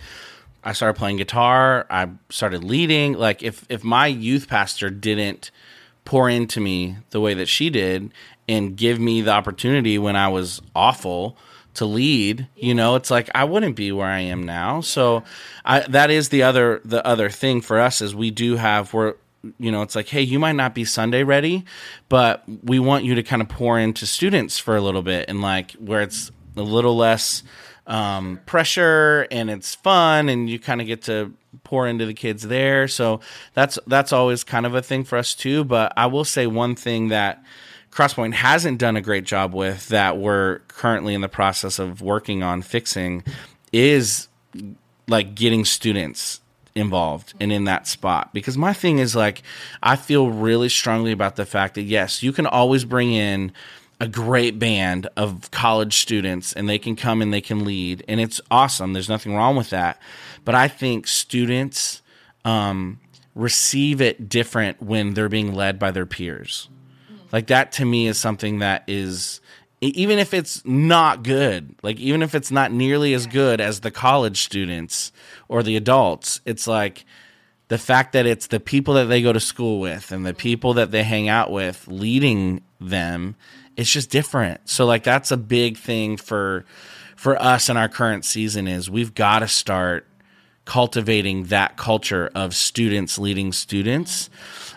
I 0.64 0.74
started 0.74 0.98
playing 0.98 1.18
guitar. 1.18 1.86
I 1.90 2.10
started 2.30 2.64
leading. 2.64 3.14
Like 3.14 3.44
if 3.44 3.66
if 3.70 3.84
my 3.84 4.08
youth 4.08 4.48
pastor 4.48 4.90
didn't 4.90 5.52
pour 6.06 6.30
into 6.30 6.60
me 6.60 6.98
the 7.12 7.20
way 7.20 7.34
that 7.34 7.48
she 7.48 7.70
did 7.70 8.12
and 8.48 8.76
give 8.76 9.00
me 9.00 9.22
the 9.22 9.32
opportunity 9.32 9.98
when 9.98 10.16
I 10.16 10.30
was 10.30 10.62
awful 10.76 11.38
to 11.76 11.86
lead, 11.86 12.48
you 12.56 12.74
know, 12.74 12.96
it's 12.96 13.12
like 13.12 13.30
I 13.36 13.44
wouldn't 13.44 13.76
be 13.76 13.92
where 13.92 14.08
I 14.08 14.20
am 14.20 14.44
now. 14.44 14.82
So 14.82 15.24
I 15.66 15.82
that 15.82 16.10
is 16.10 16.30
the 16.30 16.44
other 16.44 16.82
the 16.86 17.06
other 17.06 17.30
thing 17.30 17.62
for 17.62 17.80
us 17.80 18.00
is 18.02 18.16
we 18.16 18.32
do 18.32 18.56
have 18.56 18.94
we're 18.94 19.16
you 19.60 19.72
know, 19.72 19.82
it's 19.82 19.96
like, 19.96 20.08
hey, 20.08 20.22
you 20.22 20.40
might 20.40 20.56
not 20.56 20.74
be 20.74 20.86
Sunday 20.86 21.24
ready, 21.24 21.66
but 22.10 22.44
we 22.64 22.80
want 22.80 23.04
you 23.04 23.16
to 23.16 23.24
kind 23.24 23.42
of 23.42 23.50
pour 23.50 23.78
into 23.78 24.06
students 24.06 24.58
for 24.58 24.76
a 24.76 24.82
little 24.82 25.02
bit 25.02 25.30
and 25.30 25.42
like 25.42 25.72
where 25.74 26.02
it's 26.02 26.32
a 26.56 26.62
little 26.62 26.96
less 26.96 27.44
um, 27.88 28.40
pressure 28.46 29.28
and 29.32 29.50
it's 29.50 29.76
fun 29.76 30.30
and 30.30 30.50
you 30.50 30.60
kind 30.60 30.80
of 30.80 30.88
get 30.88 31.04
to 31.04 31.34
pour 31.64 31.88
into 31.88 32.06
the 32.06 32.14
kids 32.14 32.44
there. 32.44 32.88
So 32.88 33.20
that's 33.54 33.78
that's 33.88 34.14
always 34.14 34.44
kind 34.44 34.66
of 34.66 34.76
a 34.76 34.82
thing 34.82 35.04
for 35.04 35.18
us 35.18 35.36
too. 35.36 35.64
But 35.64 35.94
I 35.98 36.06
will 36.06 36.26
say 36.26 36.48
one 36.48 36.76
thing 36.76 37.10
that 37.10 37.44
Crosspoint 37.92 38.34
hasn't 38.34 38.80
done 38.80 38.96
a 38.96 39.02
great 39.02 39.26
job 39.26 39.54
with 39.54 39.90
that 39.90 40.18
we're 40.18 40.60
currently 40.68 41.14
in 41.14 41.22
the 41.22 41.30
process 41.30 41.80
of 41.80 42.02
working 42.02 42.42
on 42.42 42.62
fixing 42.62 43.24
is 43.72 44.28
like 45.08 45.36
getting 45.36 45.66
students 45.66 46.40
involved 46.76 47.34
and 47.40 47.52
in 47.52 47.66
that 47.66 47.88
spot 47.88 48.34
because 48.34 48.58
my 48.58 48.74
thing 48.74 49.00
is 49.00 49.16
like 49.16 49.44
I 49.84 49.96
feel 49.96 50.30
really 50.30 50.70
strongly 50.70 51.12
about 51.12 51.36
the 51.36 51.46
fact 51.46 51.76
that 51.76 51.84
yes, 51.84 52.24
you 52.24 52.34
can 52.34 52.48
always 52.48 52.84
bring 52.84 53.12
in 53.12 53.52
a 54.00 54.08
great 54.08 54.58
band 54.58 55.08
of 55.16 55.52
college 55.52 55.98
students 55.98 56.52
and 56.52 56.68
they 56.68 56.80
can 56.80 56.96
come 56.96 57.22
and 57.22 57.32
they 57.32 57.42
can 57.42 57.64
lead 57.64 58.04
and 58.08 58.20
it's 58.20 58.42
awesome. 58.50 58.94
There's 58.94 59.10
nothing 59.10 59.36
wrong 59.36 59.56
with 59.56 59.70
that. 59.70 60.02
But 60.46 60.56
I 60.56 60.68
think 60.68 61.08
students 61.08 62.02
um, 62.44 63.00
receive 63.36 64.02
it 64.02 64.28
different 64.28 64.82
when 64.82 65.14
they're 65.14 65.30
being 65.30 65.54
led 65.54 65.80
by 65.80 65.92
their 65.92 66.06
peers. 66.06 66.70
Like 67.32 67.48
that 67.48 67.72
to 67.74 67.86
me 67.86 68.08
is 68.08 68.18
something 68.18 68.60
that 68.60 68.84
is 68.88 69.42
even 69.88 70.20
if 70.20 70.34
it's 70.34 70.64
not 70.66 71.24
good, 71.24 71.76
like 71.84 72.00
even 72.00 72.22
if 72.22 72.36
it's 72.36 72.52
not 72.52 72.72
nearly 72.72 73.14
as 73.14 73.28
good 73.28 73.60
as 73.60 73.82
the 73.82 73.92
college 73.92 74.42
students 74.42 75.12
or 75.48 75.64
the 75.64 75.76
adults, 75.76 76.42
it's 76.46 76.68
like 76.68 77.06
the 77.68 77.78
fact 77.78 78.14
that 78.14 78.26
it's 78.26 78.48
the 78.48 78.60
people 78.60 78.94
that 78.96 79.06
they 79.06 79.22
go 79.22 79.34
to 79.34 79.40
school 79.40 79.80
with 79.80 80.12
and 80.12 80.26
the 80.26 80.34
people 80.34 80.76
that 80.76 80.92
they 80.92 81.04
hang 81.04 81.28
out 81.28 81.52
with 81.52 81.88
leading 81.88 82.62
them, 82.80 83.36
it's 83.76 83.92
just 83.92 84.10
different. 84.10 84.62
So 84.70 84.86
like 84.86 85.04
that's 85.04 85.32
a 85.32 85.38
big 85.38 85.78
thing 85.78 86.18
for 86.18 86.66
for 87.16 87.42
us 87.42 87.70
in 87.70 87.78
our 87.78 87.90
current 87.90 88.26
season 88.26 88.68
is 88.68 88.90
we've 88.90 89.14
got 89.14 89.40
to 89.40 89.48
start 89.48 90.08
cultivating 90.66 91.46
that 91.46 91.78
culture 91.78 92.30
of 92.36 92.56
students 92.56 93.18
leading 93.18 93.52
students 93.52 94.30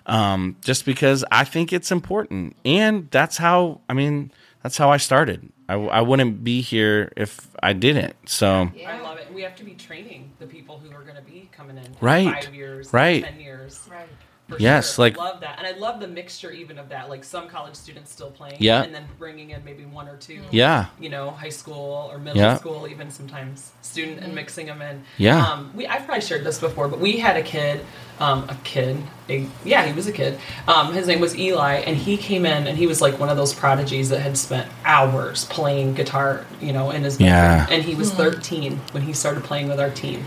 um, 0.06 0.56
just 0.62 0.84
because 0.84 1.24
I 1.30 1.44
think 1.44 1.72
it's 1.72 1.92
important. 1.92 2.56
And 2.64 3.10
that's 3.10 3.36
how, 3.36 3.80
I 3.88 3.94
mean, 3.94 4.32
that's 4.66 4.78
how 4.78 4.90
I 4.90 4.96
started. 4.96 5.52
I, 5.68 5.74
I 5.74 6.00
wouldn't 6.00 6.42
be 6.42 6.60
here 6.60 7.12
if 7.16 7.46
I 7.62 7.72
didn't. 7.72 8.16
So, 8.28 8.68
yeah. 8.74 8.96
I 8.96 9.00
love 9.00 9.16
it. 9.18 9.32
We 9.32 9.42
have 9.42 9.54
to 9.56 9.62
be 9.64 9.74
training 9.74 10.32
the 10.40 10.46
people 10.48 10.76
who 10.76 10.90
are 10.90 11.02
going 11.02 11.14
to 11.14 11.22
be 11.22 11.48
coming 11.52 11.76
in 11.78 11.84
in 11.84 11.94
Right. 12.00 12.44
five 12.44 12.52
years, 12.52 12.92
Right. 12.92 13.22
ten 13.22 13.38
years. 13.38 13.88
Right. 13.88 14.08
For 14.48 14.58
Yes, 14.60 14.94
sure. 14.94 15.06
like- 15.06 15.18
I 15.18 15.24
love 15.24 15.40
that, 15.40 15.56
and 15.58 15.66
I 15.66 15.72
love 15.76 15.98
the 15.98 16.06
mixture 16.06 16.52
even 16.52 16.78
of 16.78 16.88
that. 16.90 17.10
Like 17.10 17.24
some 17.24 17.48
college 17.48 17.74
students 17.74 18.12
still 18.12 18.30
playing, 18.30 18.54
Yeah. 18.60 18.82
and 18.84 18.94
then 18.94 19.04
bringing 19.18 19.50
in 19.50 19.64
maybe 19.64 19.84
one 19.84 20.08
or 20.08 20.16
two, 20.16 20.42
Yeah. 20.52 20.86
you 21.00 21.08
know, 21.08 21.32
high 21.32 21.48
school 21.48 22.08
or 22.12 22.18
middle 22.18 22.40
Yeah. 22.40 22.56
school, 22.56 22.86
even 22.88 23.10
sometimes 23.10 23.72
student, 23.82 24.20
and 24.20 24.32
mixing 24.36 24.66
them 24.66 24.80
in. 24.82 25.02
Yeah. 25.18 25.44
Um, 25.44 25.72
we 25.74 25.88
I've 25.88 26.04
probably 26.06 26.20
shared 26.22 26.44
this 26.44 26.60
before, 26.60 26.86
but 26.86 27.00
we 27.00 27.16
had 27.18 27.36
a 27.36 27.42
kid, 27.42 27.84
um, 28.20 28.44
a 28.48 28.54
kid, 28.62 28.98
a, 29.28 29.46
yeah, 29.64 29.84
he 29.84 29.92
was 29.92 30.06
a 30.06 30.12
kid. 30.12 30.38
Um, 30.68 30.92
his 30.92 31.08
name 31.08 31.18
was 31.18 31.36
Eli, 31.36 31.78
and 31.80 31.96
he 31.96 32.16
came 32.16 32.46
in, 32.46 32.68
and 32.68 32.78
he 32.78 32.86
was 32.86 33.00
like 33.00 33.18
one 33.18 33.28
of 33.28 33.36
those 33.36 33.52
prodigies 33.52 34.10
that 34.10 34.20
had 34.20 34.38
spent 34.38 34.68
hours 34.84 35.46
playing 35.46 35.94
guitar, 35.94 36.44
you 36.60 36.72
know, 36.72 36.92
in 36.92 37.02
his 37.02 37.16
bedroom. 37.16 37.30
Yeah. 37.34 37.66
And 37.68 37.82
he 37.82 37.96
was 37.96 38.12
13 38.12 38.80
when 38.92 39.02
he 39.02 39.12
started 39.12 39.42
playing 39.42 39.68
with 39.68 39.80
our 39.80 39.90
team, 39.90 40.24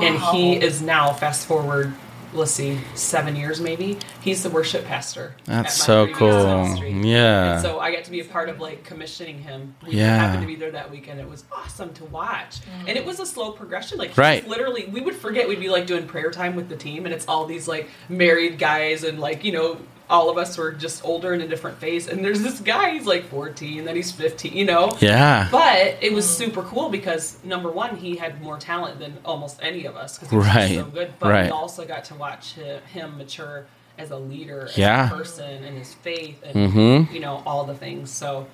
and 0.00 0.18
he 0.18 0.56
is 0.56 0.82
now 0.82 1.12
fast 1.12 1.46
forward. 1.46 1.94
Let's 2.32 2.52
see, 2.52 2.78
seven 2.94 3.34
years 3.34 3.60
maybe. 3.60 3.98
He's 4.20 4.42
the 4.42 4.50
worship 4.50 4.84
pastor. 4.84 5.34
That's 5.46 5.74
so 5.74 6.06
cool. 6.14 6.76
Yeah. 6.86 7.54
And 7.54 7.62
so 7.62 7.80
I 7.80 7.92
got 7.92 8.04
to 8.04 8.10
be 8.10 8.20
a 8.20 8.24
part 8.24 8.48
of 8.48 8.60
like 8.60 8.84
commissioning 8.84 9.38
him. 9.38 9.74
We 9.84 9.94
Yeah. 9.94 10.16
happened 10.16 10.42
to 10.42 10.46
be 10.46 10.54
there 10.54 10.70
that 10.70 10.90
weekend. 10.90 11.18
It 11.18 11.28
was 11.28 11.44
awesome 11.50 11.92
to 11.94 12.04
watch, 12.04 12.60
mm. 12.60 12.88
and 12.88 12.96
it 12.96 13.04
was 13.04 13.18
a 13.18 13.26
slow 13.26 13.50
progression. 13.52 13.98
Like 13.98 14.16
Right. 14.16 14.46
literally, 14.46 14.86
we 14.86 15.00
would 15.00 15.16
forget 15.16 15.48
we'd 15.48 15.58
be 15.60 15.68
like 15.68 15.86
doing 15.86 16.06
prayer 16.06 16.30
time 16.30 16.54
with 16.54 16.68
the 16.68 16.76
team, 16.76 17.04
and 17.04 17.12
it's 17.14 17.26
all 17.26 17.46
these 17.46 17.66
like 17.66 17.88
married 18.08 18.58
guys 18.58 19.02
and 19.04 19.18
like 19.18 19.44
you 19.44 19.52
know. 19.52 19.78
All 20.10 20.28
of 20.28 20.36
us 20.36 20.58
were 20.58 20.72
just 20.72 21.04
older 21.04 21.32
in 21.32 21.40
a 21.40 21.46
different 21.46 21.78
phase, 21.78 22.08
and 22.08 22.24
there's 22.24 22.42
this 22.42 22.58
guy. 22.60 22.90
He's 22.90 23.06
like 23.06 23.24
14, 23.30 23.84
then 23.84 23.94
he's 23.94 24.10
15. 24.10 24.52
You 24.54 24.64
know, 24.64 24.96
Yeah. 25.00 25.48
but 25.52 25.96
it 26.02 26.12
was 26.12 26.28
super 26.28 26.62
cool 26.62 26.88
because 26.90 27.38
number 27.44 27.70
one, 27.70 27.96
he 27.96 28.16
had 28.16 28.42
more 28.42 28.58
talent 28.58 28.98
than 28.98 29.18
almost 29.24 29.60
any 29.62 29.84
of 29.86 29.96
us 29.96 30.18
because 30.18 30.30
he 30.30 30.36
was 30.36 30.46
Right, 30.46 30.74
so 30.74 30.84
good. 30.84 31.12
But 31.20 31.30
right. 31.30 31.44
we 31.44 31.50
also 31.50 31.84
got 31.86 32.04
to 32.06 32.14
watch 32.16 32.54
him 32.92 33.16
mature 33.18 33.66
as 33.98 34.10
a 34.10 34.16
leader, 34.16 34.64
as 34.68 34.76
Yeah. 34.76 35.06
a 35.06 35.14
person, 35.14 35.62
and 35.62 35.78
his 35.78 35.94
faith, 35.94 36.42
and 36.44 36.72
Mhm. 36.72 37.12
you 37.12 37.20
know 37.20 37.42
all 37.46 37.64
the 37.64 37.74
things. 37.74 38.10
So 38.10 38.48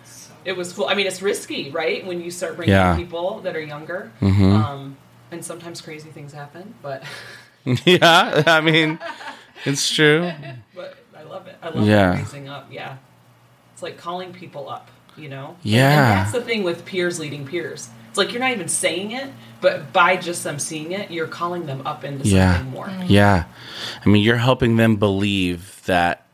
it 0.44 0.56
was 0.56 0.72
cool. 0.74 0.86
I 0.88 0.94
mean, 0.94 1.06
it's 1.06 1.22
risky, 1.22 1.70
right? 1.70 2.06
When 2.06 2.20
you 2.20 2.30
start 2.30 2.56
bringing 2.56 2.74
Yeah. 2.74 2.96
people 2.96 3.40
that 3.40 3.56
are 3.56 3.60
younger, 3.62 4.10
Mhm. 4.20 4.52
um, 4.62 4.96
and 5.32 5.42
sometimes 5.44 5.80
crazy 5.80 6.10
things 6.10 6.32
happen. 6.34 6.74
But 6.82 7.02
yeah. 7.86 8.42
I 8.46 8.60
mean, 8.60 8.98
it's 9.64 9.88
true. 9.90 10.30
but 10.74 10.94
I 10.94 10.95
love 11.36 11.46
it. 11.46 11.56
I 11.62 11.68
love 11.68 11.86
Yeah. 11.86 12.16
raising 12.16 12.48
up. 12.48 12.68
Yeah, 12.70 12.96
it's 13.72 13.82
like 13.82 13.96
calling 13.98 14.32
people 14.32 14.68
up. 14.68 14.90
You 15.16 15.30
know. 15.30 15.56
Yeah. 15.62 15.90
And 15.90 16.18
that's 16.20 16.32
the 16.32 16.42
thing 16.42 16.62
with 16.62 16.84
peers 16.84 17.18
leading 17.18 17.46
peers. 17.46 17.88
It's 18.10 18.18
like 18.18 18.32
you're 18.32 18.40
not 18.40 18.52
even 18.52 18.68
saying 18.68 19.12
it, 19.12 19.30
but 19.62 19.90
by 19.90 20.16
just 20.16 20.44
them 20.44 20.58
seeing 20.58 20.92
it, 20.92 21.10
you're 21.10 21.26
calling 21.26 21.64
them 21.64 21.86
up 21.86 22.04
into 22.04 22.28
Yeah. 22.28 22.56
something 22.56 22.70
more. 22.72 22.86
Mm. 22.88 23.06
Yeah. 23.08 23.44
I 24.04 24.08
mean, 24.10 24.22
you're 24.22 24.36
helping 24.36 24.76
them 24.76 24.96
believe 24.96 25.80
that 25.86 26.26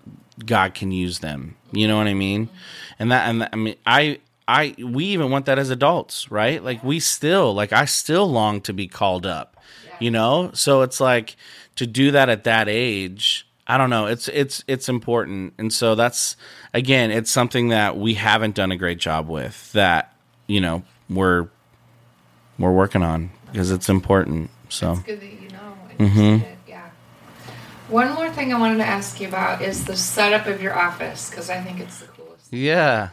God 0.44 0.74
can 0.74 0.90
use 0.90 1.20
them. 1.20 1.54
You 1.70 1.86
know 1.86 1.96
what 1.96 2.08
I 2.08 2.14
mean? 2.14 2.48
And 2.98 3.12
that, 3.12 3.28
and 3.28 3.42
that- 3.42 3.50
I 3.52 3.56
mean, 3.56 3.76
I, 3.86 4.18
I, 4.48 4.74
we 4.84 5.04
even 5.06 5.30
want 5.30 5.46
that 5.46 5.60
as 5.60 5.70
adults, 5.70 6.28
right? 6.32 6.62
Like, 6.62 6.82
we 6.82 6.98
still, 6.98 7.54
like, 7.54 7.72
I 7.72 7.84
still 7.84 8.28
long 8.28 8.60
to 8.62 8.72
be 8.72 8.88
called 8.88 9.26
up, 9.26 9.56
you 10.00 10.10
know? 10.10 10.50
So 10.54 10.82
it's 10.82 10.98
like 11.00 11.36
to 11.76 11.86
do 11.86 12.10
that 12.10 12.28
at 12.28 12.42
that 12.44 12.68
age, 12.68 13.46
I 13.66 13.78
don't 13.78 13.90
know. 13.90 14.06
It's, 14.06 14.28
it's, 14.28 14.64
it's 14.66 14.88
important. 14.88 15.54
And 15.58 15.72
so 15.72 15.94
that's, 15.94 16.36
again, 16.74 17.10
it's 17.10 17.30
something 17.30 17.68
that 17.68 17.96
we 17.96 18.14
haven't 18.14 18.54
done 18.54 18.72
a 18.72 18.76
great 18.76 18.98
job 18.98 19.28
with 19.28 19.70
that, 19.72 20.14
you 20.46 20.60
know, 20.60 20.82
we're, 21.08 21.48
we're 22.58 22.72
working 22.72 23.02
on 23.02 23.30
because 23.46 23.70
it's 23.70 23.88
important. 23.88 24.50
So, 24.68 24.92
It's 24.92 25.02
good 25.02 25.20
that 25.20 25.26
you 25.42 25.48
know 25.50 25.74
and 25.90 26.00
you 26.00 26.14
see 26.40 26.44
it. 26.46 26.58
Yeah. 26.66 26.90
One 27.88 28.12
more 28.14 28.30
thing 28.30 28.52
I 28.52 28.58
wanted 28.58 28.78
to 28.78 28.86
ask 28.86 29.20
you 29.20 29.28
about 29.28 29.62
is 29.62 29.84
the 29.84 29.96
setup 29.96 30.46
of 30.46 30.62
your 30.62 30.76
office 30.76 31.30
because 31.30 31.50
I 31.50 31.60
think 31.60 31.78
it's 31.80 32.00
the 32.00 32.06
coolest. 32.06 32.52
yeah. 32.52 33.10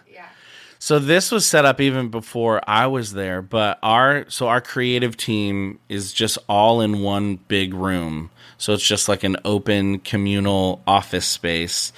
So 0.82 0.98
this 0.98 1.30
was 1.30 1.46
set 1.46 1.66
up 1.66 1.82
even 1.82 2.08
before 2.08 2.62
I 2.66 2.88
was 2.88 3.12
there, 3.12 3.42
but 3.42 3.80
our 3.84 4.30
so 4.30 4.48
our 4.48 4.62
creative 4.62 5.18
team 5.18 5.78
is 5.90 6.14
just 6.14 6.38
all 6.48 6.80
in 6.80 7.02
one 7.02 7.36
big 7.36 7.74
room. 7.74 8.32
So 8.58 8.72
it's 8.74 8.88
just 8.88 9.10
like 9.10 9.26
an 9.26 9.36
open 9.44 10.00
communal 10.00 10.82
office 10.88 11.26
space. 11.26 11.92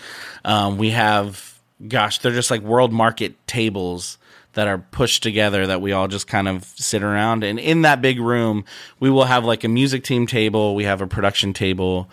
Um, 0.43 0.77
we 0.77 0.89
have, 0.89 1.59
gosh, 1.87 2.17
they're 2.19 2.31
just 2.31 2.49
like 2.49 2.61
world 2.61 2.91
market 2.91 3.35
tables 3.45 4.17
that 4.53 4.67
are 4.67 4.79
pushed 4.79 5.21
together 5.21 5.67
that 5.67 5.79
we 5.79 5.91
all 5.91 6.07
just 6.07 6.27
kind 6.27 6.47
of 6.47 6.65
sit 6.65 7.03
around. 7.03 7.43
And 7.43 7.59
in 7.59 7.83
that 7.83 8.01
big 8.01 8.19
room, 8.19 8.65
we 8.99 9.11
will 9.11 9.25
have 9.25 9.45
like 9.45 9.63
a 9.63 9.67
music 9.67 10.03
team 10.03 10.25
table, 10.25 10.73
we 10.73 10.85
have 10.85 11.01
a 11.01 11.07
production 11.07 11.53
table, 11.53 12.09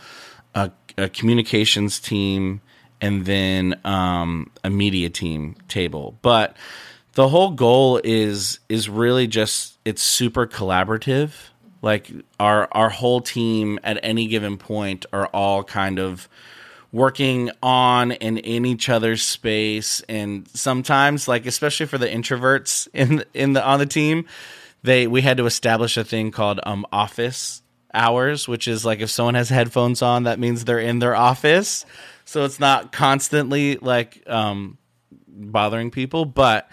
a, 0.55 0.71
a 0.99 1.09
communications 1.09 1.99
team, 1.99 2.61
and 3.01 3.25
then 3.25 3.79
um, 3.85 4.51
a 4.65 4.71
media 4.71 5.11
team 5.11 5.57
table. 5.69 6.19
But 6.23 6.57
the 7.15 7.29
whole 7.29 7.51
goal 7.51 8.01
is 8.03 8.61
is 8.69 8.89
really 8.89 9.27
just 9.27 9.79
it's 9.85 10.03
super 10.03 10.47
collaborative. 10.47 11.33
Like 11.83 12.11
our 12.39 12.69
our 12.73 12.91
whole 12.91 13.21
team 13.21 13.79
at 13.83 13.99
any 14.03 14.27
given 14.29 14.57
point 14.57 15.07
are 15.13 15.27
all 15.27 15.65
kind 15.65 15.99
of 15.99 16.29
working 16.93 17.51
on 17.63 18.13
and 18.13 18.39
in 18.39 18.65
each 18.65 18.89
other's 18.89 19.23
space 19.23 20.01
and 20.09 20.49
sometimes 20.49 21.29
like 21.29 21.45
especially 21.45 21.87
for 21.87 21.99
the 21.99 22.07
introverts 22.07 22.89
in 22.95 23.25
in 23.35 23.53
the 23.53 23.63
on 23.63 23.79
the 23.79 23.87
team 23.87 24.25
they 24.83 25.07
we 25.07 25.21
had 25.21 25.37
to 25.37 25.45
establish 25.45 25.99
a 25.99 26.05
thing 26.05 26.31
called 26.31 26.59
um 26.63 26.87
office 26.91 27.63
hours 27.93 28.49
which 28.49 28.67
is 28.67 28.87
like 28.87 29.01
if 29.01 29.11
someone 29.11 29.35
has 29.35 29.51
headphones 29.51 30.01
on 30.01 30.23
that 30.23 30.39
means 30.39 30.65
they're 30.65 30.79
in 30.79 30.99
their 30.99 31.15
office 31.15 31.85
so 32.29 32.45
it's 32.45 32.61
not 32.61 32.93
constantly 32.93 33.77
like 33.77 34.23
um 34.29 34.79
bothering 35.27 35.91
people 35.91 36.25
but 36.25 36.71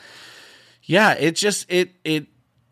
yeah 0.84 1.14
it 1.14 1.36
just 1.36 1.66
it 1.70 1.92
it 2.04 2.28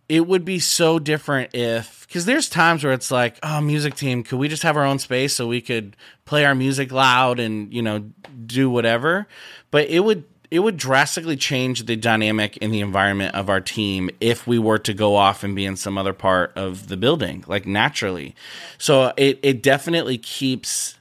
it 0.09 0.27
would 0.27 0.45
be 0.45 0.59
so 0.59 0.99
different 0.99 1.53
if 1.55 2.05
because 2.07 2.25
there's 2.25 2.49
times 2.49 2.83
where 2.83 2.93
it's 2.93 3.09
like 3.09 3.39
oh 3.43 3.61
music 3.61 3.95
team 3.95 4.23
could 4.23 4.37
we 4.37 4.47
just 4.47 4.63
have 4.63 4.77
our 4.77 4.85
own 4.85 4.99
space 4.99 5.35
so 5.35 5.47
we 5.47 5.61
could 5.61 5.95
play 6.25 6.45
our 6.45 6.55
music 6.55 6.91
loud 6.91 7.39
and 7.39 7.73
you 7.73 7.81
know 7.81 8.03
do 8.45 8.69
whatever? 8.69 9.27
But 9.71 9.89
it 9.89 10.01
would 10.01 10.25
it 10.51 10.59
would 10.59 10.77
drastically 10.77 11.35
change 11.35 11.85
the 11.85 11.95
dynamic 11.95 12.57
in 12.57 12.69
the 12.69 12.81
environment 12.81 13.33
of 13.33 13.49
our 13.49 13.59
team 13.59 14.11
if 14.21 14.45
we 14.45 14.59
were 14.59 14.77
to 14.79 14.93
go 14.93 15.15
off 15.15 15.43
and 15.43 15.55
be 15.55 15.65
in 15.65 15.75
some 15.75 15.97
other 15.97 16.13
part 16.13 16.53
of 16.55 16.89
the 16.89 16.97
building 16.97 17.43
like 17.47 17.65
naturally. 17.65 18.35
So 18.77 19.13
it 19.17 19.39
it 19.41 19.63
definitely 19.63 20.17
keeps 20.17 20.95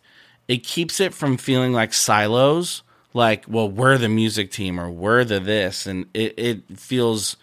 it 0.49 0.65
keeps 0.65 1.01
it 1.01 1.15
from 1.15 1.37
feeling 1.37 1.73
like 1.73 1.93
silos 1.93 2.83
like 3.15 3.45
well 3.49 3.69
we're 3.69 3.99
the 3.99 4.09
music 4.09 4.51
team 4.51 4.81
or 4.81 4.91
we're 4.91 5.25
the 5.25 5.41
this. 5.41 5.87
And 5.87 6.07
it, 6.15 6.35
it 6.39 6.79
feels 6.79 7.37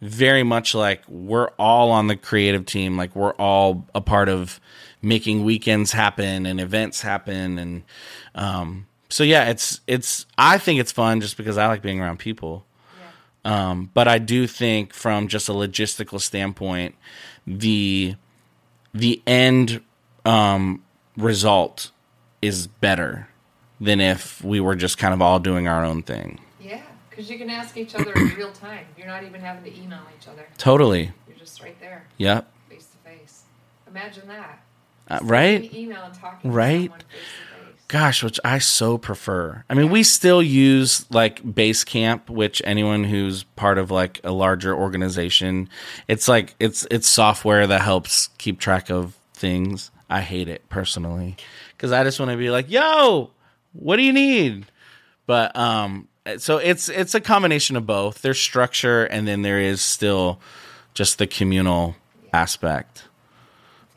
very 0.00 0.42
much 0.42 0.74
like 0.74 1.02
we're 1.08 1.48
all 1.58 1.92
on 1.92 2.08
the 2.08 2.16
creative 2.16 2.66
team 2.66 2.96
like 2.96 3.14
we're 3.14 3.34
all 3.34 3.86
a 3.94 4.00
part 4.00 4.28
of 4.28 4.60
making 5.00 5.44
weekends 5.44 5.92
happen 5.92 6.46
and 6.46 6.60
events 6.60 7.02
happen. 7.02 7.58
And 7.58 7.82
um 8.34 8.86
so 9.08 9.24
yeah 9.24 9.50
it's 9.50 9.80
it's 9.86 10.24
i 10.38 10.56
think 10.56 10.80
it's 10.80 10.90
fun 10.90 11.20
just 11.20 11.36
because 11.36 11.58
i 11.58 11.66
like 11.66 11.82
being 11.82 12.00
around 12.00 12.18
people. 12.18 12.64
Um 13.44 13.90
but 13.94 14.08
i 14.08 14.18
do 14.18 14.46
think 14.46 14.92
from 14.92 15.28
just 15.28 15.48
a 15.48 15.52
logistical 15.52 16.20
standpoint 16.20 16.94
the 17.46 18.16
the 18.94 19.22
end 19.26 19.80
um 20.24 20.82
result 21.16 21.90
is 22.42 22.66
better 22.66 23.28
than 23.80 24.00
if 24.00 24.42
we 24.44 24.60
were 24.60 24.74
just 24.76 24.98
kind 24.98 25.14
of 25.14 25.22
all 25.22 25.38
doing 25.38 25.66
our 25.68 25.84
own 25.84 26.02
thing 26.02 26.38
Yeah. 26.60 26.80
Because 27.10 27.30
you 27.30 27.38
can 27.38 27.50
ask 27.50 27.76
each 27.76 27.94
other 27.94 28.12
in 28.14 28.34
real 28.36 28.52
time. 28.52 28.86
You're 28.96 29.06
not 29.06 29.22
even 29.24 29.40
having 29.40 29.64
to 29.64 29.80
email 29.80 30.00
each 30.20 30.26
other. 30.28 30.46
totally 30.58 31.12
You're 31.28 31.36
just 31.38 31.62
right 31.62 31.78
there, 31.80 32.06
yep 32.18 32.50
face 32.68 32.86
to 32.86 33.10
face. 33.10 33.42
Imagine 33.88 34.28
that. 34.28 34.62
uh, 35.08 35.18
right 35.22 35.72
email 35.74 36.02
and 36.04 36.14
talking 36.14 36.50
Right. 36.52 36.70
to 36.70 36.84
someone 36.86 37.00
face 37.00 37.08
to 37.10 37.56
face. 37.56 37.58
Gosh, 37.88 38.22
which 38.22 38.40
I 38.42 38.58
so 38.58 38.96
prefer. 38.96 39.64
I 39.68 39.74
mean, 39.74 39.90
we 39.90 40.02
still 40.02 40.42
use 40.42 41.04
like 41.10 41.42
Basecamp, 41.42 42.30
which 42.30 42.62
anyone 42.64 43.04
who's 43.04 43.42
part 43.42 43.76
of 43.76 43.90
like 43.90 44.18
a 44.24 44.32
larger 44.32 44.74
organization, 44.74 45.68
it's 46.08 46.26
like 46.26 46.54
it's 46.58 46.86
it's 46.90 47.06
software 47.06 47.66
that 47.66 47.82
helps 47.82 48.28
keep 48.38 48.58
track 48.58 48.88
of 48.90 49.14
things. 49.34 49.90
I 50.08 50.22
hate 50.22 50.48
it 50.48 50.66
personally 50.70 51.36
because 51.82 51.90
I 51.90 52.04
just 52.04 52.20
want 52.20 52.30
to 52.30 52.36
be 52.36 52.48
like, 52.48 52.70
"Yo, 52.70 53.32
what 53.72 53.96
do 53.96 54.02
you 54.04 54.12
need?" 54.12 54.66
But 55.26 55.54
um, 55.56 56.06
so 56.38 56.58
it's 56.58 56.88
it's 56.88 57.16
a 57.16 57.20
combination 57.20 57.74
of 57.76 57.84
both. 57.86 58.22
There's 58.22 58.38
structure, 58.38 59.04
and 59.04 59.26
then 59.26 59.42
there 59.42 59.58
is 59.58 59.82
still 59.82 60.38
just 60.94 61.18
the 61.18 61.26
communal 61.26 61.96
aspect. 62.32 63.02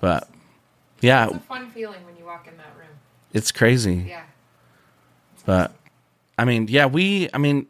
But 0.01 0.27
yeah, 1.01 1.27
It's 1.27 1.35
a 1.35 1.39
fun 1.41 1.69
feeling 1.69 2.03
when 2.05 2.17
you 2.17 2.25
walk 2.25 2.47
in 2.47 2.57
that 2.57 2.73
room. 2.75 2.87
it's 3.31 3.51
crazy. 3.51 4.05
Yeah. 4.07 4.23
But 5.45 5.71
I 6.39 6.45
mean, 6.45 6.67
yeah, 6.67 6.87
we 6.87 7.29
I 7.35 7.37
mean, 7.37 7.67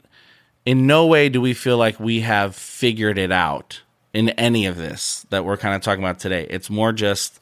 in 0.66 0.88
no 0.88 1.08
way 1.08 1.28
do 1.28 1.42
we 1.42 1.54
feel 1.54 1.78
like 1.78 2.00
we 2.00 2.22
have 2.22 2.56
figured 2.56 3.18
it 3.18 3.34
out 3.34 3.82
in 4.14 4.30
any 4.30 4.66
of 4.66 4.78
this 4.78 5.26
that 5.30 5.44
we're 5.44 5.58
kind 5.58 5.76
of 5.76 5.82
talking 5.82 6.02
about 6.02 6.20
today. 6.20 6.48
It's 6.50 6.70
more 6.70 6.94
just 6.94 7.42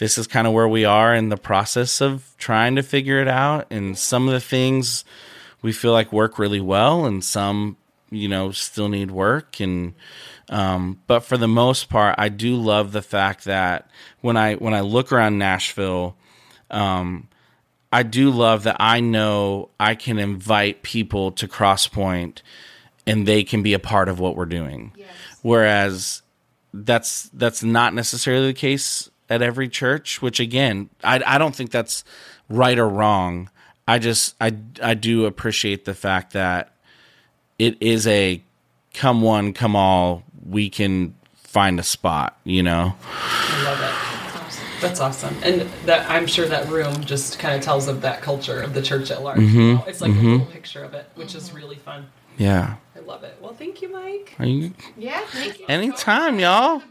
this 0.00 0.16
is 0.16 0.26
kind 0.26 0.46
of 0.46 0.54
where 0.54 0.66
we 0.66 0.86
are 0.86 1.14
in 1.14 1.28
the 1.28 1.36
process 1.36 2.00
of 2.00 2.34
trying 2.38 2.74
to 2.76 2.82
figure 2.82 3.20
it 3.20 3.28
out. 3.28 3.66
And 3.70 3.98
some 3.98 4.26
of 4.26 4.32
the 4.32 4.40
things 4.40 5.04
we 5.60 5.72
feel 5.72 5.92
like 5.92 6.10
work 6.10 6.38
really 6.38 6.60
well, 6.60 7.04
and 7.04 7.22
some, 7.22 7.76
you 8.10 8.26
know, 8.26 8.50
still 8.50 8.88
need 8.88 9.10
work. 9.10 9.60
And, 9.60 9.92
um, 10.48 11.02
but 11.06 11.20
for 11.20 11.36
the 11.36 11.46
most 11.46 11.90
part, 11.90 12.14
I 12.16 12.30
do 12.30 12.56
love 12.56 12.92
the 12.92 13.02
fact 13.02 13.44
that 13.44 13.90
when 14.22 14.38
I 14.38 14.54
when 14.54 14.72
I 14.72 14.80
look 14.80 15.12
around 15.12 15.36
Nashville, 15.36 16.16
um, 16.70 17.28
I 17.92 18.02
do 18.02 18.30
love 18.30 18.62
that 18.62 18.76
I 18.80 19.00
know 19.00 19.68
I 19.78 19.96
can 19.96 20.18
invite 20.18 20.82
people 20.82 21.30
to 21.32 21.46
Crosspoint, 21.46 22.40
and 23.06 23.28
they 23.28 23.44
can 23.44 23.62
be 23.62 23.74
a 23.74 23.78
part 23.78 24.08
of 24.08 24.18
what 24.18 24.34
we're 24.34 24.46
doing. 24.46 24.92
Yes. 24.96 25.08
Whereas 25.42 26.22
that's 26.72 27.24
that's 27.34 27.62
not 27.62 27.92
necessarily 27.92 28.46
the 28.46 28.54
case 28.54 29.09
at 29.30 29.40
every 29.40 29.68
church. 29.68 30.20
Which 30.20 30.40
again, 30.40 30.90
I 31.02 31.22
I 31.24 31.38
don't 31.38 31.54
think 31.54 31.70
that's 31.70 32.04
right 32.48 32.78
or 32.78 32.88
wrong. 32.88 33.48
I 33.88 33.98
just 33.98 34.34
I 34.40 34.54
I 34.82 34.94
do 34.94 35.24
appreciate 35.24 35.84
the 35.84 35.94
fact 35.94 36.34
that 36.34 36.74
it 37.58 37.76
is 37.80 38.06
a 38.06 38.42
come 38.92 39.22
one 39.22 39.52
come 39.52 39.76
all. 39.76 40.24
We 40.46 40.68
can 40.68 41.14
find 41.36 41.80
a 41.80 41.84
spot. 41.84 42.38
You 42.44 42.62
know. 42.62 42.94
I 43.02 43.62
love 43.64 43.80
it. 43.80 44.10
That's 44.80 44.98
awesome, 44.98 45.36
and 45.42 45.60
that 45.84 46.10
I'm 46.10 46.26
sure 46.26 46.46
that 46.46 46.66
room 46.68 47.04
just 47.04 47.38
kind 47.38 47.54
of 47.54 47.60
tells 47.60 47.86
of 47.86 48.00
that 48.00 48.22
culture 48.22 48.62
of 48.62 48.72
the 48.72 48.80
church 48.80 49.10
at 49.10 49.22
large. 49.22 49.38
you 49.38 49.74
know? 49.74 49.84
It's 49.86 50.00
like 50.00 50.10
a 50.10 50.14
mm-hmm. 50.14 50.26
little 50.26 50.46
picture 50.46 50.82
of 50.82 50.94
it, 50.94 51.10
which 51.16 51.34
is 51.34 51.52
really 51.52 51.76
fun. 51.76 52.06
Yeah. 52.38 52.76
I 52.96 53.00
love 53.00 53.22
it. 53.22 53.36
Well, 53.42 53.52
thank 53.52 53.82
you, 53.82 53.92
Mike. 53.92 54.34
Are 54.38 54.46
you? 54.46 54.72
Yeah, 54.96 55.20
thank 55.26 55.60
you. 55.60 55.66
Anytime, 55.68 56.30
so 56.30 56.32
much. 56.32 56.40
y'all. 56.40 56.82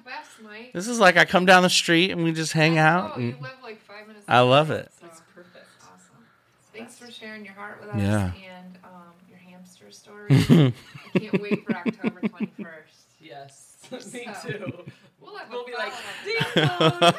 You're 0.59 0.65
the 0.65 0.67
best, 0.67 0.73
Mike. 0.73 0.73
This 0.73 0.87
is 0.87 0.99
like 0.99 1.17
I 1.17 1.25
come 1.25 1.45
down 1.45 1.63
the 1.63 1.69
street 1.69 2.11
and 2.11 2.23
we 2.23 2.31
just 2.31 2.53
hang 2.53 2.77
out. 2.77 3.13
Oh, 3.15 3.19
you 3.19 3.35
live 3.41 3.51
like 3.63 3.81
five 3.81 4.07
minutes. 4.07 4.25
I 4.27 4.39
love 4.41 4.71
it. 4.71 4.91
so 4.99 5.05
That's 5.05 5.21
perfect. 5.35 5.65
Awesome. 5.81 6.25
Thanks 6.73 6.97
for 6.97 7.09
sharing 7.11 7.45
your 7.45 7.53
heart 7.55 7.79
with 7.81 7.89
us 7.89 7.95
Yeah. 7.97 8.31
and 8.33 8.77
um, 8.83 9.13
your 9.29 9.37
hamster 9.39 9.91
story. 9.91 10.27
I 11.15 11.19
can't 11.19 11.41
wait 11.41 11.65
for 11.65 11.75
October 11.75 12.21
21st. 12.21 12.65
Yes, 13.21 13.75
me 13.91 13.99
So- 13.99 14.49
too. 14.49 14.83
We'll, 15.21 15.35
have 15.35 15.49
We'll 15.51 15.65
be 15.65 15.73
like, 15.73 15.91
at 15.93 16.25
"Ding 16.25 16.35
that. 16.55 16.79
dong." 16.79 17.13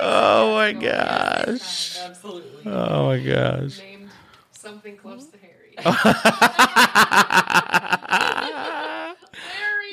Oh 0.00 0.54
my 0.54 0.72
gosh. 0.72 1.98
Absolutely. 1.98 2.70
Oh 2.70 3.06
my 3.06 3.18
gosh. 3.18 3.78
Named 3.78 4.10
something 4.52 4.96
close 4.96 5.26
to 5.26 5.38
Harry. 5.38 5.74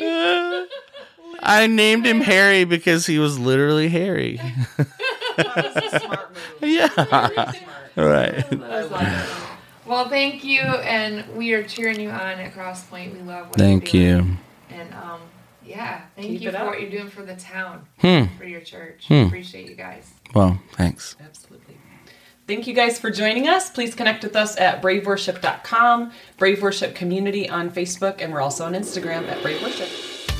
Harry. 0.02 0.68
I 1.43 1.68
named 1.68 2.06
him 2.06 2.22
Harry 2.22 2.66
because 2.66 3.06
he 3.08 3.18
was 3.20 3.39
literally 3.39 3.89
hairy. 3.89 4.39
That 5.38 5.56
was 5.56 5.93
a 5.93 5.99
smart 6.02 6.30
move. 6.62 6.70
yeah. 6.70 6.89
Smart. 6.89 7.56
Right. 7.95 8.45
I 8.54 8.82
love 8.84 9.02
it. 9.02 9.88
Well, 9.88 10.08
thank 10.10 10.43
you, 10.43 10.60
and 10.62 11.26
we 11.36 11.54
are 11.54 11.64
cheering 11.64 11.99
you 11.99 12.10
on 12.10 12.39
at 12.39 12.54
Crosspoint. 12.54 13.14
We 13.14 13.20
love 13.22 13.47
what 13.47 13.58
Thank 13.58 13.93
you're 13.93 14.20
doing. 14.22 14.38
you. 14.70 14.76
And 14.78 14.93
um, 14.93 15.22
yeah, 15.66 16.04
thank 16.16 16.28
Keep 16.28 16.41
you 16.41 16.49
it 16.49 16.52
for 16.54 16.58
up. 16.60 16.66
what 16.68 16.82
you're 16.82 16.89
doing 16.91 17.10
for 17.10 17.24
the 17.24 17.36
town, 17.36 17.86
Hmm. 17.99 18.26
for 18.38 18.45
your 18.45 18.62
church. 18.62 19.06
Hmm. 19.08 19.26
Appreciate 19.28 19.70
you 19.70 19.76
guys. 19.76 20.10
Well, 20.34 20.62
thanks. 20.74 21.16
Absolutely. 21.22 21.70
Thank 22.52 22.68
you 22.68 22.74
guys 22.74 22.99
for 22.99 23.10
joining 23.10 23.47
us. 23.47 23.70
Please 23.70 23.95
connect 23.95 24.26
with 24.26 24.36
us 24.36 24.58
at 24.58 24.82
braveworship.com, 24.82 26.12
Brave 26.36 26.62
Worship 26.62 26.93
Community 26.93 27.47
on 27.47 27.72
Facebook, 27.72 28.22
and 28.22 28.34
we're 28.34 28.41
also 28.41 28.66
on 28.66 28.74
Instagram 28.74 29.26
at 29.30 29.41
Brave 29.41 29.62
Worship. 29.62 29.88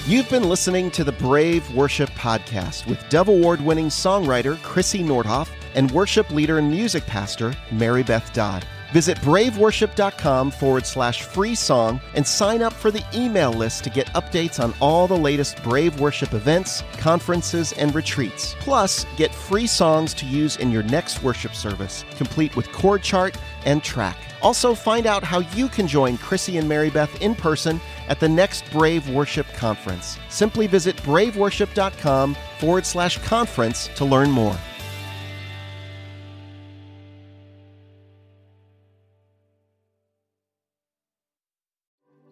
You've 0.06 0.30
been 0.30 0.50
listening 0.50 0.92
to 0.92 1.06
the 1.06 1.14
Brave 1.14 1.74
Worship 1.74 2.10
Podcast 2.10 2.86
with 2.86 3.00
Dove 3.08 3.30
Award 3.30 3.62
winning 3.62 3.88
songwriter 3.88 4.58
Krissy 4.58 5.06
Nordhoff 5.06 5.48
and 5.74 5.90
worship 5.92 6.30
leader 6.32 6.58
and 6.58 6.70
music 6.70 7.06
pastor 7.06 7.54
Mary 7.72 8.04
Beth 8.04 8.34
Dodd. 8.34 8.68
Visit 8.92 9.18
braveworship.com 9.20 10.52
forward 10.52 10.86
slash 10.86 11.24
free 11.24 11.56
song 11.56 12.02
and 12.14 12.28
sign 12.28 12.62
up 12.62 12.74
for 12.74 12.92
the 12.92 13.04
email 13.14 13.54
list 13.54 13.84
to 13.86 13.90
get 13.90 14.08
updates 14.08 14.62
on 14.62 14.74
all 14.82 15.08
the 15.08 15.18
latest 15.18 15.64
Brave 15.64 16.00
Worship 16.00 16.34
events, 16.34 16.84
conferences, 16.98 17.72
and 17.74 17.96
retreats. 17.96 18.56
Plus, 18.60 19.06
get 19.16 19.34
free 19.34 19.68
songs 19.68 20.14
to 20.16 20.26
use 20.26 20.58
in 20.58 20.72
your 20.72 20.84
next 20.84 21.24
worship 21.24 21.56
service, 21.56 22.04
complete 22.18 22.56
with 22.56 22.72
chord 22.74 23.02
chart 23.02 23.38
and 23.66 23.82
track. 23.82 24.18
Also, 24.42 24.74
find 24.74 25.06
out 25.06 25.24
how 25.24 25.40
you 25.56 25.70
can 25.70 25.88
join 25.88 26.18
Krissy 26.18 26.60
and 26.60 26.68
Mary 26.68 26.90
Beth 26.90 27.22
in 27.22 27.36
person 27.36 27.80
at 28.10 28.20
the 28.20 28.28
next 28.28 28.70
Brave 28.72 29.08
Worship 29.10 29.48
Conference. 29.54 30.18
Simply 30.30 30.68
visit 30.68 30.98
braveworship.com 30.98 32.36
forward 32.60 32.86
slash 32.86 33.20
conference 33.20 33.88
to 33.96 34.04
learn 34.04 34.32
more. 34.32 34.58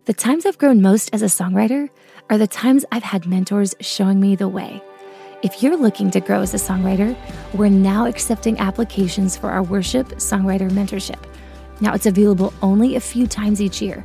The 0.10 0.16
times 0.16 0.47
I've 0.47 0.57
grown 0.57 0.82
most 0.82 1.12
as 1.14 1.22
a 1.22 1.26
songwriter 1.26 1.88
are 2.32 2.39
the 2.39 2.47
times 2.47 2.84
I've 2.91 3.03
had 3.03 3.28
mentors 3.28 3.76
showing 3.80 4.20
me 4.20 4.36
the 4.36 4.47
way. 4.47 4.82
If 5.43 5.62
you're 5.62 5.78
looking 5.78 6.10
to 6.10 6.20
grow 6.20 6.41
as 6.41 6.51
a 6.55 6.57
songwriter, 6.57 7.16
we're 7.53 7.70
now 7.70 8.07
accepting 8.07 8.57
applications 8.57 9.38
for 9.38 9.51
our 9.51 9.62
worship 9.62 10.07
songwriter 10.14 10.68
mentorship. 10.72 11.24
Now, 11.80 11.93
it's 11.93 12.07
available 12.07 12.55
only 12.64 12.95
a 12.95 12.99
few 12.99 13.28
times 13.28 13.62
each 13.62 13.84
year. 13.84 14.03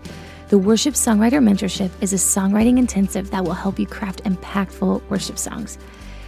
The 0.49 0.59
Worship 0.59 0.93
Songwriter 0.93 1.43
Mentorship 1.43 1.91
is 2.03 2.13
a 2.13 2.17
songwriting 2.17 2.79
intensive 2.79 3.31
that 3.31 3.43
will 3.43 3.55
help 3.55 3.79
you 3.79 3.87
craft 3.87 4.25
impactful 4.25 5.09
worship 5.09 5.39
songs. 5.39 5.79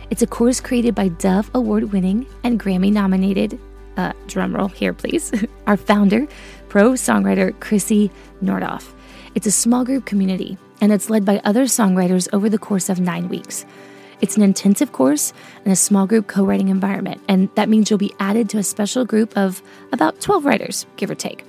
It's 0.08 0.22
a 0.22 0.26
course 0.26 0.58
created 0.58 0.94
by 0.94 1.08
Dove 1.08 1.50
Award 1.52 1.92
winning 1.92 2.24
and 2.44 2.58
Grammy 2.58 2.90
nominated, 2.90 3.60
uh, 3.98 4.14
drumroll 4.26 4.72
here, 4.72 4.94
please, 4.94 5.32
our 5.66 5.76
founder, 5.76 6.26
pro 6.70 6.92
songwriter 6.92 7.52
Krissy 7.58 8.10
Nordhoff. 8.42 8.95
It's 9.36 9.46
a 9.46 9.50
small 9.50 9.84
group 9.84 10.06
community, 10.06 10.56
and 10.80 10.90
it's 10.90 11.10
led 11.10 11.26
by 11.26 11.42
other 11.44 11.64
songwriters 11.64 12.26
over 12.32 12.48
the 12.48 12.56
course 12.56 12.88
of 12.88 13.00
nine 13.00 13.28
weeks. 13.28 13.66
It's 14.22 14.38
an 14.38 14.42
intensive 14.42 14.92
course 14.92 15.34
and 15.62 15.70
a 15.70 15.76
small 15.76 16.06
group 16.06 16.26
co 16.26 16.42
writing 16.42 16.70
environment, 16.70 17.20
and 17.28 17.50
that 17.54 17.68
means 17.68 17.90
you'll 17.90 17.98
be 17.98 18.14
added 18.18 18.48
to 18.48 18.58
a 18.58 18.62
special 18.62 19.04
group 19.04 19.36
of 19.36 19.60
about 19.92 20.22
12 20.22 20.46
writers, 20.46 20.86
give 20.96 21.10
or 21.10 21.14
take. 21.14 21.44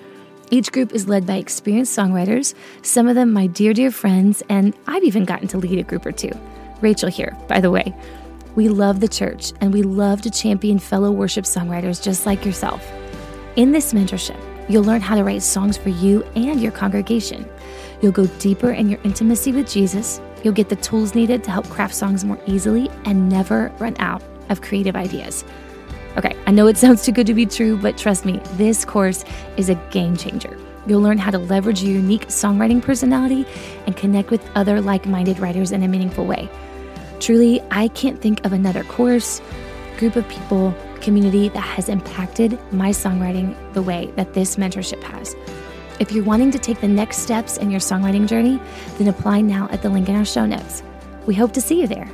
Each 0.52 0.70
group 0.70 0.92
is 0.92 1.08
led 1.08 1.26
by 1.26 1.38
experienced 1.38 1.98
songwriters, 1.98 2.56
some 2.82 3.08
of 3.08 3.16
them 3.16 3.32
my 3.32 3.48
dear, 3.48 3.74
dear 3.74 3.90
friends, 3.90 4.44
and 4.50 4.74
I've 4.86 5.06
even 5.06 5.24
gotten 5.24 5.48
to 5.48 5.58
lead 5.58 5.80
a 5.80 5.84
group 5.84 6.06
or 6.06 6.12
two. 6.12 6.32
Rachel 6.82 7.08
here, 7.08 7.38
by 7.48 7.62
the 7.62 7.72
way. 7.72 7.96
We 8.56 8.68
love 8.68 9.00
the 9.00 9.08
church 9.08 9.54
and 9.62 9.72
we 9.72 9.82
love 9.82 10.22
to 10.24 10.30
champion 10.30 10.78
fellow 10.78 11.10
worship 11.10 11.46
songwriters 11.46 12.04
just 12.04 12.26
like 12.26 12.46
yourself. 12.46 12.86
In 13.56 13.72
this 13.72 13.94
mentorship, 13.94 14.42
you'll 14.68 14.84
learn 14.84 15.00
how 15.00 15.16
to 15.16 15.24
write 15.24 15.42
songs 15.42 15.78
for 15.78 15.88
you 15.88 16.24
and 16.36 16.62
your 16.62 16.74
congregation. 16.74 17.50
You'll 18.02 18.12
go 18.12 18.28
deeper 18.40 18.72
in 18.72 18.90
your 18.90 19.00
intimacy 19.04 19.52
with 19.52 19.70
Jesus. 19.70 20.22
You'll 20.44 20.54
get 20.54 20.70
the 20.70 20.76
tools 20.76 21.16
needed 21.16 21.44
to 21.46 21.52
help 21.52 21.68
craft 21.70 21.96
songs 21.96 22.24
more 22.24 22.40
easily 22.46 22.90
and 23.06 23.30
never 23.30 23.72
run 23.80 23.96
out 24.00 24.22
of 24.50 24.62
creative 24.62 24.96
ideas. 24.96 25.44
Okay, 26.18 26.36
I 26.46 26.52
know 26.52 26.68
it 26.68 26.78
sounds 26.84 27.04
too 27.04 27.12
good 27.12 27.28
to 27.28 27.34
be 27.34 27.46
true, 27.46 27.78
but 27.78 27.98
trust 27.98 28.26
me, 28.26 28.40
this 28.54 28.86
course 28.86 29.26
is 29.58 29.70
a 29.70 29.76
game 29.92 30.16
changer. 30.16 30.58
You'll 30.86 31.02
learn 31.02 31.18
how 31.18 31.32
to 31.32 31.38
leverage 31.38 31.84
your 31.84 31.94
unique 31.94 32.28
songwriting 32.28 32.82
personality 32.82 33.46
and 33.86 33.98
connect 33.98 34.32
with 34.32 34.48
other 34.56 34.80
like 34.80 35.06
minded 35.06 35.40
writers 35.40 35.72
in 35.72 35.84
a 35.84 35.88
meaningful 35.88 36.26
way. 36.26 36.50
Truly, 37.20 37.62
I 37.72 37.90
can't 37.90 38.22
think 38.22 38.46
of 38.46 38.54
another 38.54 38.84
course, 38.86 39.42
group 39.98 40.16
of 40.16 40.28
people, 40.30 40.74
community 41.02 41.50
that 41.50 41.60
has 41.60 41.90
impacted 41.90 42.58
my 42.72 42.90
songwriting 42.90 43.56
the 43.74 43.82
way 43.82 44.12
that 44.16 44.34
this 44.34 44.56
mentorship 44.56 45.04
has. 45.04 45.36
If 46.00 46.12
you're 46.12 46.24
wanting 46.24 46.52
to 46.52 46.60
take 46.60 46.80
the 46.80 46.88
next 46.88 47.18
steps 47.18 47.58
in 47.58 47.72
your 47.72 47.80
songwriting 47.80 48.28
journey, 48.28 48.60
then 48.98 49.08
apply 49.08 49.42
now 49.42 49.68
at 49.72 49.82
the 49.82 49.90
link 49.90 50.10
in 50.10 50.16
our 50.16 50.26
show 50.26 50.46
notes. 50.46 50.84
We 51.26 51.34
hope 51.34 51.54
to 51.54 51.62
see 51.62 51.82
you 51.82 51.88
there. 51.88 52.08